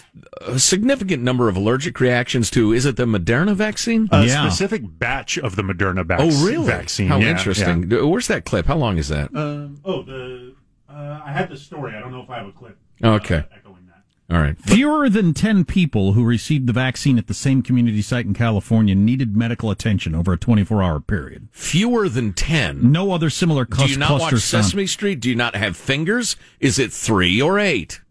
significant 0.59 1.23
number 1.23 1.49
of 1.49 1.55
allergic 1.57 1.99
reactions 1.99 2.51
to. 2.51 2.73
Is 2.73 2.85
it 2.85 2.95
the 2.95 3.05
Moderna 3.05 3.55
vaccine? 3.55 4.07
a 4.11 4.25
Yeah. 4.25 4.47
specific 4.47 4.83
batch 4.99 5.39
of 5.39 5.55
the 5.55 5.63
Moderna 5.63 6.05
vac- 6.05 6.19
oh, 6.21 6.45
really? 6.45 6.67
vaccine. 6.67 7.07
How 7.07 7.17
Yeah, 7.17 7.31
interesting. 7.31 7.89
Where's 7.89 8.27
that 8.27 8.45
clip? 8.45 8.67
How 8.67 8.77
long 8.77 8.99
is 8.99 9.07
that? 9.07 9.31
yeah. 9.33 9.67
Oh, 9.83 10.03
the 10.03 10.53
uh, 10.87 11.21
I 11.25 11.31
had 11.31 11.49
the 11.49 11.57
story. 11.57 11.95
I 11.95 12.01
don't 12.01 12.11
know 12.11 12.21
if 12.21 12.29
I 12.29 12.37
have 12.37 12.47
a 12.47 12.51
clip. 12.51 12.77
Okay. 13.03 13.43
All 14.31 14.37
right. 14.37 14.55
Fewer 14.61 15.09
than 15.09 15.33
10 15.33 15.65
people 15.65 16.13
who 16.13 16.23
received 16.23 16.67
the 16.67 16.73
vaccine 16.73 17.17
at 17.17 17.25
the 17.25 17.33
same 17.33 17.63
community 17.63 18.03
site 18.03 18.27
in 18.27 18.35
California 18.35 18.93
needed 18.93 19.35
medical 19.35 19.71
attention 19.71 20.13
over 20.13 20.33
a 20.33 20.37
24 20.37 20.83
hour 20.83 20.99
period. 20.99 21.47
Fewer 21.51 22.07
than 22.07 22.33
10. 22.33 22.91
No 22.91 23.11
other 23.11 23.31
similar 23.31 23.65
Do 23.65 23.87
you 23.87 23.97
not 23.97 24.19
watch. 24.19 24.35
Sesame 24.35 24.85
Street? 24.85 25.19
Do 25.19 25.29
you 25.29 25.35
not 25.35 25.55
have 25.55 25.75
fingers? 25.75 26.35
Is 26.59 26.77
it 26.77 26.93
three 26.93 27.41
or 27.41 27.57
eight? 27.57 28.01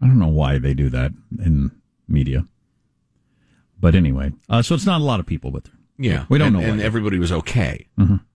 I 0.00 0.06
don't 0.06 0.18
know 0.18 0.28
why 0.28 0.58
they 0.58 0.74
do 0.74 0.88
that 0.90 1.12
in 1.42 1.72
media. 2.06 2.44
But 3.80 3.96
anyway, 3.96 4.32
uh, 4.48 4.62
so 4.62 4.74
it's 4.76 4.86
not 4.86 5.00
a 5.00 5.04
lot 5.04 5.18
of 5.20 5.26
people, 5.26 5.50
but 5.50 5.64
Yeah. 5.98 6.26
We 6.28 6.38
don't 6.38 6.54
and, 6.54 6.66
know 6.66 6.72
And 6.72 6.80
everybody 6.80 7.18
was 7.18 7.32
okay. 7.32 7.86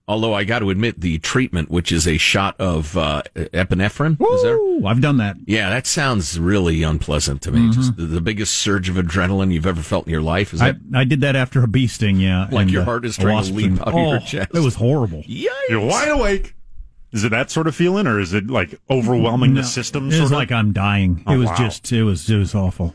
Although 0.08 0.34
I 0.34 0.44
got 0.44 0.60
to 0.60 0.70
admit, 0.70 1.00
the 1.00 1.18
treatment, 1.18 1.68
which 1.68 1.90
is 1.90 2.06
a 2.06 2.16
shot 2.16 2.54
of 2.60 2.96
uh, 2.96 3.22
epinephrine, 3.34 4.16
is 4.34 4.42
there? 4.42 4.56
Woo, 4.56 4.86
I've 4.86 5.00
done 5.00 5.16
that. 5.16 5.36
Yeah, 5.46 5.68
that 5.70 5.84
sounds 5.84 6.38
really 6.38 6.84
unpleasant 6.84 7.42
to 7.42 7.50
me. 7.50 7.72
Just 7.72 7.96
the, 7.96 8.04
the 8.04 8.20
biggest 8.20 8.54
surge 8.54 8.88
of 8.88 8.94
adrenaline 8.94 9.52
you've 9.52 9.66
ever 9.66 9.82
felt 9.82 10.06
in 10.06 10.12
your 10.12 10.22
life. 10.22 10.54
Is 10.54 10.62
I, 10.62 10.72
that 10.72 10.80
I 10.94 11.02
did 11.02 11.22
that 11.22 11.34
after 11.34 11.60
a 11.64 11.66
bee 11.66 11.88
sting, 11.88 12.18
yeah. 12.20 12.46
Like 12.52 12.62
and, 12.62 12.70
your 12.70 12.82
uh, 12.82 12.84
heart 12.84 13.04
is 13.04 13.18
a 13.18 13.22
trying 13.22 13.44
to 13.44 13.52
leap 13.52 13.72
sting. 13.72 13.80
out 13.80 13.88
of 13.88 13.94
oh, 13.94 14.10
your 14.12 14.20
chest. 14.20 14.50
It 14.54 14.60
was 14.60 14.76
horrible. 14.76 15.24
Yikes. 15.24 15.48
You're 15.68 15.84
wide 15.84 16.08
awake. 16.08 16.54
Is 17.12 17.24
it 17.24 17.30
that 17.30 17.50
sort 17.50 17.66
of 17.66 17.74
feeling, 17.74 18.06
or 18.06 18.20
is 18.20 18.32
it 18.32 18.46
like 18.46 18.78
overwhelming 18.88 19.54
the 19.54 19.64
system? 19.64 20.12
It 20.12 20.20
was 20.20 20.30
of? 20.30 20.36
like 20.36 20.52
I'm 20.52 20.72
dying. 20.72 21.24
Oh, 21.26 21.32
it 21.32 21.36
was 21.38 21.48
wow. 21.48 21.56
just, 21.56 21.90
it 21.90 22.04
was, 22.04 22.30
it 22.30 22.36
was 22.36 22.54
awful. 22.54 22.94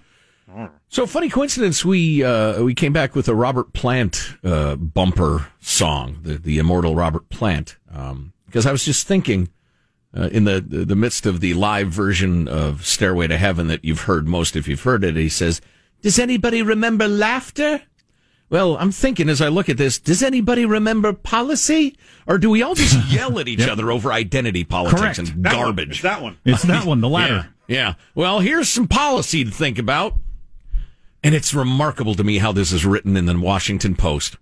So 0.92 1.06
funny 1.08 1.30
coincidence. 1.30 1.86
We 1.86 2.22
uh, 2.22 2.62
we 2.64 2.74
came 2.76 2.92
back 2.92 3.16
with 3.16 3.30
a 3.30 3.34
Robert 3.34 3.72
Plant 3.72 4.36
uh, 4.44 4.76
bumper 4.76 5.48
song, 5.62 6.20
the 6.22 6.34
the 6.34 6.58
immortal 6.58 6.96
Robert 6.96 7.30
Plant, 7.30 7.78
um, 7.94 8.34
because 8.46 8.66
I 8.66 8.74
was 8.74 8.84
just 8.84 9.08
thinking 9.08 9.48
uh, 10.14 10.28
in 10.34 10.44
the 10.44 10.60
the 10.60 10.98
midst 10.98 11.26
of 11.26 11.40
the 11.40 11.54
live 11.54 11.88
version 11.88 12.50
of 12.50 12.86
Stairway 12.86 13.28
to 13.28 13.38
Heaven 13.38 13.68
that 13.68 13.86
you've 13.86 14.02
heard 14.02 14.28
most 14.28 14.58
if 14.58 14.68
you've 14.68 14.84
heard 14.84 15.06
it. 15.06 15.16
He 15.16 15.30
says, 15.30 15.62
"Does 16.02 16.20
anybody 16.20 16.62
remember 16.62 17.08
laughter?" 17.08 17.84
Well, 18.50 18.76
I'm 18.76 18.92
thinking 18.92 19.30
as 19.30 19.42
I 19.42 19.48
look 19.48 19.70
at 19.70 19.78
this, 19.78 19.98
does 19.98 20.22
anybody 20.22 20.66
remember 20.66 21.14
policy? 21.14 21.96
Or 22.28 22.38
do 22.38 22.50
we 22.50 22.64
all 22.64 22.76
just 22.76 23.10
yell 23.10 23.40
at 23.40 23.48
each 23.48 23.66
other 23.66 23.94
over 23.94 24.12
identity 24.12 24.66
politics 24.66 25.00
Correct. 25.02 25.20
and 25.20 25.28
That 25.46 25.54
one. 25.56 25.64
garbage? 25.64 25.90
It's 25.92 26.02
that 26.02 26.22
one. 26.22 26.38
It's 26.44 26.64
that 26.64 26.86
one, 26.86 27.00
the 27.00 27.08
latter. 27.18 27.50
Yeah, 27.70 27.78
yeah. 27.78 27.94
Well, 28.14 28.42
here's 28.42 28.68
some 28.68 28.90
policy 28.90 29.46
to 29.46 29.52
think 29.52 29.80
about. 29.80 30.16
And 31.24 31.36
it's 31.36 31.54
remarkable 31.54 32.16
to 32.16 32.24
me 32.24 32.40
how 32.40 32.52
this 32.52 32.72
is 32.72 32.84
written 32.84 33.16
in 33.16 33.26
the 33.26 33.38
Washington 33.38 33.96
Post. 33.96 34.38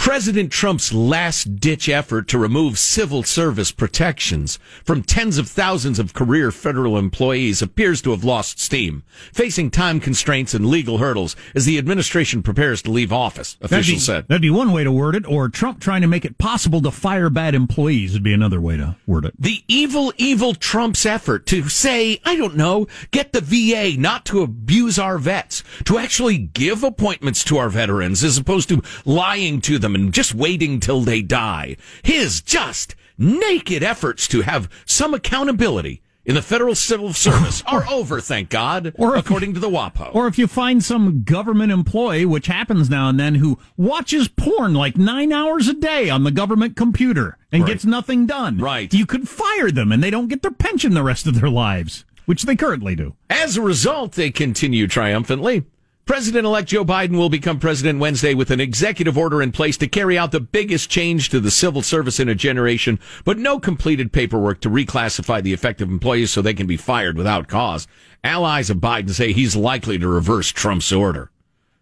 President 0.00 0.50
Trump's 0.50 0.94
last 0.94 1.56
ditch 1.56 1.86
effort 1.86 2.26
to 2.28 2.38
remove 2.38 2.78
civil 2.78 3.22
service 3.22 3.70
protections 3.70 4.58
from 4.82 5.02
tens 5.02 5.36
of 5.36 5.46
thousands 5.46 5.98
of 5.98 6.14
career 6.14 6.50
federal 6.50 6.96
employees 6.96 7.60
appears 7.60 8.00
to 8.00 8.10
have 8.10 8.24
lost 8.24 8.58
steam, 8.58 9.02
facing 9.30 9.70
time 9.70 10.00
constraints 10.00 10.54
and 10.54 10.64
legal 10.66 10.96
hurdles 10.96 11.36
as 11.54 11.66
the 11.66 11.76
administration 11.76 12.42
prepares 12.42 12.80
to 12.80 12.90
leave 12.90 13.12
office, 13.12 13.56
That'd 13.56 13.70
be, 13.70 13.76
officials 13.76 14.06
said. 14.06 14.26
that'd 14.26 14.40
be 14.40 14.48
one 14.48 14.72
way 14.72 14.84
to 14.84 14.90
word 14.90 15.14
it, 15.14 15.26
or 15.26 15.50
Trump 15.50 15.80
trying 15.80 16.00
to 16.00 16.08
make 16.08 16.24
it 16.24 16.38
possible 16.38 16.80
to 16.80 16.90
fire 16.90 17.28
bad 17.28 17.54
employees 17.54 18.14
would 18.14 18.22
be 18.22 18.32
another 18.32 18.60
way 18.60 18.78
to 18.78 18.96
word 19.06 19.26
it. 19.26 19.34
The 19.38 19.62
evil, 19.68 20.14
evil 20.16 20.54
Trump's 20.54 21.04
effort 21.04 21.44
to 21.48 21.68
say, 21.68 22.18
I 22.24 22.36
don't 22.36 22.56
know, 22.56 22.86
get 23.10 23.34
the 23.34 23.42
VA 23.42 24.00
not 24.00 24.24
to 24.24 24.40
abuse 24.40 24.98
our 24.98 25.18
vets, 25.18 25.62
to 25.84 25.98
actually 25.98 26.38
give 26.38 26.82
appointments 26.82 27.44
to 27.44 27.58
our 27.58 27.68
veterans 27.68 28.24
as 28.24 28.38
opposed 28.38 28.70
to 28.70 28.82
lying 29.04 29.60
to 29.60 29.78
them 29.78 29.89
and 29.94 30.12
just 30.12 30.34
waiting 30.34 30.80
till 30.80 31.00
they 31.02 31.22
die. 31.22 31.76
His 32.02 32.40
just 32.40 32.94
naked 33.18 33.82
efforts 33.82 34.26
to 34.28 34.40
have 34.42 34.68
some 34.86 35.12
accountability 35.14 36.02
in 36.24 36.34
the 36.34 36.42
federal 36.42 36.74
civil 36.74 37.12
service 37.12 37.62
are 37.66 37.86
over, 37.88 38.20
thank 38.20 38.50
God, 38.50 38.92
Or 38.96 39.16
according 39.16 39.54
to 39.54 39.60
the 39.60 39.70
WAPO. 39.70 40.14
Or 40.14 40.26
if 40.26 40.38
you 40.38 40.46
find 40.46 40.84
some 40.84 41.22
government 41.22 41.72
employee, 41.72 42.26
which 42.26 42.46
happens 42.46 42.88
now 42.90 43.08
and 43.08 43.18
then, 43.18 43.36
who 43.36 43.58
watches 43.76 44.28
porn 44.28 44.74
like 44.74 44.96
nine 44.98 45.32
hours 45.32 45.66
a 45.66 45.74
day 45.74 46.10
on 46.10 46.24
the 46.24 46.30
government 46.30 46.76
computer 46.76 47.36
and 47.50 47.62
Right. 47.62 47.72
gets 47.72 47.84
nothing 47.84 48.26
done. 48.26 48.58
Right. 48.58 48.92
You 48.92 49.06
could 49.06 49.28
fire 49.28 49.70
them 49.70 49.90
and 49.92 50.02
they 50.02 50.10
don't 50.10 50.28
get 50.28 50.42
their 50.42 50.50
pension 50.50 50.92
the 50.94 51.02
rest 51.02 51.26
of 51.26 51.40
their 51.40 51.50
lives, 51.50 52.04
which 52.26 52.42
they 52.44 52.54
currently 52.54 52.94
do. 52.94 53.14
As 53.30 53.56
a 53.56 53.62
result, 53.62 54.12
they 54.12 54.30
continue 54.30 54.86
triumphantly. 54.86 55.64
President 56.10 56.44
elect 56.44 56.68
Joe 56.68 56.84
Biden 56.84 57.16
will 57.16 57.28
become 57.28 57.60
president 57.60 58.00
Wednesday 58.00 58.34
with 58.34 58.50
an 58.50 58.58
executive 58.58 59.16
order 59.16 59.40
in 59.40 59.52
place 59.52 59.76
to 59.76 59.86
carry 59.86 60.18
out 60.18 60.32
the 60.32 60.40
biggest 60.40 60.90
change 60.90 61.28
to 61.28 61.38
the 61.38 61.52
civil 61.52 61.82
service 61.82 62.18
in 62.18 62.28
a 62.28 62.34
generation, 62.34 62.98
but 63.24 63.38
no 63.38 63.60
completed 63.60 64.12
paperwork 64.12 64.60
to 64.62 64.68
reclassify 64.68 65.40
the 65.40 65.52
affected 65.52 65.88
employees 65.88 66.32
so 66.32 66.42
they 66.42 66.52
can 66.52 66.66
be 66.66 66.76
fired 66.76 67.16
without 67.16 67.46
cause. 67.46 67.86
Allies 68.24 68.70
of 68.70 68.78
Biden 68.78 69.10
say 69.10 69.32
he's 69.32 69.54
likely 69.54 69.98
to 69.98 70.08
reverse 70.08 70.48
Trump's 70.48 70.90
order. 70.90 71.30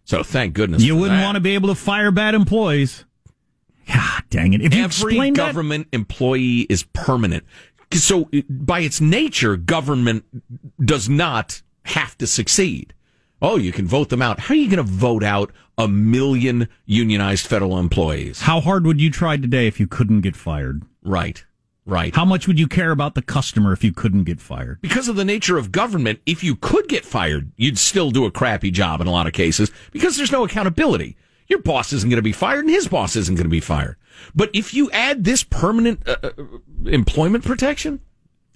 So 0.04 0.22
thank 0.22 0.52
goodness. 0.52 0.82
You 0.82 0.94
wouldn't 0.94 1.20
that. 1.20 1.24
want 1.24 1.36
to 1.36 1.40
be 1.40 1.54
able 1.54 1.70
to 1.70 1.74
fire 1.74 2.10
bad 2.10 2.34
employees. 2.34 3.06
God 3.86 4.24
dang 4.28 4.52
it. 4.52 4.60
If 4.60 4.74
Every 4.74 4.84
explain 4.84 5.32
that, 5.32 5.46
government 5.46 5.88
employee 5.90 6.66
is 6.68 6.82
permanent. 6.82 7.46
So, 7.94 8.28
by 8.50 8.80
its 8.80 9.00
nature, 9.00 9.56
government 9.56 10.26
does 10.84 11.08
not 11.08 11.62
have 11.86 12.18
to 12.18 12.26
succeed. 12.26 12.92
Oh, 13.40 13.56
you 13.56 13.72
can 13.72 13.86
vote 13.86 14.08
them 14.08 14.20
out. 14.22 14.40
How 14.40 14.54
are 14.54 14.56
you 14.56 14.68
going 14.68 14.84
to 14.84 14.92
vote 14.92 15.22
out 15.22 15.52
a 15.76 15.86
million 15.86 16.68
unionized 16.86 17.46
federal 17.46 17.78
employees? 17.78 18.40
how 18.40 18.60
hard 18.60 18.84
would 18.84 19.00
you 19.00 19.10
try 19.10 19.36
today 19.36 19.66
if 19.66 19.78
you 19.78 19.86
couldn't 19.86 20.22
get 20.22 20.34
fired? 20.34 20.82
Right, 21.04 21.44
right. 21.86 22.14
How 22.14 22.24
much 22.24 22.48
would 22.48 22.58
you 22.58 22.66
care 22.66 22.90
about 22.90 23.14
the 23.14 23.22
customer 23.22 23.72
if 23.72 23.84
you 23.84 23.92
couldn't 23.92 24.24
get 24.24 24.40
fired? 24.40 24.80
because 24.82 25.06
of 25.08 25.16
the 25.16 25.24
nature 25.24 25.56
of 25.56 25.70
government, 25.70 26.20
if 26.26 26.42
you 26.42 26.56
could 26.56 26.88
get 26.88 27.04
fired, 27.04 27.52
you'd 27.56 27.78
still 27.78 28.10
do 28.10 28.24
a 28.24 28.30
crappy 28.30 28.72
job 28.72 29.00
in 29.00 29.06
a 29.06 29.12
lot 29.12 29.26
of 29.28 29.32
cases 29.32 29.70
because 29.92 30.16
there's 30.16 30.32
no 30.32 30.44
accountability. 30.44 31.16
Your 31.46 31.62
boss 31.62 31.92
isn't 31.92 32.10
going 32.10 32.18
to 32.18 32.22
be 32.22 32.32
fired 32.32 32.64
and 32.64 32.70
his 32.70 32.88
boss 32.88 33.16
isn't 33.16 33.36
going 33.36 33.44
to 33.44 33.48
be 33.48 33.60
fired. 33.60 33.96
But 34.34 34.50
if 34.52 34.74
you 34.74 34.90
add 34.90 35.24
this 35.24 35.44
permanent 35.44 36.06
uh, 36.06 36.16
uh, 36.22 36.30
employment 36.86 37.44
protection, 37.44 38.00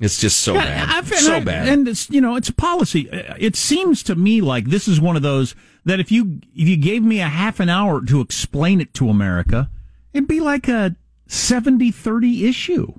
it's 0.02 0.20
just 0.20 0.40
so 0.40 0.54
Yeah, 0.54 1.00
bad. 1.02 1.06
So 1.06 1.36
I- 1.36 1.40
bad. 1.40 1.68
And 1.68 1.88
it's 1.88 2.10
you 2.10 2.20
know 2.20 2.36
it's 2.36 2.48
a 2.48 2.54
policy. 2.54 3.08
Uh, 3.10 3.34
It 3.38 3.56
seems 3.56 4.02
to 4.04 4.14
me 4.14 4.40
like 4.40 4.66
this 4.66 4.86
is 4.88 5.00
one 5.00 5.16
of 5.16 5.22
those 5.22 5.54
that 5.84 6.00
if 6.00 6.12
you 6.12 6.40
if 6.54 6.68
you 6.68 6.76
gave 6.76 7.02
me 7.02 7.20
a 7.20 7.28
half 7.28 7.60
an 7.60 7.68
hour 7.68 8.04
to 8.04 8.20
explain 8.20 8.80
it 8.80 8.92
to 8.94 9.08
America, 9.08 9.70
it'd 10.12 10.28
be 10.28 10.40
like 10.40 10.68
a 10.68 10.96
70-30 11.28 12.42
issue. 12.48 12.92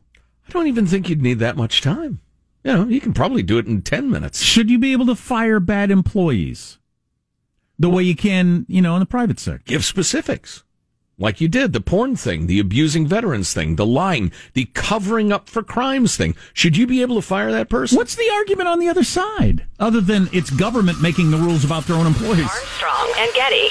I 0.48 0.52
don't 0.52 0.68
even 0.68 0.86
think 0.88 1.08
you'd 1.10 1.22
need 1.22 1.40
that 1.40 1.56
much 1.58 1.82
time. 1.82 2.20
You 2.64 2.74
know, 2.74 2.88
you 2.88 3.00
can 3.02 3.14
probably 3.14 3.44
do 3.44 3.58
it 3.58 3.68
in 3.68 3.82
10 3.82 4.10
minutes. 4.10 4.42
Should 4.42 4.70
you 4.70 4.80
be 4.80 4.92
able 4.94 5.06
to 5.08 5.16
fire 5.16 5.60
bad 5.60 5.92
employees 5.92 6.78
the 7.78 7.90
way 7.90 8.04
you 8.04 8.16
can, 8.16 8.66
you 8.70 8.82
know, 8.82 8.96
in 8.96 9.00
the 9.02 9.06
private 9.06 9.40
sector? 9.40 9.64
Give 9.66 9.84
specifics. 9.86 10.64
Like 11.20 11.40
you 11.40 11.48
did, 11.48 11.74
the 11.74 11.82
porn 11.82 12.16
thing, 12.16 12.48
the 12.48 12.60
abusing 12.60 13.06
veterans 13.06 13.54
thing, 13.54 13.76
the 13.76 13.86
lying, 13.86 14.32
the 14.54 14.66
covering 14.74 15.32
up 15.32 15.48
for 15.48 15.62
crimes 15.62 16.18
thing. 16.18 16.36
Should 16.54 16.76
you 16.76 16.88
be 16.88 17.04
able 17.04 17.18
to 17.18 17.22
fire 17.22 17.52
that 17.52 17.70
person? 17.70 17.98
What's 17.98 18.16
the 18.16 18.30
argument 18.34 18.68
on 18.68 18.80
the 18.80 18.90
other 18.90 19.04
side 19.04 19.68
other 19.80 20.02
than 20.02 20.28
it's 20.34 20.50
government 20.50 21.02
making 21.02 21.30
the 21.30 21.38
rules 21.38 21.64
about 21.64 21.86
their 21.86 21.98
own 21.98 22.08
employees? 22.08 22.50
Armstrong 22.50 23.14
and 23.18 23.32
Getty. 23.36 23.70